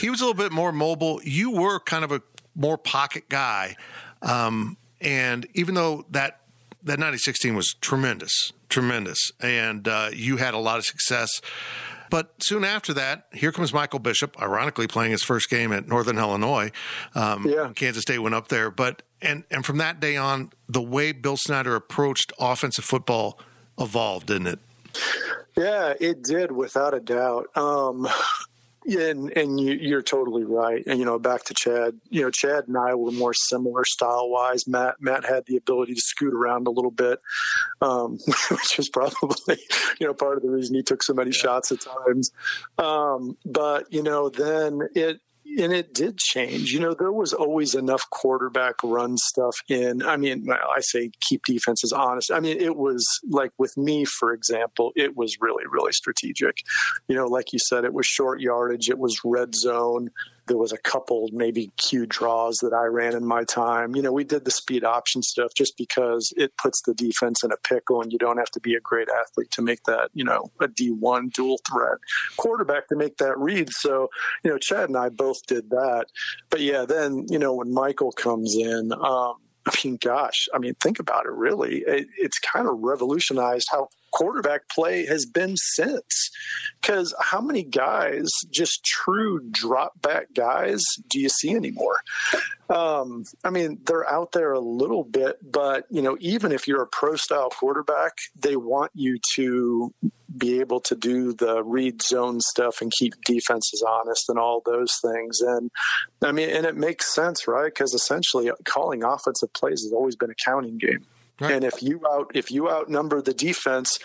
he 0.00 0.10
was 0.10 0.20
a 0.20 0.24
little 0.24 0.40
bit 0.40 0.52
more 0.52 0.72
mobile. 0.72 1.20
You 1.24 1.50
were 1.50 1.80
kind 1.80 2.04
of 2.04 2.12
a 2.12 2.22
more 2.54 2.78
pocket 2.78 3.28
guy, 3.28 3.76
um, 4.22 4.76
and 5.00 5.46
even 5.54 5.74
though 5.74 6.04
that 6.10 6.40
that 6.84 6.98
96 6.98 7.38
team 7.40 7.54
was 7.54 7.74
tremendous, 7.80 8.52
tremendous, 8.68 9.32
and 9.40 9.88
uh, 9.88 10.10
you 10.12 10.36
had 10.36 10.54
a 10.54 10.58
lot 10.58 10.78
of 10.78 10.84
success. 10.84 11.40
But 12.10 12.42
soon 12.42 12.64
after 12.64 12.94
that, 12.94 13.26
here 13.32 13.52
comes 13.52 13.74
Michael 13.74 13.98
Bishop, 13.98 14.40
ironically 14.40 14.86
playing 14.86 15.12
his 15.12 15.22
first 15.22 15.50
game 15.50 15.72
at 15.72 15.86
Northern 15.88 16.18
Illinois. 16.18 16.70
Um, 17.14 17.46
yeah. 17.46 17.72
Kansas 17.74 18.02
State 18.02 18.20
went 18.20 18.34
up 18.34 18.48
there, 18.48 18.70
but 18.70 19.02
and 19.20 19.44
and 19.50 19.64
from 19.64 19.78
that 19.78 20.00
day 20.00 20.16
on, 20.16 20.50
the 20.68 20.82
way 20.82 21.12
Bill 21.12 21.36
Snyder 21.36 21.74
approached 21.74 22.32
offensive 22.38 22.84
football 22.84 23.38
evolved, 23.78 24.26
didn't 24.28 24.46
it? 24.46 24.58
Yeah, 25.56 25.94
it 25.98 26.22
did, 26.22 26.52
without 26.52 26.94
a 26.94 27.00
doubt. 27.00 27.48
Um, 27.56 28.06
and 28.96 29.36
and 29.36 29.60
you, 29.60 29.96
are 29.96 30.02
totally 30.02 30.44
right. 30.44 30.82
And 30.86 30.98
you 30.98 31.04
know, 31.04 31.18
back 31.18 31.44
to 31.44 31.54
Chad. 31.54 32.00
You 32.08 32.22
know, 32.22 32.30
Chad 32.30 32.68
and 32.68 32.76
I 32.76 32.94
were 32.94 33.12
more 33.12 33.34
similar 33.34 33.84
style 33.84 34.30
wise. 34.30 34.66
Matt 34.66 34.96
Matt 35.00 35.24
had 35.24 35.44
the 35.46 35.56
ability 35.56 35.94
to 35.94 36.00
scoot 36.00 36.32
around 36.32 36.66
a 36.66 36.70
little 36.70 36.90
bit, 36.90 37.18
um, 37.80 38.18
which 38.50 38.78
is 38.78 38.88
probably 38.88 39.58
you 40.00 40.06
know 40.06 40.14
part 40.14 40.36
of 40.36 40.42
the 40.42 40.50
reason 40.50 40.74
he 40.74 40.82
took 40.82 41.02
so 41.02 41.12
many 41.12 41.30
yeah. 41.30 41.38
shots 41.38 41.72
at 41.72 41.80
times. 41.80 42.30
Um, 42.78 43.36
but 43.44 43.92
you 43.92 44.02
know, 44.02 44.28
then 44.28 44.80
it 44.94 45.20
and 45.58 45.72
it 45.72 45.92
did 45.92 46.18
change. 46.18 46.72
You 46.72 46.80
know, 46.80 46.94
there 46.94 47.12
was 47.12 47.32
always 47.32 47.74
enough 47.74 48.02
quarterback 48.10 48.76
run 48.82 49.16
stuff 49.18 49.56
in. 49.68 50.02
I 50.02 50.16
mean, 50.16 50.46
I 50.50 50.80
say 50.80 51.10
keep 51.20 51.44
defenses 51.44 51.92
honest. 51.92 52.30
I 52.32 52.40
mean, 52.40 52.58
it 52.60 52.76
was 52.76 53.06
like 53.28 53.52
with 53.58 53.76
me, 53.76 54.04
for 54.04 54.32
example, 54.32 54.92
it 54.96 55.16
was 55.16 55.36
really, 55.40 55.64
really 55.70 55.92
strategic. 55.92 56.62
You 57.08 57.16
know, 57.16 57.26
like 57.26 57.52
you 57.52 57.58
said, 57.58 57.84
it 57.84 57.92
was 57.92 58.06
short 58.06 58.40
yardage, 58.40 58.88
it 58.88 58.98
was 58.98 59.20
red 59.24 59.54
zone 59.54 60.10
there 60.48 60.56
was 60.56 60.72
a 60.72 60.78
couple 60.78 61.28
maybe 61.32 61.70
cue 61.76 62.06
draws 62.06 62.58
that 62.58 62.72
I 62.72 62.84
ran 62.84 63.14
in 63.14 63.24
my 63.24 63.44
time. 63.44 63.94
You 63.94 64.02
know, 64.02 64.12
we 64.12 64.24
did 64.24 64.44
the 64.44 64.50
speed 64.50 64.84
option 64.84 65.22
stuff 65.22 65.52
just 65.54 65.76
because 65.76 66.32
it 66.36 66.56
puts 66.56 66.82
the 66.82 66.94
defense 66.94 67.44
in 67.44 67.52
a 67.52 67.56
pickle 67.56 68.02
and 68.02 68.12
you 68.12 68.18
don't 68.18 68.38
have 68.38 68.50
to 68.52 68.60
be 68.60 68.74
a 68.74 68.80
great 68.80 69.08
athlete 69.08 69.50
to 69.52 69.62
make 69.62 69.84
that, 69.84 70.10
you 70.14 70.24
know, 70.24 70.50
a 70.60 70.68
D1 70.68 71.32
dual 71.32 71.60
threat 71.70 71.98
quarterback 72.36 72.88
to 72.88 72.96
make 72.96 73.18
that 73.18 73.38
read. 73.38 73.70
So, 73.70 74.08
you 74.42 74.50
know, 74.50 74.58
Chad 74.58 74.88
and 74.88 74.96
I 74.96 75.08
both 75.08 75.46
did 75.46 75.70
that. 75.70 76.06
But 76.50 76.60
yeah, 76.60 76.84
then, 76.84 77.26
you 77.28 77.38
know, 77.38 77.54
when 77.54 77.72
Michael 77.72 78.12
comes 78.12 78.56
in, 78.56 78.92
um, 78.92 79.34
I 79.66 79.76
mean, 79.84 79.98
gosh, 80.00 80.48
I 80.54 80.58
mean, 80.58 80.74
think 80.82 80.98
about 80.98 81.26
it 81.26 81.32
really. 81.32 81.82
It, 81.86 82.08
it's 82.16 82.38
kind 82.38 82.66
of 82.66 82.78
revolutionized 82.80 83.68
how 83.70 83.88
quarterback 84.10 84.68
play 84.68 85.06
has 85.06 85.26
been 85.26 85.56
since. 85.56 86.30
Because 86.80 87.14
how 87.20 87.40
many 87.40 87.62
guys, 87.62 88.28
just 88.50 88.84
true 88.84 89.40
drop 89.50 90.00
back 90.00 90.34
guys, 90.34 90.84
do 91.08 91.20
you 91.20 91.28
see 91.28 91.54
anymore? 91.54 92.00
Um, 92.70 93.24
I 93.44 93.50
mean, 93.50 93.78
they're 93.86 94.08
out 94.08 94.32
there 94.32 94.52
a 94.52 94.60
little 94.60 95.04
bit, 95.04 95.38
but 95.50 95.86
you 95.90 96.02
know, 96.02 96.16
even 96.20 96.52
if 96.52 96.68
you're 96.68 96.82
a 96.82 96.86
pro 96.86 97.16
style 97.16 97.48
quarterback, 97.50 98.12
they 98.38 98.56
want 98.56 98.92
you 98.94 99.18
to 99.36 99.92
be 100.36 100.60
able 100.60 100.80
to 100.80 100.94
do 100.94 101.32
the 101.32 101.62
read 101.64 102.02
zone 102.02 102.40
stuff 102.40 102.82
and 102.82 102.92
keep 102.92 103.14
defenses 103.24 103.82
honest 103.86 104.28
and 104.28 104.38
all 104.38 104.62
those 104.64 104.94
things. 105.02 105.40
And 105.40 105.70
I 106.22 106.32
mean, 106.32 106.50
and 106.50 106.66
it 106.66 106.76
makes 106.76 107.12
sense, 107.14 107.48
right? 107.48 107.72
Because 107.72 107.94
essentially, 107.94 108.50
calling 108.64 109.02
offensive 109.02 109.52
plays 109.54 109.82
has 109.82 109.92
always 109.92 110.16
been 110.16 110.30
a 110.30 110.34
counting 110.44 110.78
game. 110.78 111.06
Right. 111.40 111.52
And 111.52 111.64
if 111.64 111.82
you 111.82 112.00
out 112.10 112.32
if 112.34 112.50
you 112.50 112.68
outnumber 112.68 113.22
the 113.22 113.34
defense, 113.34 113.98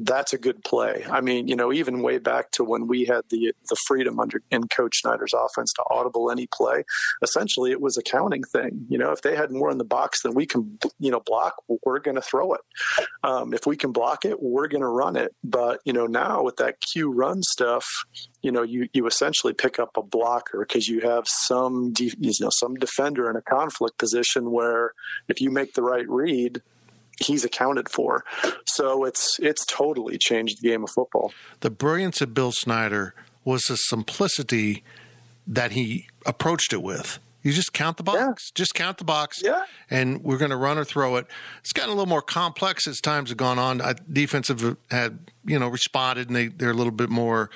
that's 0.00 0.32
a 0.32 0.38
good 0.38 0.64
play. 0.64 1.04
I 1.08 1.20
mean, 1.20 1.46
you 1.46 1.54
know, 1.54 1.72
even 1.72 2.02
way 2.02 2.18
back 2.18 2.50
to 2.52 2.64
when 2.64 2.88
we 2.88 3.04
had 3.04 3.22
the 3.28 3.52
the 3.68 3.76
freedom 3.86 4.18
under 4.18 4.42
in 4.50 4.66
Coach 4.66 4.96
Snyder's 5.02 5.32
offense 5.32 5.72
to 5.74 5.84
audible 5.88 6.30
any 6.30 6.48
play, 6.52 6.84
essentially 7.22 7.70
it 7.70 7.80
was 7.80 7.96
a 7.96 8.02
counting 8.02 8.42
thing. 8.42 8.86
You 8.88 8.98
know, 8.98 9.12
if 9.12 9.22
they 9.22 9.36
had 9.36 9.52
more 9.52 9.70
in 9.70 9.78
the 9.78 9.84
box 9.84 10.22
than 10.22 10.34
we 10.34 10.46
can, 10.46 10.78
you 10.98 11.12
know, 11.12 11.20
block, 11.20 11.62
we're 11.84 12.00
going 12.00 12.16
to 12.16 12.22
throw 12.22 12.54
it. 12.54 12.60
Um, 13.22 13.54
if 13.54 13.66
we 13.66 13.76
can 13.76 13.92
block 13.92 14.24
it, 14.24 14.42
we're 14.42 14.68
going 14.68 14.80
to 14.80 14.88
run 14.88 15.16
it. 15.16 15.34
But 15.44 15.80
you 15.84 15.92
know, 15.92 16.06
now 16.06 16.42
with 16.42 16.56
that 16.56 16.80
Q 16.80 17.12
run 17.12 17.42
stuff, 17.42 17.86
you 18.42 18.50
know, 18.50 18.62
you 18.62 18.88
you 18.92 19.06
essentially 19.06 19.52
pick 19.52 19.78
up 19.78 19.96
a 19.96 20.02
blocker 20.02 20.66
because 20.66 20.88
you 20.88 21.00
have 21.02 21.24
some 21.28 21.92
de- 21.92 22.16
you 22.18 22.32
know 22.40 22.50
some 22.50 22.74
defender 22.74 23.30
in 23.30 23.36
a 23.36 23.42
conflict 23.42 23.98
position 23.98 24.50
where 24.50 24.92
if 25.28 25.40
you 25.40 25.50
make 25.50 25.74
the 25.74 25.82
right 25.82 26.08
read 26.08 26.62
he's 27.20 27.44
accounted 27.44 27.88
for. 27.88 28.24
So 28.66 29.04
it's 29.04 29.38
it's 29.40 29.64
totally 29.66 30.18
changed 30.18 30.60
the 30.62 30.68
game 30.68 30.82
of 30.82 30.90
football. 30.90 31.32
The 31.60 31.70
brilliance 31.70 32.20
of 32.20 32.34
Bill 32.34 32.52
Snyder 32.52 33.14
was 33.44 33.62
the 33.64 33.76
simplicity 33.76 34.82
that 35.46 35.72
he 35.72 36.08
approached 36.26 36.72
it 36.72 36.82
with. 36.82 37.18
You 37.42 37.52
just 37.52 37.72
count 37.72 37.96
the 37.96 38.02
box. 38.02 38.18
Yeah. 38.18 38.54
Just 38.54 38.74
count 38.74 38.98
the 38.98 39.04
box. 39.04 39.40
Yeah. 39.42 39.64
And 39.88 40.22
we're 40.22 40.36
going 40.36 40.50
to 40.50 40.56
run 40.56 40.76
or 40.76 40.84
throw 40.84 41.16
it. 41.16 41.26
It's 41.60 41.72
gotten 41.72 41.90
a 41.90 41.94
little 41.94 42.06
more 42.08 42.20
complex 42.22 42.86
as 42.86 43.00
times 43.00 43.30
have 43.30 43.38
gone 43.38 43.58
on. 43.58 43.80
Defensive 44.12 44.76
had, 44.90 45.30
you 45.46 45.58
know, 45.58 45.68
responded 45.68 46.28
and 46.28 46.36
they, 46.36 46.48
they're 46.48 46.70
a 46.70 46.74
little 46.74 46.92
bit 46.92 47.08
more, 47.08 47.48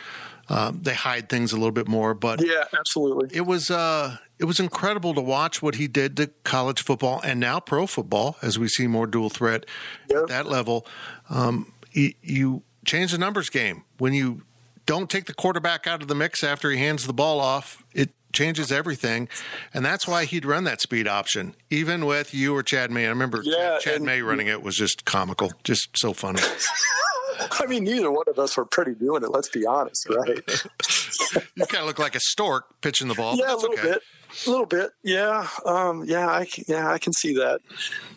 um, 0.48 0.80
they 0.82 0.94
hide 0.94 1.28
things 1.28 1.52
a 1.52 1.56
little 1.56 1.70
bit 1.70 1.86
more. 1.86 2.14
But 2.14 2.40
yeah, 2.44 2.64
absolutely. 2.76 3.36
It 3.36 3.42
was, 3.42 3.70
uh, 3.70 4.16
it 4.44 4.46
was 4.46 4.60
incredible 4.60 5.14
to 5.14 5.22
watch 5.22 5.62
what 5.62 5.76
he 5.76 5.88
did 5.88 6.18
to 6.18 6.26
college 6.44 6.82
football 6.82 7.18
and 7.24 7.40
now 7.40 7.58
pro 7.58 7.86
football 7.86 8.36
as 8.42 8.58
we 8.58 8.68
see 8.68 8.86
more 8.86 9.06
dual 9.06 9.30
threat 9.30 9.64
yep. 10.10 10.24
at 10.24 10.28
that 10.28 10.46
level. 10.46 10.86
Um, 11.30 11.72
you, 11.92 12.12
you 12.20 12.62
change 12.84 13.12
the 13.12 13.16
numbers 13.16 13.48
game 13.48 13.84
when 13.96 14.12
you 14.12 14.42
don't 14.84 15.08
take 15.08 15.24
the 15.24 15.32
quarterback 15.32 15.86
out 15.86 16.02
of 16.02 16.08
the 16.08 16.14
mix 16.14 16.44
after 16.44 16.70
he 16.70 16.76
hands 16.76 17.06
the 17.06 17.14
ball 17.14 17.40
off. 17.40 17.82
It 17.94 18.10
changes 18.34 18.70
everything, 18.70 19.30
and 19.72 19.82
that's 19.82 20.06
why 20.06 20.26
he'd 20.26 20.44
run 20.44 20.64
that 20.64 20.82
speed 20.82 21.08
option, 21.08 21.54
even 21.70 22.04
with 22.04 22.34
you 22.34 22.54
or 22.54 22.62
Chad 22.62 22.90
May. 22.90 23.06
I 23.06 23.08
remember 23.08 23.40
yeah, 23.42 23.78
Chad 23.80 24.02
May 24.02 24.20
running 24.20 24.48
it 24.48 24.62
was 24.62 24.76
just 24.76 25.06
comical, 25.06 25.52
just 25.62 25.96
so 25.96 26.12
funny. 26.12 26.42
I 27.60 27.66
mean, 27.66 27.84
neither 27.84 28.10
one 28.10 28.26
of 28.28 28.38
us 28.38 28.58
were 28.58 28.66
pretty 28.66 28.94
doing 28.94 29.22
it. 29.22 29.30
Let's 29.30 29.48
be 29.48 29.64
honest, 29.64 30.06
right? 30.10 30.38
you 31.54 31.66
kind 31.66 31.80
of 31.80 31.86
look 31.86 31.98
like 31.98 32.14
a 32.14 32.20
stork 32.20 32.80
pitching 32.82 33.08
the 33.08 33.14
ball. 33.14 33.36
Yeah, 33.36 33.54
a 33.54 33.56
little 33.56 33.72
okay. 33.72 33.92
bit. 33.92 34.02
A 34.46 34.50
little 34.50 34.66
bit, 34.66 34.90
yeah, 35.02 35.46
um, 35.64 36.04
yeah, 36.04 36.28
I 36.28 36.46
yeah, 36.66 36.90
I 36.90 36.98
can 36.98 37.12
see 37.12 37.34
that. 37.34 37.60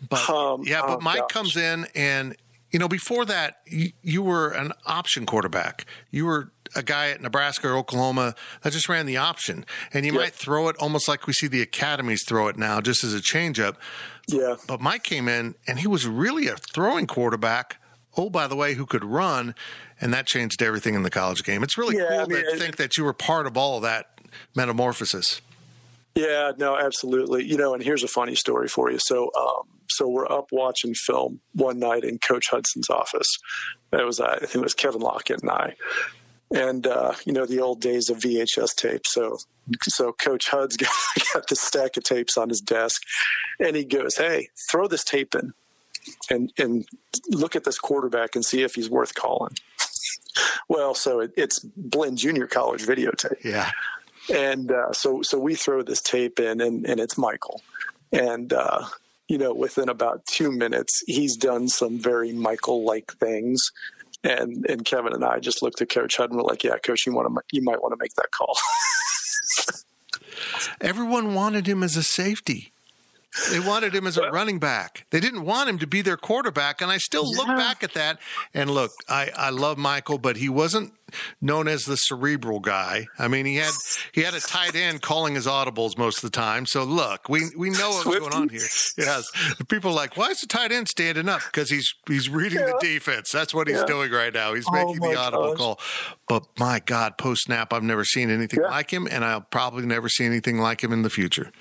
But 0.09 0.29
um, 0.29 0.63
yeah, 0.65 0.81
but 0.81 0.97
oh, 0.97 0.99
Mike 1.01 1.19
gosh. 1.19 1.31
comes 1.31 1.57
in, 1.57 1.87
and 1.95 2.35
you 2.71 2.79
know, 2.79 2.87
before 2.87 3.25
that, 3.25 3.61
you, 3.65 3.91
you, 4.03 4.21
were 4.21 4.49
an 4.49 4.73
option 4.85 5.25
quarterback. 5.25 5.85
You 6.11 6.25
were 6.25 6.51
a 6.75 6.83
guy 6.83 7.09
at 7.09 7.21
Nebraska 7.21 7.69
or 7.69 7.77
Oklahoma 7.77 8.35
that 8.61 8.73
just 8.73 8.89
ran 8.89 9.05
the 9.05 9.17
option, 9.17 9.65
and 9.93 10.05
you 10.05 10.11
yep. 10.13 10.21
might 10.21 10.33
throw 10.33 10.67
it 10.67 10.75
almost 10.79 11.07
like 11.07 11.27
we 11.27 11.33
see 11.33 11.47
the 11.47 11.61
academies 11.61 12.23
throw 12.27 12.47
it 12.47 12.57
now, 12.57 12.81
just 12.81 13.03
as 13.03 13.13
a 13.13 13.19
changeup. 13.19 13.75
Yeah. 14.27 14.55
But 14.67 14.81
Mike 14.81 15.03
came 15.03 15.27
in, 15.27 15.55
and 15.65 15.79
he 15.79 15.87
was 15.87 16.07
really 16.07 16.47
a 16.47 16.57
throwing 16.57 17.07
quarterback. 17.07 17.77
Oh, 18.17 18.29
by 18.29 18.47
the 18.47 18.55
way, 18.55 18.73
who 18.73 18.85
could 18.85 19.05
run, 19.05 19.55
and 20.01 20.13
that 20.13 20.27
changed 20.27 20.61
everything 20.61 20.95
in 20.95 21.03
the 21.03 21.09
college 21.09 21.43
game. 21.43 21.63
It's 21.63 21.77
really 21.77 21.97
yeah, 21.97 22.07
cool 22.09 22.19
I 22.19 22.25
mean, 22.25 22.51
to 22.51 22.57
think 22.57 22.77
that 22.77 22.97
you 22.97 23.03
were 23.03 23.13
part 23.13 23.47
of 23.47 23.55
all 23.55 23.77
of 23.77 23.83
that 23.83 24.19
metamorphosis. 24.55 25.41
Yeah, 26.17 26.51
no, 26.57 26.75
absolutely. 26.75 27.45
You 27.45 27.57
know, 27.57 27.75
and 27.75 27.83
here's 27.83 28.01
a 28.01 28.07
funny 28.07 28.33
story 28.33 28.67
for 28.67 28.91
you. 28.91 28.97
So, 28.97 29.29
um, 29.37 29.67
so 29.87 30.07
we're 30.07 30.29
up 30.31 30.47
watching 30.51 30.95
film 30.95 31.41
one 31.53 31.77
night 31.77 32.03
in 32.03 32.17
Coach 32.17 32.49
Hudson's 32.49 32.89
office. 32.89 33.37
It 33.93 34.03
was 34.03 34.19
I 34.19 34.39
think 34.39 34.55
it 34.55 34.61
was 34.61 34.73
Kevin 34.73 35.01
Lockett 35.01 35.41
and 35.41 35.51
I, 35.51 35.75
and 36.49 36.87
uh, 36.87 37.13
you 37.23 37.33
know 37.33 37.45
the 37.45 37.59
old 37.59 37.81
days 37.81 38.09
of 38.09 38.17
VHS 38.17 38.75
tape. 38.75 39.03
So, 39.05 39.37
so 39.83 40.11
Coach 40.11 40.49
Huds 40.49 40.75
got, 40.77 40.89
got 41.33 41.47
this 41.49 41.61
stack 41.61 41.97
of 41.97 42.03
tapes 42.03 42.35
on 42.35 42.49
his 42.49 42.61
desk, 42.61 43.03
and 43.59 43.75
he 43.75 43.85
goes, 43.85 44.15
"Hey, 44.17 44.49
throw 44.71 44.87
this 44.87 45.03
tape 45.03 45.35
in, 45.35 45.53
and 46.31 46.51
and 46.57 46.87
look 47.29 47.55
at 47.55 47.63
this 47.63 47.77
quarterback 47.77 48.35
and 48.35 48.43
see 48.43 48.63
if 48.63 48.73
he's 48.73 48.89
worth 48.89 49.13
calling." 49.13 49.55
well, 50.67 50.95
so 50.95 51.19
it, 51.19 51.31
it's 51.37 51.59
Blinn 51.59 52.17
Junior 52.17 52.47
College 52.47 52.83
videotape. 52.87 53.43
Yeah. 53.43 53.69
And 54.33 54.71
uh, 54.71 54.93
so, 54.93 55.21
so 55.21 55.39
we 55.39 55.55
throw 55.55 55.81
this 55.81 56.01
tape 56.01 56.39
in, 56.39 56.61
and, 56.61 56.85
and 56.85 56.99
it's 56.99 57.17
Michael. 57.17 57.61
And 58.11 58.53
uh, 58.53 58.85
you 59.27 59.37
know, 59.37 59.53
within 59.53 59.89
about 59.89 60.25
two 60.25 60.51
minutes, 60.51 61.03
he's 61.05 61.35
done 61.35 61.67
some 61.67 61.99
very 61.99 62.31
Michael-like 62.31 63.11
things. 63.13 63.71
And 64.23 64.65
and 64.69 64.83
Kevin 64.83 65.13
and 65.13 65.23
I 65.23 65.39
just 65.39 65.61
looked 65.61 65.81
at 65.81 65.89
Coach 65.89 66.17
Hud 66.17 66.31
and 66.31 66.37
we're 66.37 66.43
like, 66.43 66.63
"Yeah, 66.63 66.77
Coach, 66.77 67.05
you 67.05 67.13
want 67.13 67.33
to 67.33 67.41
you 67.51 67.61
might 67.61 67.81
want 67.81 67.93
to 67.93 67.97
make 67.99 68.13
that 68.15 68.31
call." 68.31 68.57
Everyone 70.81 71.33
wanted 71.33 71.67
him 71.67 71.83
as 71.83 71.95
a 71.95 72.03
safety. 72.03 72.71
They 73.51 73.59
wanted 73.59 73.93
him 73.93 74.07
as 74.07 74.17
a 74.17 74.29
running 74.31 74.59
back. 74.59 75.05
They 75.11 75.19
didn't 75.19 75.43
want 75.43 75.69
him 75.69 75.79
to 75.79 75.87
be 75.87 76.01
their 76.01 76.17
quarterback. 76.17 76.81
And 76.81 76.91
I 76.91 76.97
still 76.97 77.25
yeah. 77.31 77.37
look 77.37 77.47
back 77.47 77.83
at 77.83 77.93
that 77.93 78.19
and 78.53 78.69
look, 78.69 78.91
I, 79.07 79.31
I 79.35 79.49
love 79.49 79.77
Michael, 79.77 80.17
but 80.17 80.37
he 80.37 80.49
wasn't 80.49 80.93
known 81.41 81.67
as 81.67 81.85
the 81.85 81.95
cerebral 81.95 82.59
guy. 82.59 83.07
I 83.17 83.27
mean, 83.27 83.45
he 83.45 83.55
had 83.55 83.71
he 84.11 84.21
had 84.21 84.33
a 84.33 84.39
tight 84.39 84.75
end 84.75 85.01
calling 85.01 85.35
his 85.35 85.47
audibles 85.47 85.97
most 85.97 86.17
of 86.17 86.31
the 86.31 86.35
time. 86.35 86.65
So 86.65 86.83
look, 86.83 87.29
we 87.29 87.43
we 87.57 87.69
know 87.69 87.89
what's 87.89 88.03
going 88.03 88.33
on 88.33 88.49
here. 88.49 88.67
Yes, 88.97 89.25
people 89.69 89.91
are 89.91 89.95
like, 89.95 90.17
why 90.17 90.29
is 90.29 90.41
the 90.41 90.47
tight 90.47 90.71
end 90.71 90.87
standing 90.87 91.29
up? 91.29 91.41
Because 91.45 91.69
he's 91.69 91.93
he's 92.07 92.29
reading 92.29 92.59
yeah. 92.59 92.73
the 92.73 92.77
defense. 92.81 93.31
That's 93.31 93.53
what 93.53 93.67
he's 93.67 93.77
yeah. 93.77 93.85
doing 93.85 94.11
right 94.11 94.33
now. 94.33 94.53
He's 94.53 94.67
oh 94.67 94.71
making 94.71 94.99
oh 95.01 95.11
the 95.11 95.17
audible 95.17 95.49
gosh. 95.49 95.57
call. 95.57 95.79
But 96.27 96.43
my 96.59 96.79
God, 96.79 97.17
post 97.17 97.43
snap, 97.43 97.71
I've 97.71 97.83
never 97.83 98.03
seen 98.03 98.29
anything 98.29 98.59
yeah. 98.61 98.69
like 98.69 98.91
him, 98.91 99.07
and 99.09 99.23
I'll 99.23 99.41
probably 99.41 99.85
never 99.85 100.09
see 100.09 100.25
anything 100.25 100.59
like 100.59 100.83
him 100.83 100.91
in 100.91 101.03
the 101.03 101.09
future. 101.09 101.51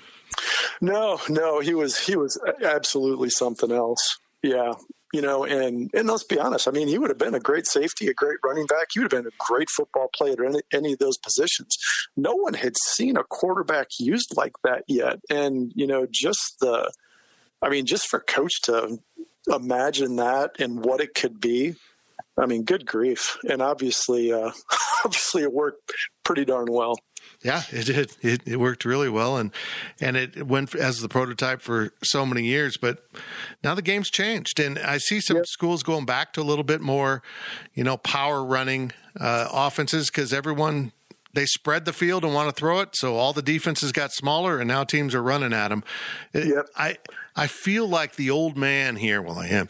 No, 0.81 1.19
no, 1.29 1.59
he 1.59 1.73
was 1.73 1.97
he 1.99 2.15
was 2.15 2.39
absolutely 2.63 3.29
something 3.29 3.71
else. 3.71 4.17
Yeah, 4.43 4.73
you 5.13 5.21
know, 5.21 5.45
and 5.45 5.89
and 5.93 6.07
let's 6.07 6.23
be 6.23 6.39
honest. 6.39 6.67
I 6.67 6.71
mean, 6.71 6.87
he 6.87 6.97
would 6.97 7.09
have 7.09 7.17
been 7.17 7.35
a 7.35 7.39
great 7.39 7.65
safety, 7.65 8.07
a 8.07 8.13
great 8.13 8.37
running 8.43 8.65
back. 8.65 8.87
He 8.91 8.99
would 8.99 9.11
have 9.11 9.23
been 9.23 9.31
a 9.31 9.35
great 9.39 9.69
football 9.69 10.09
player 10.13 10.33
at 10.33 10.49
any, 10.49 10.61
any 10.73 10.93
of 10.93 10.99
those 10.99 11.17
positions. 11.17 11.77
No 12.15 12.35
one 12.35 12.53
had 12.53 12.77
seen 12.77 13.17
a 13.17 13.23
quarterback 13.23 13.87
used 13.99 14.35
like 14.35 14.53
that 14.63 14.83
yet, 14.87 15.19
and 15.29 15.71
you 15.75 15.87
know, 15.87 16.07
just 16.09 16.57
the, 16.59 16.91
I 17.61 17.69
mean, 17.69 17.85
just 17.85 18.07
for 18.07 18.19
coach 18.19 18.61
to 18.63 18.99
imagine 19.47 20.17
that 20.17 20.51
and 20.59 20.83
what 20.83 21.01
it 21.01 21.15
could 21.15 21.39
be. 21.39 21.75
I 22.39 22.45
mean, 22.45 22.63
good 22.63 22.85
grief, 22.85 23.37
and 23.49 23.61
obviously, 23.61 24.31
uh, 24.31 24.51
obviously, 25.05 25.41
it 25.41 25.53
worked 25.53 25.91
pretty 26.23 26.45
darn 26.45 26.67
well. 26.69 26.99
Yeah, 27.43 27.61
it 27.71 27.85
did. 27.85 28.17
It, 28.21 28.41
it, 28.47 28.59
worked 28.59 28.83
really 28.83 29.09
well, 29.09 29.37
and 29.37 29.51
and 30.01 30.17
it 30.17 30.47
went 30.47 30.73
as 30.73 30.99
the 30.99 31.07
prototype 31.07 31.61
for 31.61 31.93
so 32.03 32.25
many 32.25 32.43
years. 32.43 32.77
But 32.77 33.05
now 33.63 33.75
the 33.75 33.83
game's 33.83 34.09
changed, 34.09 34.59
and 34.59 34.79
I 34.79 34.97
see 34.97 35.21
some 35.21 35.37
yep. 35.37 35.45
schools 35.47 35.83
going 35.83 36.05
back 36.05 36.33
to 36.33 36.41
a 36.41 36.43
little 36.43 36.63
bit 36.63 36.81
more, 36.81 37.21
you 37.75 37.83
know, 37.83 37.95
power 37.97 38.43
running 38.43 38.91
uh, 39.19 39.49
offenses 39.51 40.09
because 40.09 40.33
everyone 40.33 40.93
they 41.33 41.45
spread 41.45 41.85
the 41.85 41.93
field 41.93 42.25
and 42.25 42.33
want 42.33 42.49
to 42.49 42.59
throw 42.59 42.79
it, 42.79 42.89
so 42.93 43.15
all 43.15 43.33
the 43.33 43.43
defenses 43.43 43.91
got 43.91 44.11
smaller, 44.11 44.57
and 44.57 44.67
now 44.67 44.83
teams 44.83 45.13
are 45.13 45.21
running 45.21 45.53
at 45.53 45.67
them. 45.67 45.83
Yep. 46.33 46.67
I 46.75 46.97
I 47.35 47.45
feel 47.45 47.87
like 47.87 48.15
the 48.15 48.31
old 48.31 48.57
man 48.57 48.95
here. 48.95 49.21
Well, 49.21 49.37
I 49.37 49.47
am 49.49 49.67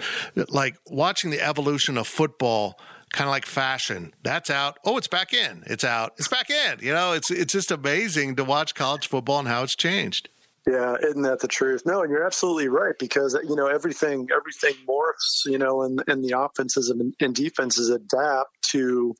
like 0.47 0.77
watching 0.87 1.31
the 1.31 1.41
evolution 1.41 1.97
of 1.97 2.07
football 2.07 2.79
kind 3.13 3.27
of 3.27 3.31
like 3.31 3.45
fashion. 3.45 4.13
That's 4.23 4.49
out. 4.49 4.77
Oh, 4.83 4.97
it's 4.97 5.07
back 5.07 5.33
in. 5.33 5.63
It's 5.65 5.83
out. 5.83 6.13
It's 6.17 6.27
back 6.27 6.49
in. 6.49 6.79
You 6.81 6.93
know, 6.93 7.13
it's 7.13 7.31
it's 7.31 7.53
just 7.53 7.71
amazing 7.71 8.35
to 8.35 8.43
watch 8.43 8.75
college 8.75 9.07
football 9.07 9.39
and 9.39 9.47
how 9.47 9.63
it's 9.63 9.75
changed. 9.75 10.29
Yeah, 10.67 10.95
isn't 11.01 11.21
that 11.21 11.39
the 11.39 11.47
truth? 11.47 11.83
No, 11.85 12.01
and 12.01 12.11
you're 12.11 12.25
absolutely 12.25 12.67
right 12.67 12.93
because 12.99 13.37
you 13.47 13.55
know 13.55 13.67
everything 13.67 14.27
everything 14.35 14.73
morphs. 14.87 15.45
You 15.45 15.57
know, 15.57 15.81
and 15.81 16.03
and 16.07 16.23
the 16.23 16.37
offenses 16.37 16.89
and, 16.89 17.13
and 17.21 17.33
defenses 17.33 17.89
adapt 17.89 18.61
to 18.71 19.15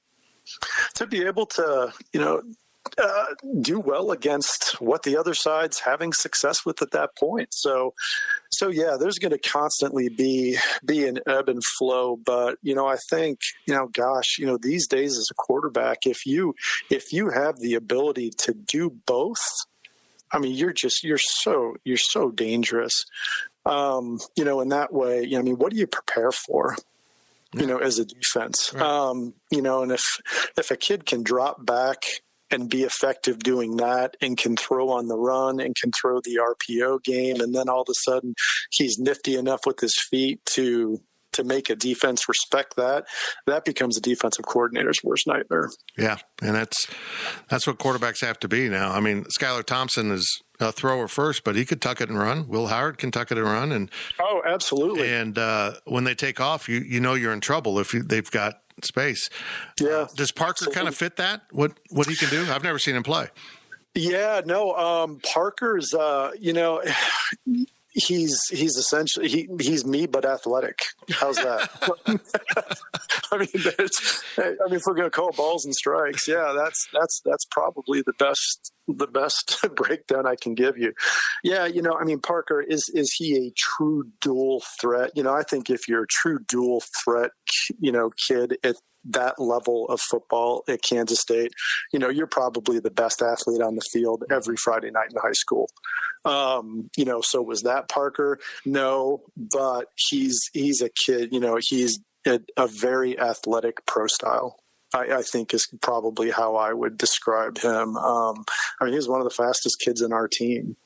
to 0.95 1.07
be 1.07 1.23
able 1.25 1.45
to 1.45 1.93
you 2.11 2.19
know 2.19 2.41
uh, 2.97 3.25
do 3.61 3.79
well 3.79 4.11
against 4.11 4.79
what 4.81 5.03
the 5.03 5.17
other 5.17 5.33
side's 5.33 5.79
having 5.79 6.13
success 6.13 6.65
with 6.65 6.81
at 6.81 6.91
that 6.91 7.15
point. 7.17 7.49
So, 7.53 7.93
so 8.51 8.69
yeah, 8.69 8.97
there's 8.99 9.19
going 9.19 9.31
to 9.31 9.37
constantly 9.37 10.09
be 10.09 10.57
be 10.85 11.05
an 11.05 11.19
ebb 11.27 11.49
and 11.49 11.63
flow. 11.77 12.17
But 12.17 12.57
you 12.61 12.75
know, 12.75 12.87
I 12.87 12.97
think 13.09 13.39
you 13.65 13.73
know, 13.73 13.87
gosh, 13.87 14.37
you 14.39 14.45
know, 14.45 14.57
these 14.57 14.87
days 14.87 15.17
as 15.17 15.27
a 15.31 15.35
quarterback, 15.35 16.05
if 16.05 16.25
you 16.25 16.55
if 16.89 17.13
you 17.13 17.29
have 17.29 17.59
the 17.59 17.75
ability 17.75 18.31
to 18.39 18.53
do 18.53 18.89
both, 19.05 19.41
I 20.31 20.39
mean, 20.39 20.55
you're 20.55 20.73
just 20.73 21.03
you're 21.03 21.17
so 21.17 21.75
you're 21.83 21.97
so 21.97 22.31
dangerous. 22.31 22.93
Um, 23.65 24.19
you 24.35 24.45
know, 24.45 24.61
in 24.61 24.69
that 24.69 24.93
way, 24.93 25.23
you 25.23 25.31
know, 25.31 25.39
I 25.39 25.43
mean, 25.43 25.57
what 25.57 25.71
do 25.71 25.77
you 25.77 25.87
prepare 25.87 26.31
for? 26.31 26.75
you 27.53 27.65
know, 27.65 27.77
as 27.77 27.99
a 27.99 28.05
defense. 28.05 28.71
Right. 28.73 28.83
Um, 28.83 29.33
you 29.51 29.61
know, 29.61 29.81
and 29.83 29.91
if 29.91 30.03
if 30.57 30.71
a 30.71 30.75
kid 30.75 31.05
can 31.05 31.23
drop 31.23 31.65
back 31.65 32.03
and 32.51 32.69
be 32.69 32.83
effective 32.83 33.39
doing 33.39 33.77
that 33.77 34.15
and 34.21 34.37
can 34.37 34.55
throw 34.55 34.89
on 34.89 35.07
the 35.07 35.17
run 35.17 35.59
and 35.59 35.75
can 35.75 35.91
throw 35.91 36.19
the 36.21 36.39
RPO 36.39 37.03
game. 37.03 37.41
And 37.41 37.53
then 37.53 37.69
all 37.69 37.81
of 37.81 37.87
a 37.89 37.93
sudden 37.93 38.33
he's 38.71 38.97
nifty 38.97 39.35
enough 39.35 39.61
with 39.65 39.79
his 39.79 39.97
feet 40.09 40.45
to 40.53 40.99
to 41.37 41.43
make 41.43 41.69
a 41.69 41.75
defense 41.75 42.27
respect 42.27 42.75
that, 42.77 43.05
that 43.45 43.63
becomes 43.63 43.95
a 43.95 44.01
defensive 44.01 44.45
coordinator's 44.45 44.97
worst 45.03 45.27
nightmare. 45.27 45.69
Yeah, 45.97 46.17
and 46.41 46.55
that's 46.55 46.87
that's 47.47 47.67
what 47.67 47.77
quarterbacks 47.77 48.21
have 48.21 48.39
to 48.39 48.47
be 48.47 48.67
now. 48.67 48.91
I 48.91 48.99
mean, 48.99 49.25
Skylar 49.25 49.63
Thompson 49.63 50.11
is 50.11 50.41
a 50.59 50.71
thrower 50.71 51.07
first, 51.07 51.43
but 51.43 51.55
he 51.55 51.63
could 51.63 51.81
tuck 51.81 52.01
it 52.01 52.09
and 52.09 52.17
run. 52.17 52.47
Will 52.47 52.67
Howard 52.67 52.97
can 52.97 53.11
tuck 53.11 53.31
it 53.31 53.37
and 53.37 53.45
run, 53.45 53.71
and 53.71 53.91
oh, 54.19 54.41
absolutely. 54.45 55.13
And 55.13 55.37
uh, 55.37 55.73
when 55.85 56.03
they 56.03 56.15
take 56.15 56.39
off, 56.41 56.67
you 56.67 56.79
you 56.79 56.99
know 56.99 57.13
you're 57.13 57.33
in 57.33 57.41
trouble 57.41 57.79
if 57.79 57.93
you, 57.93 58.01
they've 58.01 58.29
got 58.29 58.55
space. 58.83 59.29
Yeah. 59.79 59.89
Uh, 59.89 60.07
does 60.15 60.31
Parker 60.31 60.67
kind 60.67 60.87
of 60.87 60.95
fit 60.95 61.17
that? 61.17 61.43
What 61.51 61.73
what 61.89 62.07
he 62.07 62.15
can 62.15 62.29
do? 62.29 62.51
I've 62.51 62.63
never 62.63 62.79
seen 62.79 62.95
him 62.95 63.03
play. 63.03 63.27
Yeah, 63.95 64.41
no. 64.45 64.73
Um, 64.75 65.19
Parker's, 65.23 65.93
uh, 65.93 66.31
you 66.39 66.53
know, 66.53 66.83
he's 67.93 68.39
he's 68.49 68.75
essentially 68.75 69.27
he, 69.27 69.49
he's 69.59 69.85
me 69.85 70.05
but 70.05 70.25
athletic. 70.25 70.79
How's 71.09 71.37
that? 71.37 71.69
I 73.31 73.37
mean, 73.37 73.47
I 74.37 74.69
mean, 74.69 74.75
if 74.75 74.83
we're 74.85 74.93
going 74.93 75.07
to 75.07 75.09
call 75.09 75.31
balls 75.31 75.65
and 75.65 75.73
strikes, 75.73 76.27
yeah, 76.27 76.53
that's 76.55 76.87
that's 76.93 77.21
that's 77.25 77.45
probably 77.45 78.01
the 78.01 78.13
best 78.13 78.71
the 78.87 79.07
best 79.07 79.65
breakdown 79.75 80.25
I 80.25 80.35
can 80.35 80.55
give 80.55 80.77
you. 80.77 80.93
Yeah, 81.43 81.65
you 81.65 81.81
know, 81.81 81.93
I 81.93 82.03
mean, 82.03 82.19
Parker 82.19 82.61
is 82.61 82.89
is 82.93 83.13
he 83.17 83.35
a 83.47 83.53
true 83.55 84.05
dual 84.21 84.63
threat? 84.79 85.11
You 85.15 85.23
know, 85.23 85.33
I 85.33 85.43
think 85.43 85.69
if 85.69 85.87
you're 85.87 86.03
a 86.03 86.07
true 86.07 86.39
dual 86.47 86.83
threat, 87.03 87.31
you 87.79 87.91
know, 87.91 88.11
kid 88.27 88.57
at 88.63 88.75
that 89.09 89.39
level 89.39 89.87
of 89.87 90.01
football 90.01 90.63
at 90.67 90.81
Kansas 90.81 91.19
State, 91.19 91.51
you 91.93 91.99
know, 91.99 92.09
you're 92.09 92.27
probably 92.27 92.79
the 92.79 92.91
best 92.91 93.21
athlete 93.21 93.61
on 93.61 93.75
the 93.75 93.85
field 93.91 94.23
every 94.29 94.57
Friday 94.57 94.91
night 94.91 95.11
in 95.11 95.17
high 95.21 95.31
school. 95.33 95.69
Um, 96.25 96.89
you 96.97 97.05
know, 97.05 97.21
so 97.21 97.41
was 97.41 97.61
that 97.61 97.89
Parker? 97.89 98.39
No, 98.65 99.21
but 99.35 99.87
he's 99.95 100.39
he's 100.53 100.81
a 100.81 100.89
kid. 101.05 101.29
You 101.31 101.39
know, 101.39 101.57
he's 101.59 101.99
a, 102.25 102.41
a 102.57 102.67
very 102.67 103.17
athletic 103.17 103.85
pro 103.85 104.07
style. 104.07 104.57
I, 104.93 105.17
I, 105.17 105.21
think 105.21 105.53
is 105.53 105.67
probably 105.81 106.31
how 106.31 106.55
I 106.55 106.73
would 106.73 106.97
describe 106.97 107.57
him. 107.57 107.97
Um, 107.97 108.45
I 108.79 108.85
mean, 108.85 108.93
he's 108.93 109.07
one 109.07 109.19
of 109.19 109.25
the 109.25 109.31
fastest 109.35 109.79
kids 109.79 110.01
in 110.01 110.13
our 110.13 110.27
team, 110.27 110.77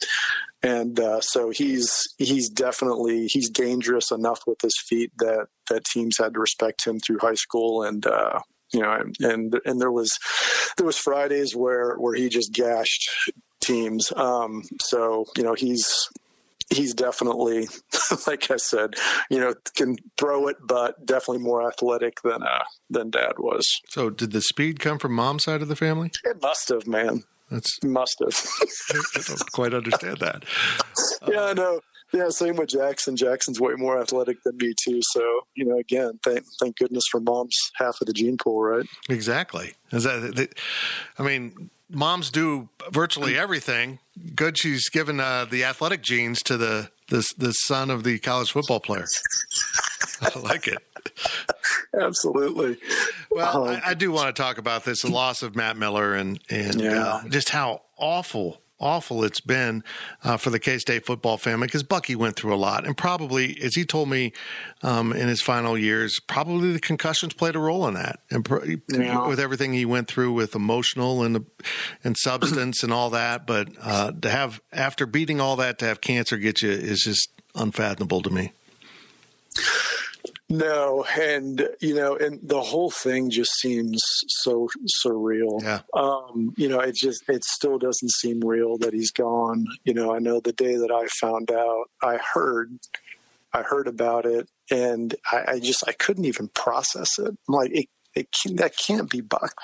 and 0.64 1.00
uh, 1.00 1.22
so 1.22 1.50
he's 1.50 2.08
he's 2.18 2.50
definitely 2.50 3.28
he's 3.28 3.50
dangerous 3.50 4.12
enough 4.12 4.42
with 4.48 4.62
his 4.62 4.78
feet 4.88 5.12
that 5.20 5.48
that 5.70 5.86
teams 5.86 6.18
had 6.18 6.34
to 6.34 6.40
respect 6.40 6.86
him 6.86 7.00
through 7.00 7.20
high 7.20 7.36
school, 7.36 7.84
and 7.84 8.06
uh, 8.06 8.40
you 8.74 8.82
know, 8.82 8.92
and, 8.92 9.16
and 9.20 9.62
and 9.66 9.82
there 9.82 9.92
was 9.92 10.18
there 10.78 10.86
was 10.86 10.98
Fridays 10.98 11.56
where 11.56 11.96
where 11.96 12.16
he 12.16 12.30
just 12.30 12.54
gashed 12.54 13.10
teams. 13.60 14.12
Um, 14.16 14.64
so 14.82 15.26
you 15.38 15.44
know, 15.44 15.54
he's 15.54 16.10
he's 16.72 16.94
definitely, 16.94 17.68
like 18.28 18.50
I 18.50 18.58
said, 18.58 18.96
you 19.30 19.40
know, 19.40 19.54
can 19.76 19.98
throw 20.18 20.48
it, 20.48 20.58
but 20.64 21.06
definitely 21.06 21.44
more 21.44 21.68
athletic 21.68 22.22
than 22.24 22.42
uh, 22.44 22.64
than 22.90 23.10
Dad 23.10 23.34
was. 23.38 23.68
So, 23.90 24.10
did 24.10 24.32
the 24.32 24.42
speed 24.42 24.80
come 24.80 24.98
from 24.98 25.14
Mom's 25.14 25.44
side 25.44 25.62
of 25.62 25.68
the 25.68 25.76
family? 25.76 26.12
It 26.24 26.42
must 26.42 26.70
have, 26.70 26.88
man. 26.88 27.24
That's 27.50 27.84
must 27.84 28.16
have. 28.20 28.34
I 29.16 29.22
don't 29.28 29.52
quite 29.52 29.74
understand 29.74 30.18
that. 30.20 30.46
yeah, 31.28 31.46
I 31.46 31.54
know. 31.54 31.82
Yeah, 32.14 32.28
same 32.30 32.58
with 32.58 32.70
Jackson. 32.70 33.16
Jackson's 33.16 33.60
way 33.60 33.74
more 33.76 34.00
athletic 34.00 34.44
than 34.44 34.58
me 34.58 34.74
too. 34.84 35.00
So 35.02 35.22
you 35.56 35.66
know, 35.66 35.78
again, 35.78 36.20
thank 36.24 36.44
thank 36.60 36.78
goodness 36.78 37.04
for 37.10 37.20
mom's 37.20 37.58
half 37.76 38.00
of 38.02 38.08
the 38.08 38.14
gene 38.14 38.38
pool, 38.38 38.62
right? 38.62 38.86
Exactly. 39.10 39.74
Is 39.92 40.04
that? 40.04 40.50
I 41.18 41.24
mean, 41.24 41.70
moms 41.92 42.32
do 42.32 42.70
virtually 42.90 43.38
everything. 43.38 44.00
Good, 44.36 44.58
she's 44.58 44.90
given 44.90 45.20
uh, 45.20 45.46
the 45.46 45.64
athletic 45.64 46.02
genes 46.02 46.42
to 46.44 46.58
the 46.58 46.92
the 47.10 47.26
the 47.38 47.52
son 47.52 47.90
of 47.90 48.04
the 48.04 48.20
college 48.20 48.52
football 48.52 48.80
player. 48.80 49.06
I 50.22 50.40
like 50.40 50.68
it. 50.68 50.78
Absolutely. 52.00 52.78
Well, 53.32 53.68
I, 53.68 53.82
I, 53.88 53.94
do 53.96 54.12
want 54.12 54.34
to 54.34 54.40
talk 54.42 54.58
about 54.58 54.86
this: 54.86 55.02
the 55.02 55.12
loss 55.12 55.42
of 55.42 55.56
Matt 55.56 55.78
Miller 55.78 56.14
and 56.14 56.40
and 56.50 56.80
yeah. 56.80 57.04
uh, 57.04 57.28
just 57.28 57.50
how 57.50 57.82
awful 57.98 58.61
awful 58.82 59.24
it's 59.24 59.40
been 59.40 59.84
uh, 60.24 60.38
for 60.38 60.50
the 60.50 60.60
K 60.60 60.78
State 60.78 61.06
football 61.06 61.38
family 61.38 61.68
because 61.68 61.84
Bucky 61.84 62.16
went 62.16 62.36
through 62.36 62.54
a 62.54 62.58
lot, 62.58 62.86
and 62.86 62.98
probably, 62.98 63.58
as 63.62 63.76
he 63.76 63.86
told 63.86 64.10
me 64.10 64.34
um, 64.84 65.14
in 65.14 65.28
his 65.28 65.42
final 65.42 65.78
years, 65.78 66.20
probably 66.28 66.74
the 66.74 66.80
concussions 66.80 67.34
played 67.34 67.56
a 67.56 67.60
role 67.60 67.88
in 67.88 67.94
that, 67.94 68.20
and 68.30 68.82
yeah. 68.90 69.28
with 69.28 69.40
everything 69.40 69.74
he 69.74 69.86
went 69.86 70.08
through 70.08 70.34
with 70.34 70.56
emotional 70.56 71.24
and 71.24 71.46
and 72.04 72.18
substance 72.18 72.84
and 72.84 72.92
all 72.92 73.10
that. 73.12 73.48
But 73.48 73.70
uh, 73.82 74.12
to 74.22 74.30
have 74.30 74.62
after 74.74 75.06
beating 75.06 75.40
all 75.40 75.56
that, 75.58 75.80
to 75.80 75.86
have 75.86 76.02
cancer 76.02 76.38
get 76.38 76.62
you 76.62 76.72
is 76.72 77.02
just 77.02 77.30
unfathomable 77.56 78.22
to 78.24 78.30
me. 78.30 78.52
No, 80.52 81.06
and 81.18 81.66
you 81.80 81.96
know, 81.96 82.18
and 82.18 82.38
the 82.44 82.60
whole 82.60 82.92
thing 82.92 83.30
just 83.30 83.54
seems 83.54 84.02
so 84.28 84.68
surreal. 85.02 85.64
Yeah. 85.64 85.80
Um, 85.94 86.54
you 86.58 86.68
know, 86.68 86.82
it 86.82 86.94
just 86.94 87.24
it 87.30 87.46
still 87.46 87.78
doesn't 87.78 88.12
seem 88.12 88.42
real 88.42 88.78
that 88.80 88.94
he's 88.94 89.12
gone. 89.12 89.66
You 89.86 89.94
know, 89.94 90.14
I 90.14 90.20
know 90.20 90.42
the 90.42 90.52
day 90.52 90.76
that 90.76 90.92
I 90.92 91.08
found 91.08 91.52
out, 91.52 91.86
I 92.04 92.18
heard, 92.34 92.78
I 93.54 93.62
heard 93.62 93.88
about 93.88 94.26
it, 94.26 94.50
and 94.70 95.16
I, 95.32 95.54
I 95.54 95.60
just 95.60 95.88
I 95.88 95.94
couldn't 95.94 96.26
even 96.26 96.50
process 96.50 97.18
it. 97.18 97.30
I'm 97.30 97.56
like, 97.56 97.72
it, 97.72 97.88
it 98.14 98.28
can, 98.34 98.58
that 98.58 98.76
can't 98.76 99.10
be 99.10 99.22
Buck. 99.22 99.56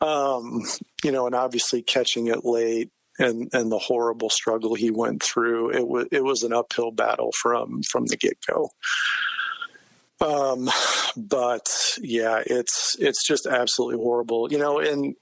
Um, 0.00 0.62
you 1.04 1.12
know, 1.12 1.26
and 1.26 1.34
obviously 1.36 1.80
catching 1.80 2.26
it 2.26 2.44
late 2.44 2.90
and 3.20 3.48
and 3.52 3.70
the 3.70 3.78
horrible 3.78 4.30
struggle 4.30 4.74
he 4.74 4.90
went 4.90 5.22
through, 5.22 5.70
it 5.70 5.86
was 5.86 6.06
it 6.10 6.24
was 6.24 6.42
an 6.42 6.52
uphill 6.52 6.90
battle 6.90 7.30
from 7.40 7.82
from 7.84 8.06
the 8.06 8.16
get 8.16 8.38
go. 8.48 8.70
Um, 10.22 10.70
but 11.16 11.68
yeah, 12.00 12.42
it's 12.46 12.96
it's 12.98 13.26
just 13.26 13.46
absolutely 13.46 14.02
horrible, 14.02 14.50
you 14.52 14.58
know. 14.58 14.78
And 14.78 15.16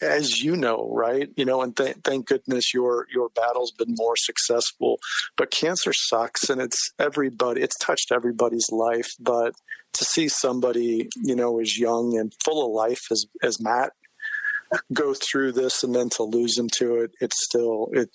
as 0.00 0.42
you 0.42 0.56
know, 0.56 0.88
right? 0.92 1.30
You 1.36 1.44
know, 1.44 1.62
and 1.62 1.76
th- 1.76 1.96
thank 2.04 2.26
goodness 2.26 2.74
your 2.74 3.06
your 3.12 3.28
battle's 3.30 3.72
been 3.72 3.94
more 3.96 4.16
successful. 4.16 4.98
But 5.36 5.50
cancer 5.50 5.92
sucks, 5.92 6.48
and 6.48 6.60
it's 6.60 6.92
everybody. 6.98 7.62
It's 7.62 7.78
touched 7.78 8.12
everybody's 8.12 8.70
life. 8.70 9.10
But 9.20 9.54
to 9.94 10.04
see 10.04 10.28
somebody, 10.28 11.08
you 11.16 11.36
know, 11.36 11.60
as 11.60 11.78
young 11.78 12.16
and 12.18 12.32
full 12.44 12.64
of 12.64 12.72
life 12.72 13.02
as 13.10 13.26
as 13.42 13.60
Matt 13.60 13.92
go 14.92 15.14
through 15.14 15.52
this, 15.52 15.82
and 15.84 15.94
then 15.94 16.08
to 16.10 16.22
lose 16.22 16.58
him 16.58 16.68
to 16.78 16.96
it, 16.96 17.12
it's 17.20 17.36
still 17.44 17.88
it. 17.92 18.10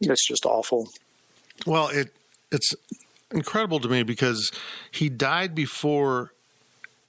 It's 0.00 0.26
just 0.26 0.44
awful. 0.44 0.88
Well, 1.66 1.88
it 1.88 2.12
it's 2.52 2.74
incredible 3.32 3.80
to 3.80 3.88
me 3.88 4.02
because 4.02 4.50
he 4.90 5.08
died 5.08 5.54
before 5.54 6.32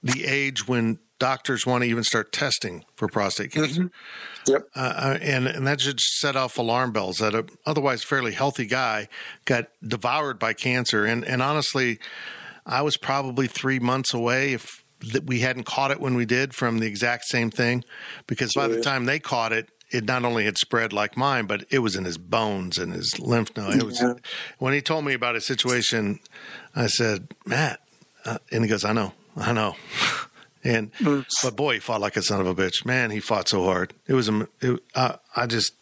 the 0.02 0.24
age 0.26 0.66
when 0.68 0.98
doctors 1.18 1.66
want 1.66 1.82
to 1.82 1.90
even 1.90 2.04
start 2.04 2.32
testing 2.32 2.84
for 2.94 3.08
prostate 3.08 3.50
cancer. 3.50 3.82
Mm-hmm. 3.82 4.52
Yep. 4.52 4.68
Uh, 4.74 5.18
and, 5.20 5.46
and 5.46 5.66
that 5.66 5.80
should 5.80 5.98
set 6.00 6.36
off 6.36 6.58
alarm 6.58 6.92
bells 6.92 7.16
that 7.16 7.34
a 7.34 7.44
otherwise 7.66 8.04
fairly 8.04 8.32
healthy 8.32 8.66
guy 8.66 9.08
got 9.44 9.66
devoured 9.86 10.38
by 10.38 10.52
cancer. 10.52 11.04
And, 11.04 11.24
and 11.24 11.42
honestly, 11.42 11.98
I 12.64 12.82
was 12.82 12.96
probably 12.96 13.48
three 13.48 13.80
months 13.80 14.14
away 14.14 14.52
if 14.52 14.84
that 15.12 15.24
we 15.24 15.40
hadn't 15.40 15.64
caught 15.64 15.90
it 15.90 16.00
when 16.00 16.14
we 16.14 16.24
did 16.24 16.54
from 16.54 16.78
the 16.78 16.86
exact 16.86 17.24
same 17.24 17.50
thing, 17.50 17.84
because 18.26 18.54
by 18.54 18.66
the 18.66 18.80
time 18.80 19.04
they 19.04 19.18
caught 19.18 19.52
it, 19.52 19.68
it 19.90 20.04
not 20.04 20.24
only 20.24 20.44
had 20.44 20.58
spread 20.58 20.92
like 20.92 21.16
mine, 21.16 21.46
but 21.46 21.64
it 21.70 21.78
was 21.80 21.96
in 21.96 22.04
his 22.04 22.18
bones 22.18 22.78
and 22.78 22.92
his 22.92 23.18
lymph 23.18 23.56
node. 23.56 23.76
It 23.76 23.82
was, 23.84 24.00
Yeah. 24.00 24.14
when 24.58 24.72
he 24.74 24.80
told 24.80 25.04
me 25.04 25.14
about 25.14 25.34
his 25.34 25.46
situation, 25.46 26.20
I 26.76 26.86
said, 26.88 27.28
Matt, 27.46 27.80
uh, 28.24 28.38
and 28.52 28.64
he 28.64 28.68
goes, 28.68 28.84
I 28.84 28.92
know, 28.92 29.12
I 29.36 29.52
know. 29.52 29.76
And 30.64 30.90
but 31.42 31.54
boy, 31.54 31.74
he 31.74 31.78
fought 31.80 32.00
like 32.00 32.16
a 32.16 32.20
son 32.22 32.40
of 32.40 32.46
a 32.48 32.54
bitch. 32.54 32.84
Man, 32.84 33.10
he 33.12 33.20
fought 33.20 33.48
so 33.48 33.64
hard. 33.64 33.94
It 34.08 34.14
was 34.14 34.28
a. 34.28 34.48
It, 34.60 34.82
uh, 34.92 35.14
I 35.36 35.46
just 35.46 35.72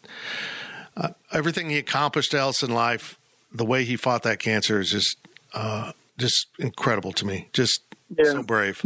uh, 0.95 1.09
everything 1.33 1.71
he 1.71 1.79
accomplished 1.79 2.35
else 2.35 2.61
in 2.61 2.69
life, 2.71 3.17
the 3.51 3.65
way 3.65 3.83
he 3.85 3.97
fought 3.97 4.21
that 4.21 4.37
cancer 4.37 4.79
is 4.79 4.91
just 4.91 5.17
uh, 5.55 5.93
just 6.19 6.45
incredible 6.59 7.11
to 7.13 7.25
me. 7.25 7.49
Just 7.53 7.81
so 8.23 8.43
brave. 8.43 8.85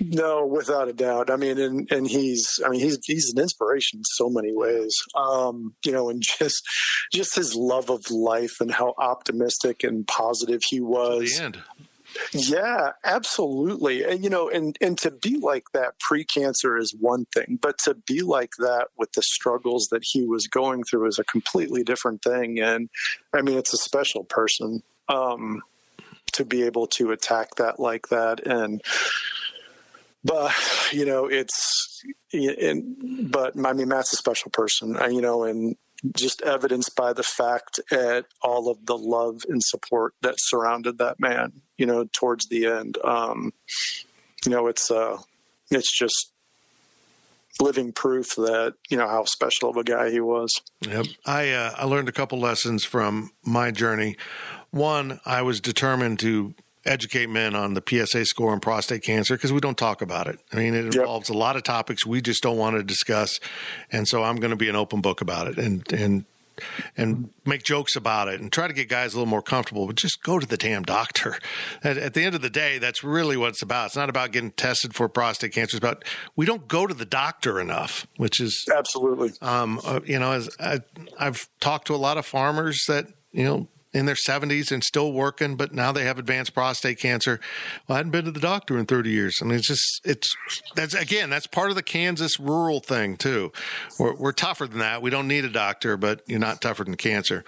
No, 0.00 0.46
without 0.46 0.88
a 0.88 0.92
doubt. 0.92 1.30
I 1.30 1.36
mean, 1.36 1.58
and 1.58 1.90
and 1.90 2.08
he's, 2.08 2.60
I 2.64 2.68
mean, 2.68 2.80
he's 2.80 2.98
he's 3.04 3.32
an 3.34 3.40
inspiration 3.40 4.00
in 4.00 4.04
so 4.04 4.28
many 4.28 4.52
ways. 4.52 4.94
Um, 5.14 5.74
you 5.84 5.92
know, 5.92 6.08
and 6.10 6.22
just 6.38 6.62
just 7.12 7.34
his 7.34 7.54
love 7.54 7.90
of 7.90 8.10
life 8.10 8.60
and 8.60 8.70
how 8.70 8.94
optimistic 8.98 9.84
and 9.84 10.06
positive 10.06 10.60
he 10.68 10.80
was. 10.80 11.38
the 11.38 11.44
end. 11.44 11.58
Yeah, 12.32 12.92
absolutely. 13.04 14.04
And 14.04 14.22
you 14.22 14.30
know, 14.30 14.48
and 14.48 14.76
and 14.80 14.96
to 14.98 15.10
be 15.10 15.38
like 15.38 15.64
that 15.72 15.98
pre-cancer 16.00 16.76
is 16.76 16.94
one 16.98 17.26
thing, 17.34 17.58
but 17.60 17.78
to 17.84 17.94
be 17.94 18.22
like 18.22 18.52
that 18.58 18.88
with 18.96 19.12
the 19.12 19.22
struggles 19.22 19.88
that 19.90 20.02
he 20.04 20.24
was 20.24 20.46
going 20.46 20.84
through 20.84 21.06
is 21.06 21.18
a 21.18 21.24
completely 21.24 21.82
different 21.82 22.22
thing. 22.22 22.60
And 22.60 22.88
I 23.34 23.42
mean, 23.42 23.58
it's 23.58 23.74
a 23.74 23.78
special 23.78 24.24
person 24.24 24.82
um, 25.08 25.62
to 26.32 26.44
be 26.44 26.62
able 26.62 26.86
to 26.86 27.12
attack 27.12 27.56
that 27.56 27.80
like 27.80 28.08
that. 28.08 28.46
And 28.46 28.82
but 30.26 30.52
you 30.92 31.04
know, 31.06 31.26
it's 31.26 32.02
and 32.32 33.30
but 33.30 33.54
I 33.64 33.72
mean, 33.72 33.88
Matt's 33.88 34.12
a 34.12 34.16
special 34.16 34.50
person. 34.50 34.96
uh, 34.96 35.06
You 35.06 35.20
know, 35.20 35.44
and 35.44 35.76
just 36.14 36.42
evidenced 36.42 36.94
by 36.94 37.12
the 37.12 37.22
fact 37.22 37.80
at 37.90 38.26
all 38.42 38.70
of 38.70 38.84
the 38.84 38.96
love 38.96 39.42
and 39.48 39.62
support 39.64 40.14
that 40.22 40.34
surrounded 40.38 40.98
that 40.98 41.18
man, 41.18 41.62
you 41.78 41.86
know, 41.86 42.06
towards 42.12 42.48
the 42.48 42.66
end. 42.66 42.98
Um, 43.02 43.52
you 44.44 44.52
know, 44.52 44.66
it's 44.66 44.90
uh 44.90 45.18
it's 45.70 45.96
just 45.96 46.32
living 47.60 47.92
proof 47.92 48.34
that, 48.36 48.74
you 48.90 48.96
know, 48.96 49.08
how 49.08 49.24
special 49.24 49.70
of 49.70 49.76
a 49.76 49.84
guy 49.84 50.10
he 50.10 50.20
was. 50.20 50.50
Yep. 50.82 51.06
I 51.24 51.50
uh, 51.50 51.74
I 51.76 51.84
learned 51.86 52.08
a 52.08 52.12
couple 52.12 52.38
lessons 52.38 52.84
from 52.84 53.30
my 53.44 53.70
journey. 53.70 54.16
One, 54.70 55.20
I 55.24 55.42
was 55.42 55.60
determined 55.60 56.18
to 56.20 56.54
educate 56.86 57.28
men 57.28 57.54
on 57.54 57.74
the 57.74 57.82
PSA 57.86 58.24
score 58.26 58.52
and 58.52 58.62
prostate 58.62 59.02
cancer 59.02 59.34
because 59.34 59.52
we 59.52 59.60
don't 59.60 59.78
talk 59.78 60.02
about 60.02 60.26
it. 60.26 60.38
I 60.52 60.56
mean, 60.56 60.74
it 60.74 60.94
involves 60.94 61.28
a 61.28 61.34
lot 61.34 61.56
of 61.56 61.62
topics 61.62 62.06
we 62.06 62.20
just 62.20 62.42
don't 62.42 62.56
want 62.56 62.76
to 62.76 62.82
discuss, 62.82 63.40
and 63.90 64.06
so 64.08 64.22
I'm 64.22 64.36
going 64.36 64.50
to 64.50 64.56
be 64.56 64.68
an 64.68 64.76
open 64.76 65.00
book 65.00 65.20
about 65.20 65.48
it 65.48 65.58
and 65.58 65.90
and 65.92 66.24
and 66.96 67.30
make 67.44 67.62
jokes 67.62 67.96
about 67.96 68.28
it 68.28 68.40
and 68.40 68.50
try 68.50 68.66
to 68.66 68.72
get 68.72 68.88
guys 68.88 69.12
a 69.12 69.16
little 69.16 69.28
more 69.28 69.42
comfortable. 69.42 69.86
But 69.86 69.96
just 69.96 70.22
go 70.22 70.38
to 70.38 70.46
the 70.46 70.56
damn 70.56 70.82
doctor. 70.82 71.38
At, 71.82 71.98
at 71.98 72.14
the 72.14 72.22
end 72.22 72.34
of 72.34 72.42
the 72.42 72.50
day, 72.50 72.78
that's 72.78 73.04
really 73.04 73.36
what 73.36 73.50
it's 73.50 73.62
about. 73.62 73.86
It's 73.86 73.96
not 73.96 74.08
about 74.08 74.32
getting 74.32 74.52
tested 74.52 74.94
for 74.94 75.08
prostate 75.08 75.52
cancer. 75.52 75.76
It's 75.76 75.84
about 75.84 76.04
we 76.34 76.46
don't 76.46 76.68
go 76.68 76.86
to 76.86 76.94
the 76.94 77.04
doctor 77.04 77.60
enough, 77.60 78.06
which 78.16 78.40
is 78.40 78.66
absolutely. 78.74 79.32
Um, 79.42 79.80
uh, 79.84 80.00
you 80.04 80.18
know, 80.18 80.32
as 80.32 80.48
I, 80.58 80.80
I've 81.18 81.48
talked 81.60 81.86
to 81.88 81.94
a 81.94 81.96
lot 81.96 82.18
of 82.18 82.26
farmers 82.26 82.84
that 82.88 83.06
you 83.32 83.44
know 83.44 83.68
in 83.96 84.04
their 84.04 84.14
70s 84.14 84.70
and 84.70 84.84
still 84.84 85.10
working, 85.10 85.56
but 85.56 85.72
now 85.72 85.90
they 85.90 86.04
have 86.04 86.18
advanced 86.18 86.52
prostate 86.52 86.98
cancer. 86.98 87.40
Well, 87.88 87.94
I 87.94 87.98
hadn't 88.00 88.12
been 88.12 88.26
to 88.26 88.30
the 88.30 88.38
doctor 88.38 88.76
in 88.76 88.84
30 88.84 89.08
years. 89.08 89.38
I 89.40 89.46
mean, 89.46 89.56
it's 89.56 89.68
just, 89.68 90.02
it's, 90.04 90.36
that's 90.74 90.92
again, 90.92 91.30
that's 91.30 91.46
part 91.46 91.70
of 91.70 91.76
the 91.76 91.82
Kansas 91.82 92.38
rural 92.38 92.80
thing 92.80 93.16
too. 93.16 93.52
We're, 93.98 94.14
we're 94.14 94.32
tougher 94.32 94.66
than 94.66 94.80
that. 94.80 95.00
We 95.00 95.08
don't 95.08 95.26
need 95.26 95.46
a 95.46 95.50
doctor, 95.50 95.96
but 95.96 96.20
you're 96.26 96.38
not 96.38 96.60
tougher 96.60 96.84
than 96.84 96.96
cancer. 96.96 97.42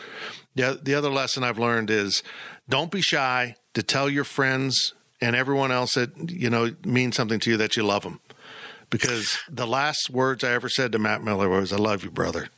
The, 0.54 0.80
the 0.82 0.94
other 0.94 1.10
lesson 1.10 1.44
I've 1.44 1.58
learned 1.58 1.90
is 1.90 2.22
don't 2.66 2.90
be 2.90 3.02
shy 3.02 3.56
to 3.74 3.82
tell 3.82 4.08
your 4.08 4.24
friends 4.24 4.94
and 5.20 5.36
everyone 5.36 5.70
else 5.70 5.92
that, 5.94 6.30
you 6.30 6.48
know, 6.48 6.74
means 6.82 7.14
something 7.14 7.40
to 7.40 7.50
you 7.50 7.56
that 7.58 7.76
you 7.76 7.82
love 7.82 8.04
them. 8.04 8.20
Because 8.88 9.36
the 9.50 9.66
last 9.66 10.08
words 10.08 10.42
I 10.42 10.52
ever 10.52 10.70
said 10.70 10.92
to 10.92 10.98
Matt 10.98 11.22
Miller 11.22 11.50
was, 11.50 11.74
I 11.74 11.76
love 11.76 12.04
you, 12.04 12.10
brother. 12.10 12.48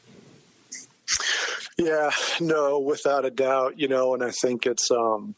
Yeah, 1.81 2.11
no, 2.41 2.79
without 2.79 3.25
a 3.25 3.31
doubt, 3.31 3.79
you 3.79 3.89
know, 3.89 4.13
and 4.13 4.23
I 4.23 4.31
think 4.31 4.67
it's 4.67 4.91
um, 4.91 5.35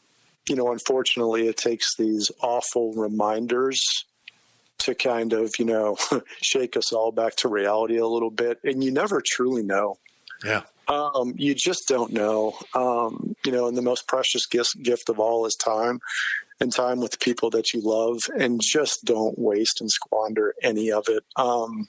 you 0.49 0.55
know, 0.55 0.71
unfortunately 0.71 1.47
it 1.47 1.57
takes 1.57 1.95
these 1.97 2.29
awful 2.41 2.93
reminders 2.93 3.81
to 4.79 4.93
kind 4.93 5.31
of, 5.31 5.53
you 5.57 5.65
know, 5.65 5.95
shake 6.41 6.75
us 6.75 6.91
all 6.91 7.11
back 7.11 7.35
to 7.37 7.47
reality 7.47 7.97
a 7.97 8.07
little 8.07 8.31
bit 8.31 8.59
and 8.63 8.83
you 8.83 8.91
never 8.91 9.21
truly 9.25 9.63
know. 9.63 9.95
Yeah. 10.43 10.63
Um, 10.89 11.33
you 11.37 11.55
just 11.55 11.87
don't 11.87 12.11
know. 12.11 12.57
Um, 12.75 13.35
you 13.45 13.51
know, 13.53 13.67
and 13.67 13.77
the 13.77 13.81
most 13.81 14.07
precious 14.07 14.45
gift 14.45 14.75
gift 14.83 15.07
of 15.07 15.19
all 15.19 15.45
is 15.45 15.55
time 15.55 16.01
and 16.59 16.73
time 16.73 16.99
with 16.99 17.11
the 17.11 17.17
people 17.17 17.49
that 17.51 17.73
you 17.73 17.79
love 17.81 18.19
and 18.37 18.59
just 18.61 19.05
don't 19.05 19.39
waste 19.39 19.79
and 19.79 19.89
squander 19.89 20.53
any 20.61 20.91
of 20.91 21.05
it. 21.07 21.23
Um, 21.37 21.87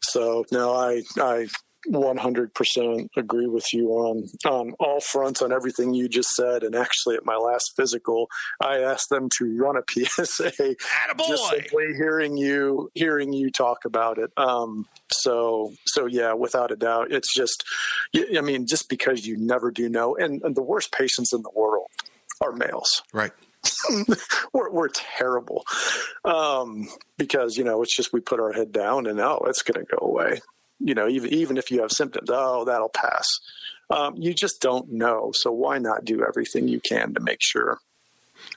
so 0.00 0.44
no, 0.50 0.74
I 0.74 1.02
I 1.18 1.46
100% 1.88 3.08
agree 3.16 3.46
with 3.46 3.64
you 3.72 3.88
on 3.90 4.28
on 4.46 4.72
all 4.78 5.00
fronts 5.00 5.42
on 5.42 5.52
everything 5.52 5.94
you 5.94 6.08
just 6.08 6.30
said. 6.30 6.62
And 6.62 6.74
actually 6.74 7.16
at 7.16 7.24
my 7.24 7.36
last 7.36 7.72
physical 7.76 8.28
I 8.60 8.78
asked 8.78 9.08
them 9.10 9.28
to 9.38 9.56
run 9.56 9.76
a 9.76 9.82
PSA 9.88 10.76
just 11.18 11.50
simply 11.50 11.94
hearing 11.94 12.36
you 12.36 12.90
hearing 12.94 13.32
you 13.32 13.50
talk 13.50 13.84
about 13.84 14.18
it. 14.18 14.30
Um 14.36 14.86
so 15.10 15.72
so 15.86 16.06
yeah 16.06 16.32
without 16.32 16.70
a 16.70 16.76
doubt 16.76 17.12
it's 17.12 17.34
just 17.34 17.64
I 18.16 18.40
mean 18.40 18.66
just 18.66 18.88
because 18.88 19.26
you 19.26 19.36
never 19.36 19.70
do 19.70 19.88
know 19.88 20.16
and, 20.16 20.42
and 20.42 20.54
the 20.54 20.62
worst 20.62 20.92
patients 20.92 21.32
in 21.32 21.42
the 21.42 21.50
world 21.54 21.88
are 22.40 22.52
males. 22.52 23.02
Right. 23.12 23.32
we're, 24.52 24.70
we're 24.70 24.88
terrible. 24.88 25.64
Um, 26.24 26.88
because 27.16 27.56
you 27.56 27.64
know 27.64 27.82
it's 27.82 27.96
just 27.96 28.12
we 28.12 28.20
put 28.20 28.40
our 28.40 28.52
head 28.52 28.72
down 28.72 29.06
and 29.06 29.20
oh 29.20 29.44
it's 29.46 29.62
going 29.62 29.84
to 29.84 29.96
go 29.96 30.04
away 30.04 30.40
you 30.84 30.94
know 30.94 31.08
even 31.08 31.32
even 31.32 31.56
if 31.56 31.70
you 31.70 31.80
have 31.80 31.92
symptoms 31.92 32.28
oh 32.30 32.64
that'll 32.64 32.88
pass 32.88 33.26
um, 33.90 34.14
you 34.16 34.32
just 34.32 34.60
don't 34.60 34.90
know 34.90 35.30
so 35.34 35.50
why 35.52 35.78
not 35.78 36.04
do 36.04 36.24
everything 36.24 36.68
you 36.68 36.80
can 36.80 37.12
to 37.14 37.20
make 37.20 37.38
sure 37.40 37.78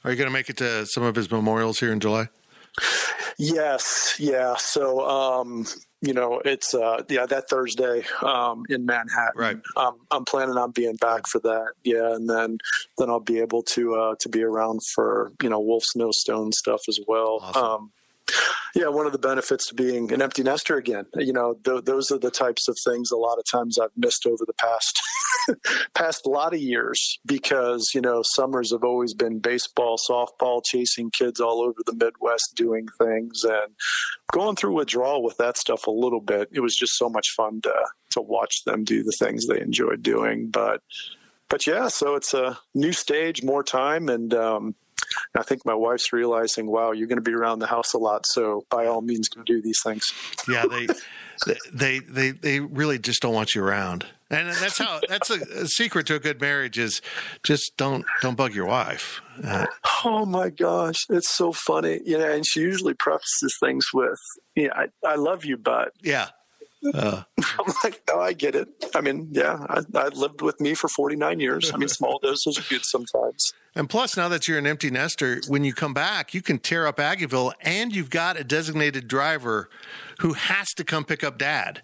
Are 0.03 0.11
you 0.11 0.17
going 0.17 0.27
to 0.27 0.33
make 0.33 0.49
it 0.49 0.57
to 0.57 0.85
some 0.85 1.03
of 1.03 1.15
his 1.15 1.29
memorials 1.31 1.79
here 1.79 1.91
in 1.91 1.99
July? 1.99 2.29
Yes, 3.37 4.15
yeah. 4.19 4.55
So, 4.57 5.05
um, 5.07 5.65
you 6.01 6.13
know, 6.13 6.41
it's 6.45 6.73
uh, 6.73 7.03
yeah 7.09 7.25
that 7.25 7.49
Thursday 7.49 8.03
um, 8.21 8.63
in 8.69 8.85
Manhattan. 8.85 9.35
Right. 9.35 9.57
Um, 9.75 9.97
I'm 10.11 10.25
planning 10.25 10.57
on 10.57 10.71
being 10.71 10.95
back 10.95 11.27
for 11.27 11.39
that. 11.39 11.73
Yeah, 11.83 12.15
and 12.15 12.29
then 12.29 12.57
then 12.97 13.09
I'll 13.09 13.19
be 13.19 13.39
able 13.39 13.63
to 13.63 13.95
uh, 13.95 14.15
to 14.19 14.29
be 14.29 14.43
around 14.43 14.81
for 14.93 15.31
you 15.41 15.49
know 15.49 15.59
Wolf 15.59 15.83
Snowstone 15.95 16.53
stuff 16.53 16.81
as 16.87 16.99
well. 17.07 17.41
Um, 17.55 17.91
yeah, 18.75 18.87
one 18.87 19.05
of 19.05 19.13
the 19.13 19.19
benefits 19.19 19.67
to 19.67 19.73
being 19.73 20.11
an 20.11 20.21
empty 20.21 20.43
nester 20.43 20.75
again. 20.75 21.05
You 21.15 21.33
know, 21.33 21.55
th- 21.63 21.85
those 21.85 22.11
are 22.11 22.19
the 22.19 22.31
types 22.31 22.67
of 22.67 22.77
things 22.85 23.09
a 23.11 23.17
lot 23.17 23.37
of 23.37 23.45
times 23.49 23.79
I've 23.79 23.95
missed 23.95 24.25
over 24.25 24.43
the 24.45 24.53
past 24.53 25.01
past 25.93 26.25
lot 26.25 26.53
of 26.53 26.59
years 26.59 27.19
because 27.25 27.91
you 27.93 28.01
know 28.01 28.21
summers 28.23 28.71
have 28.71 28.83
always 28.83 29.13
been 29.13 29.39
baseball, 29.39 29.97
softball, 29.97 30.61
chasing 30.65 31.09
kids 31.11 31.39
all 31.39 31.61
over 31.61 31.79
the 31.85 31.93
Midwest 31.93 32.53
doing 32.55 32.87
things 32.97 33.43
and 33.43 33.73
going 34.31 34.55
through 34.55 34.73
withdrawal 34.73 35.23
with 35.23 35.37
that 35.37 35.57
stuff 35.57 35.87
a 35.87 35.91
little 35.91 36.21
bit. 36.21 36.49
It 36.51 36.59
was 36.59 36.75
just 36.75 36.97
so 36.97 37.09
much 37.09 37.29
fun 37.35 37.61
to 37.61 37.73
to 38.11 38.21
watch 38.21 38.63
them 38.65 38.83
do 38.83 39.03
the 39.03 39.15
things 39.17 39.47
they 39.47 39.59
enjoyed 39.61 40.03
doing, 40.03 40.49
but 40.49 40.81
but 41.47 41.67
yeah, 41.67 41.87
so 41.87 42.15
it's 42.15 42.33
a 42.33 42.57
new 42.73 42.91
stage, 42.91 43.43
more 43.43 43.63
time, 43.63 44.09
and 44.09 44.33
um, 44.33 44.75
And 45.33 45.41
I 45.41 45.43
think 45.43 45.65
my 45.65 45.73
wife's 45.73 46.11
realizing, 46.13 46.67
wow, 46.67 46.91
you're 46.91 47.07
going 47.07 47.17
to 47.17 47.29
be 47.29 47.33
around 47.33 47.59
the 47.59 47.67
house 47.67 47.93
a 47.93 47.97
lot, 47.97 48.25
so 48.25 48.65
by 48.69 48.85
all 48.85 49.01
means, 49.01 49.29
go 49.29 49.43
do 49.43 49.61
these 49.61 49.79
things. 49.83 50.03
Yeah, 50.47 50.65
they 50.69 50.87
they 51.71 51.99
they 51.99 52.31
they 52.31 52.59
really 52.59 52.99
just 52.99 53.21
don't 53.21 53.33
want 53.33 53.55
you 53.55 53.63
around. 53.63 54.05
And 54.29 54.49
that's 54.49 54.79
how 54.79 54.99
that's 55.07 55.29
a, 55.29 55.39
a, 55.61 55.67
secret 55.67 56.07
to 56.07 56.15
a 56.15 56.19
good 56.19 56.41
marriage 56.41 56.79
is 56.79 56.99
just 57.43 57.73
don't 57.77 58.05
don't 58.21 58.35
bug 58.35 58.55
your 58.55 58.65
wife. 58.65 59.21
Uh, 59.43 59.67
oh 60.03 60.25
my 60.25 60.49
gosh, 60.49 61.05
it's 61.09 61.29
so 61.29 61.51
funny. 61.51 61.99
You 62.05 62.17
know, 62.17 62.31
and 62.31 62.45
she 62.45 62.61
usually 62.61 62.95
prefaces 62.95 63.55
things 63.59 63.85
with, 63.93 64.17
"Yeah, 64.55 64.69
I, 64.73 64.87
I 65.05 65.15
love 65.15 65.45
you, 65.45 65.57
but 65.57 65.91
yeah." 66.01 66.29
Uh, 66.93 67.23
I'm 67.59 67.73
like, 67.83 68.01
no, 68.07 68.19
I 68.19 68.33
get 68.33 68.55
it. 68.55 68.67
I 68.93 69.01
mean, 69.01 69.29
yeah, 69.31 69.65
I, 69.69 69.81
I 69.95 70.07
lived 70.09 70.41
with 70.41 70.59
me 70.59 70.73
for 70.73 70.87
49 70.87 71.39
years. 71.39 71.71
I 71.73 71.77
mean, 71.77 71.89
small 71.89 72.19
doses 72.19 72.57
are 72.57 72.63
good 72.69 72.85
sometimes. 72.85 73.53
And 73.75 73.89
plus, 73.89 74.15
now 74.15 74.29
that 74.29 74.47
you're 74.47 74.57
an 74.57 74.67
empty 74.67 74.89
nester, 74.89 75.41
when 75.47 75.63
you 75.63 75.73
come 75.73 75.93
back, 75.93 76.33
you 76.33 76.41
can 76.41 76.59
tear 76.59 76.87
up 76.87 76.97
Aggieville, 76.97 77.53
and 77.61 77.93
you've 77.93 78.09
got 78.09 78.39
a 78.39 78.43
designated 78.43 79.07
driver 79.07 79.69
who 80.19 80.33
has 80.33 80.73
to 80.75 80.83
come 80.83 81.03
pick 81.03 81.23
up 81.23 81.37
dad. 81.37 81.81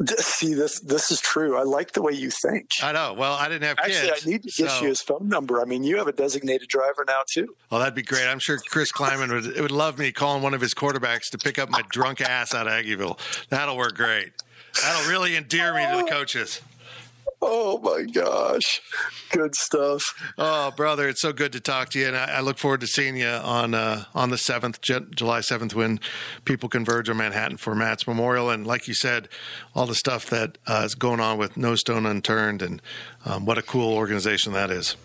See, 0.18 0.54
this 0.54 0.80
this 0.80 1.10
is 1.10 1.20
true. 1.20 1.58
I 1.58 1.62
like 1.62 1.92
the 1.92 2.02
way 2.02 2.12
you 2.12 2.30
think. 2.30 2.70
I 2.82 2.92
know. 2.92 3.14
Well, 3.16 3.34
I 3.34 3.48
didn't 3.48 3.64
have 3.64 3.78
Actually, 3.78 3.94
kids. 3.94 4.10
Actually, 4.10 4.32
I 4.32 4.32
need 4.32 4.42
to 4.42 4.62
get 4.62 4.70
so. 4.70 4.82
you 4.82 4.88
his 4.88 5.00
phone 5.02 5.28
number. 5.28 5.60
I 5.60 5.64
mean, 5.64 5.84
you 5.84 5.98
have 5.98 6.06
a 6.06 6.12
designated 6.12 6.68
driver 6.68 7.04
now 7.06 7.22
too. 7.30 7.54
Well, 7.70 7.80
that'd 7.80 7.94
be 7.94 8.02
great. 8.02 8.26
I'm 8.26 8.38
sure 8.38 8.58
Chris 8.58 8.92
Klieman 8.92 9.30
would 9.30 9.60
would 9.60 9.70
love 9.70 9.98
me 9.98 10.10
calling 10.12 10.42
one 10.42 10.54
of 10.54 10.60
his 10.60 10.74
quarterbacks 10.74 11.28
to 11.30 11.38
pick 11.38 11.58
up 11.58 11.68
my 11.68 11.82
drunk 11.90 12.20
ass 12.20 12.54
out 12.54 12.66
of 12.66 12.72
Aggieville. 12.72 13.18
That'll 13.48 13.76
work 13.76 13.94
great. 13.94 14.32
That'll 14.82 15.10
really 15.10 15.36
endear 15.36 15.74
me 15.74 15.84
to 15.84 15.96
the 15.96 16.04
oh. 16.04 16.06
coaches. 16.06 16.60
Oh 17.42 17.78
my 17.78 18.04
gosh, 18.04 18.80
good 19.30 19.54
stuff. 19.54 20.02
Oh, 20.36 20.70
brother, 20.70 21.08
it's 21.08 21.20
so 21.20 21.32
good 21.32 21.52
to 21.52 21.60
talk 21.60 21.90
to 21.90 21.98
you, 21.98 22.08
and 22.08 22.16
I, 22.16 22.36
I 22.36 22.40
look 22.40 22.58
forward 22.58 22.80
to 22.80 22.86
seeing 22.86 23.16
you 23.16 23.28
on 23.28 23.74
uh, 23.74 24.04
on 24.14 24.30
the 24.30 24.38
seventh, 24.38 24.80
July 24.80 25.40
seventh, 25.40 25.74
when 25.74 26.00
people 26.44 26.68
converge 26.68 27.08
on 27.08 27.16
Manhattan 27.16 27.56
for 27.56 27.74
Matt's 27.74 28.06
memorial. 28.06 28.50
And 28.50 28.66
like 28.66 28.88
you 28.88 28.94
said, 28.94 29.28
all 29.74 29.86
the 29.86 29.94
stuff 29.94 30.26
that 30.30 30.58
uh, 30.66 30.82
is 30.84 30.94
going 30.94 31.20
on 31.20 31.38
with 31.38 31.56
No 31.56 31.74
Stone 31.74 32.06
Unturned, 32.06 32.62
and 32.62 32.82
um, 33.24 33.46
what 33.46 33.58
a 33.58 33.62
cool 33.62 33.94
organization 33.94 34.52
that 34.52 34.70
is. 34.70 34.96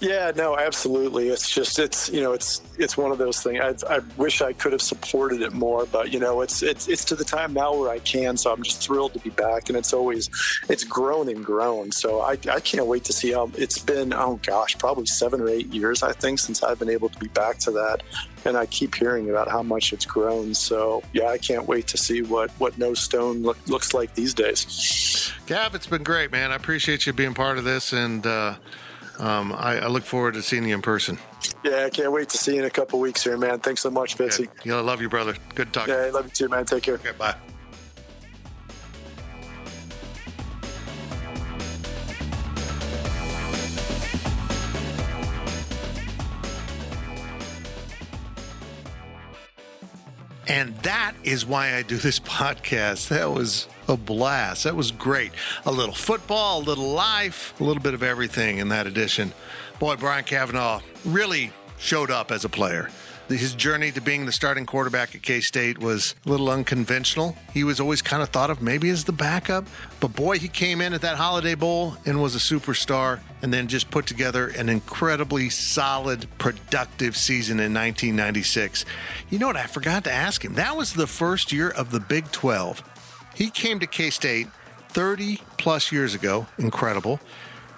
Yeah, 0.00 0.32
no, 0.36 0.56
absolutely. 0.56 1.28
It's 1.28 1.50
just 1.50 1.78
it's 1.78 2.08
you 2.10 2.20
know 2.20 2.32
it's 2.32 2.62
it's 2.78 2.96
one 2.96 3.10
of 3.10 3.18
those 3.18 3.42
things. 3.42 3.84
I, 3.84 3.96
I, 3.96 4.00
wish 4.16 4.40
I 4.40 4.52
could 4.52 4.72
have 4.72 4.82
supported 4.82 5.42
it 5.42 5.52
more, 5.52 5.86
but 5.86 6.12
you 6.12 6.20
know 6.20 6.40
it's 6.40 6.62
it's 6.62 6.88
it's 6.88 7.04
to 7.06 7.16
the 7.16 7.24
time 7.24 7.52
now 7.52 7.74
where 7.76 7.90
I 7.90 7.98
can. 7.98 8.36
So 8.36 8.52
I'm 8.52 8.62
just 8.62 8.82
thrilled 8.82 9.12
to 9.14 9.18
be 9.18 9.30
back, 9.30 9.68
and 9.68 9.76
it's 9.76 9.92
always 9.92 10.30
it's 10.68 10.84
grown 10.84 11.28
and 11.28 11.44
grown. 11.44 11.92
So 11.92 12.20
I 12.20 12.38
I 12.50 12.60
can't 12.60 12.86
wait 12.86 13.04
to 13.04 13.12
see 13.12 13.32
how 13.32 13.50
it's 13.56 13.78
been. 13.78 14.12
Oh 14.12 14.38
gosh, 14.42 14.78
probably 14.78 15.06
seven 15.06 15.40
or 15.40 15.48
eight 15.48 15.72
years 15.72 16.02
I 16.02 16.12
think 16.12 16.38
since 16.38 16.62
I've 16.62 16.78
been 16.78 16.90
able 16.90 17.08
to 17.08 17.18
be 17.18 17.28
back 17.28 17.58
to 17.58 17.70
that, 17.72 18.02
and 18.44 18.56
I 18.56 18.66
keep 18.66 18.94
hearing 18.94 19.30
about 19.30 19.48
how 19.48 19.62
much 19.62 19.92
it's 19.92 20.06
grown. 20.06 20.54
So 20.54 21.02
yeah, 21.12 21.28
I 21.28 21.38
can't 21.38 21.66
wait 21.66 21.86
to 21.88 21.98
see 21.98 22.22
what 22.22 22.50
what 22.52 22.78
No 22.78 22.94
Stone 22.94 23.42
look, 23.42 23.58
looks 23.66 23.94
like 23.94 24.14
these 24.14 24.34
days. 24.34 25.32
Gav, 25.46 25.74
it's 25.74 25.86
been 25.86 26.04
great, 26.04 26.30
man. 26.30 26.52
I 26.52 26.54
appreciate 26.56 27.06
you 27.06 27.12
being 27.12 27.34
part 27.34 27.58
of 27.58 27.64
this 27.64 27.92
and. 27.92 28.26
uh 28.26 28.56
um, 29.18 29.52
I, 29.52 29.78
I, 29.78 29.86
look 29.88 30.04
forward 30.04 30.34
to 30.34 30.42
seeing 30.42 30.66
you 30.66 30.74
in 30.74 30.82
person. 30.82 31.18
Yeah, 31.64 31.84
I 31.84 31.90
can't 31.90 32.12
wait 32.12 32.28
to 32.30 32.38
see 32.38 32.54
you 32.54 32.60
in 32.60 32.66
a 32.66 32.70
couple 32.70 33.00
weeks 33.00 33.22
here, 33.24 33.36
man. 33.36 33.58
Thanks 33.58 33.82
so 33.82 33.90
much, 33.90 34.16
Fitzy. 34.16 34.48
Yeah, 34.64 34.76
I 34.76 34.80
love 34.80 35.00
you, 35.00 35.08
brother. 35.08 35.34
Good 35.54 35.72
talking. 35.72 35.94
Yeah, 35.94 36.00
I 36.00 36.10
love 36.10 36.26
you 36.26 36.30
too, 36.30 36.48
man. 36.48 36.64
Take 36.64 36.84
care. 36.84 36.94
Okay, 36.94 37.12
bye. 37.18 37.34
And 50.48 50.74
that 50.78 51.12
is 51.22 51.44
why 51.44 51.74
I 51.74 51.82
do 51.82 51.96
this 51.96 52.18
podcast. 52.20 53.08
That 53.08 53.30
was 53.30 53.68
a 53.86 53.96
blast. 53.96 54.64
That 54.64 54.74
was 54.74 54.90
great. 54.90 55.32
A 55.66 55.70
little 55.70 55.94
football, 55.94 56.60
a 56.60 56.64
little 56.64 56.90
life, 56.90 57.54
a 57.60 57.64
little 57.64 57.82
bit 57.82 57.94
of 57.94 58.02
everything 58.02 58.58
in 58.58 58.68
that 58.70 58.86
edition. 58.86 59.32
Boy, 59.78 59.96
Brian 59.96 60.24
Kavanagh 60.24 60.80
really 61.04 61.52
showed 61.78 62.10
up 62.10 62.32
as 62.32 62.44
a 62.44 62.48
player. 62.48 62.90
His 63.28 63.54
journey 63.54 63.92
to 63.92 64.00
being 64.00 64.24
the 64.24 64.32
starting 64.32 64.64
quarterback 64.64 65.14
at 65.14 65.22
K 65.22 65.40
State 65.40 65.78
was 65.78 66.14
a 66.24 66.28
little 66.30 66.48
unconventional. 66.48 67.36
He 67.52 67.62
was 67.62 67.78
always 67.78 68.00
kind 68.00 68.22
of 68.22 68.30
thought 68.30 68.48
of 68.48 68.62
maybe 68.62 68.88
as 68.88 69.04
the 69.04 69.12
backup, 69.12 69.66
but 70.00 70.08
boy, 70.08 70.38
he 70.38 70.48
came 70.48 70.80
in 70.80 70.94
at 70.94 71.02
that 71.02 71.16
Holiday 71.16 71.54
Bowl 71.54 71.96
and 72.06 72.22
was 72.22 72.34
a 72.34 72.38
superstar 72.38 73.20
and 73.42 73.52
then 73.52 73.68
just 73.68 73.90
put 73.90 74.06
together 74.06 74.48
an 74.48 74.70
incredibly 74.70 75.50
solid, 75.50 76.26
productive 76.38 77.16
season 77.16 77.60
in 77.60 77.74
1996. 77.74 78.86
You 79.28 79.38
know 79.38 79.48
what? 79.48 79.56
I 79.56 79.66
forgot 79.66 80.04
to 80.04 80.12
ask 80.12 80.42
him. 80.42 80.54
That 80.54 80.76
was 80.76 80.94
the 80.94 81.06
first 81.06 81.52
year 81.52 81.68
of 81.68 81.90
the 81.90 82.00
Big 82.00 82.32
12. 82.32 82.82
He 83.34 83.50
came 83.50 83.78
to 83.80 83.86
K 83.86 84.08
State 84.08 84.48
30 84.88 85.40
plus 85.58 85.92
years 85.92 86.14
ago, 86.14 86.46
incredible. 86.58 87.20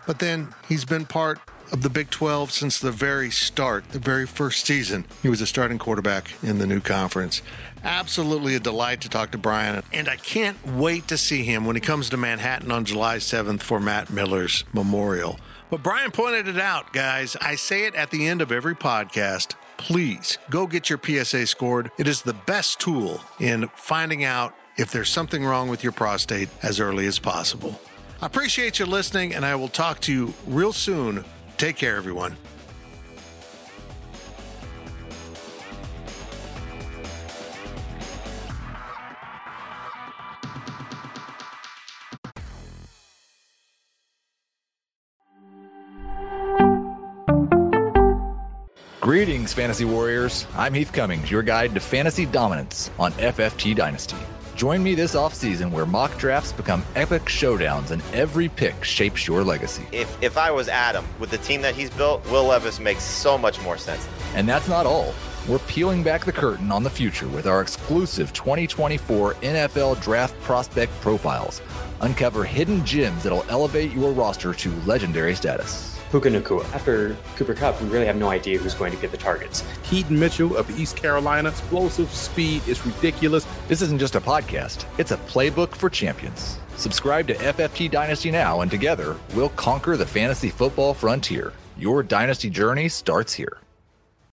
But 0.07 0.20
then 0.20 0.55
he's 0.68 0.84
been 0.84 1.07
part 1.07 1.38
of 1.72 1.82
the 1.82 1.90
Big 1.90 2.10
12 2.10 2.50
since 2.50 2.78
the 2.78 2.90
very 2.90 3.30
start, 3.30 3.88
the 3.90 3.98
very 3.98 4.26
first 4.26 4.66
season. 4.66 5.04
He 5.22 5.28
was 5.28 5.40
a 5.40 5.46
starting 5.46 5.78
quarterback 5.78 6.32
in 6.42 6.58
the 6.58 6.66
new 6.66 6.80
conference. 6.80 7.42
Absolutely 7.82 8.54
a 8.54 8.60
delight 8.60 9.00
to 9.02 9.08
talk 9.08 9.30
to 9.30 9.38
Brian, 9.38 9.82
and 9.92 10.08
I 10.08 10.16
can't 10.16 10.58
wait 10.66 11.08
to 11.08 11.16
see 11.16 11.44
him 11.44 11.64
when 11.64 11.76
he 11.76 11.80
comes 11.80 12.10
to 12.10 12.16
Manhattan 12.16 12.70
on 12.70 12.84
July 12.84 13.16
7th 13.16 13.62
for 13.62 13.80
Matt 13.80 14.10
Miller's 14.10 14.64
memorial. 14.72 15.38
But 15.70 15.82
Brian 15.82 16.10
pointed 16.10 16.48
it 16.48 16.58
out, 16.58 16.92
guys. 16.92 17.36
I 17.40 17.54
say 17.54 17.84
it 17.84 17.94
at 17.94 18.10
the 18.10 18.26
end 18.26 18.42
of 18.42 18.52
every 18.52 18.74
podcast. 18.74 19.54
Please 19.76 20.36
go 20.50 20.66
get 20.66 20.90
your 20.90 21.00
PSA 21.02 21.46
scored. 21.46 21.90
It 21.96 22.06
is 22.08 22.22
the 22.22 22.34
best 22.34 22.80
tool 22.80 23.20
in 23.38 23.68
finding 23.76 24.24
out 24.24 24.54
if 24.76 24.90
there's 24.90 25.08
something 25.08 25.44
wrong 25.44 25.68
with 25.68 25.82
your 25.82 25.92
prostate 25.92 26.48
as 26.62 26.80
early 26.80 27.06
as 27.06 27.18
possible. 27.18 27.80
I 28.20 28.26
appreciate 28.26 28.78
you 28.78 28.84
listening, 28.84 29.34
and 29.34 29.46
I 29.46 29.54
will 29.54 29.68
talk 29.68 30.00
to 30.00 30.12
you 30.12 30.34
real 30.46 30.74
soon. 30.74 31.24
Take 31.61 31.76
care, 31.76 31.96
everyone. 31.96 32.38
Greetings, 49.02 49.52
Fantasy 49.52 49.84
Warriors. 49.84 50.46
I'm 50.56 50.72
Heath 50.72 50.94
Cummings, 50.94 51.30
your 51.30 51.42
guide 51.42 51.74
to 51.74 51.80
fantasy 51.80 52.24
dominance 52.24 52.90
on 52.98 53.12
FFT 53.12 53.76
Dynasty. 53.76 54.16
Join 54.61 54.82
me 54.82 54.94
this 54.94 55.14
offseason 55.14 55.70
where 55.70 55.86
mock 55.86 56.18
drafts 56.18 56.52
become 56.52 56.84
epic 56.94 57.22
showdowns 57.22 57.92
and 57.92 58.02
every 58.12 58.50
pick 58.50 58.84
shapes 58.84 59.26
your 59.26 59.42
legacy. 59.42 59.86
If, 59.90 60.22
if 60.22 60.36
I 60.36 60.50
was 60.50 60.68
Adam, 60.68 61.02
with 61.18 61.30
the 61.30 61.38
team 61.38 61.62
that 61.62 61.74
he's 61.74 61.88
built, 61.88 62.22
Will 62.30 62.44
Levis 62.44 62.78
makes 62.78 63.02
so 63.02 63.38
much 63.38 63.58
more 63.62 63.78
sense. 63.78 64.06
And 64.34 64.46
that's 64.46 64.68
not 64.68 64.84
all. 64.84 65.14
We're 65.48 65.61
peeling 65.61 66.02
back 66.02 66.26
the 66.26 66.32
curtain 66.32 66.70
on 66.70 66.82
the 66.82 66.90
future 66.90 67.26
with 67.28 67.46
our 67.46 67.62
exclusive 67.62 68.34
2024 68.34 69.32
NFL 69.36 70.02
Draft 70.02 70.38
Prospect 70.42 70.92
Profiles. 71.00 71.62
Uncover 72.02 72.44
hidden 72.44 72.84
gems 72.84 73.22
that'll 73.22 73.46
elevate 73.48 73.92
your 73.92 74.12
roster 74.12 74.52
to 74.52 74.70
legendary 74.82 75.34
status. 75.34 75.99
Puka 76.11 76.28
Nacua. 76.28 76.64
After 76.74 77.16
Cooper 77.36 77.54
Kupp, 77.54 77.80
we 77.80 77.88
really 77.88 78.06
have 78.06 78.16
no 78.16 78.30
idea 78.30 78.58
who's 78.58 78.74
going 78.74 78.92
to 78.92 78.98
get 78.98 79.12
the 79.12 79.16
targets. 79.16 79.64
Keaton 79.84 80.18
Mitchell 80.18 80.56
of 80.56 80.68
East 80.78 80.96
Carolina, 80.96 81.48
explosive 81.48 82.12
speed 82.12 82.66
is 82.66 82.84
ridiculous. 82.84 83.46
This 83.68 83.80
isn't 83.82 83.98
just 83.98 84.16
a 84.16 84.20
podcast, 84.20 84.84
it's 84.98 85.12
a 85.12 85.16
playbook 85.16 85.74
for 85.74 85.88
champions. 85.88 86.58
Subscribe 86.76 87.26
to 87.28 87.34
FFT 87.34 87.90
Dynasty 87.90 88.30
now, 88.30 88.62
and 88.62 88.70
together 88.70 89.16
we'll 89.34 89.50
conquer 89.50 89.96
the 89.96 90.06
fantasy 90.06 90.48
football 90.48 90.94
frontier. 90.94 91.52
Your 91.76 92.02
dynasty 92.02 92.50
journey 92.50 92.88
starts 92.88 93.32
here. 93.32 93.58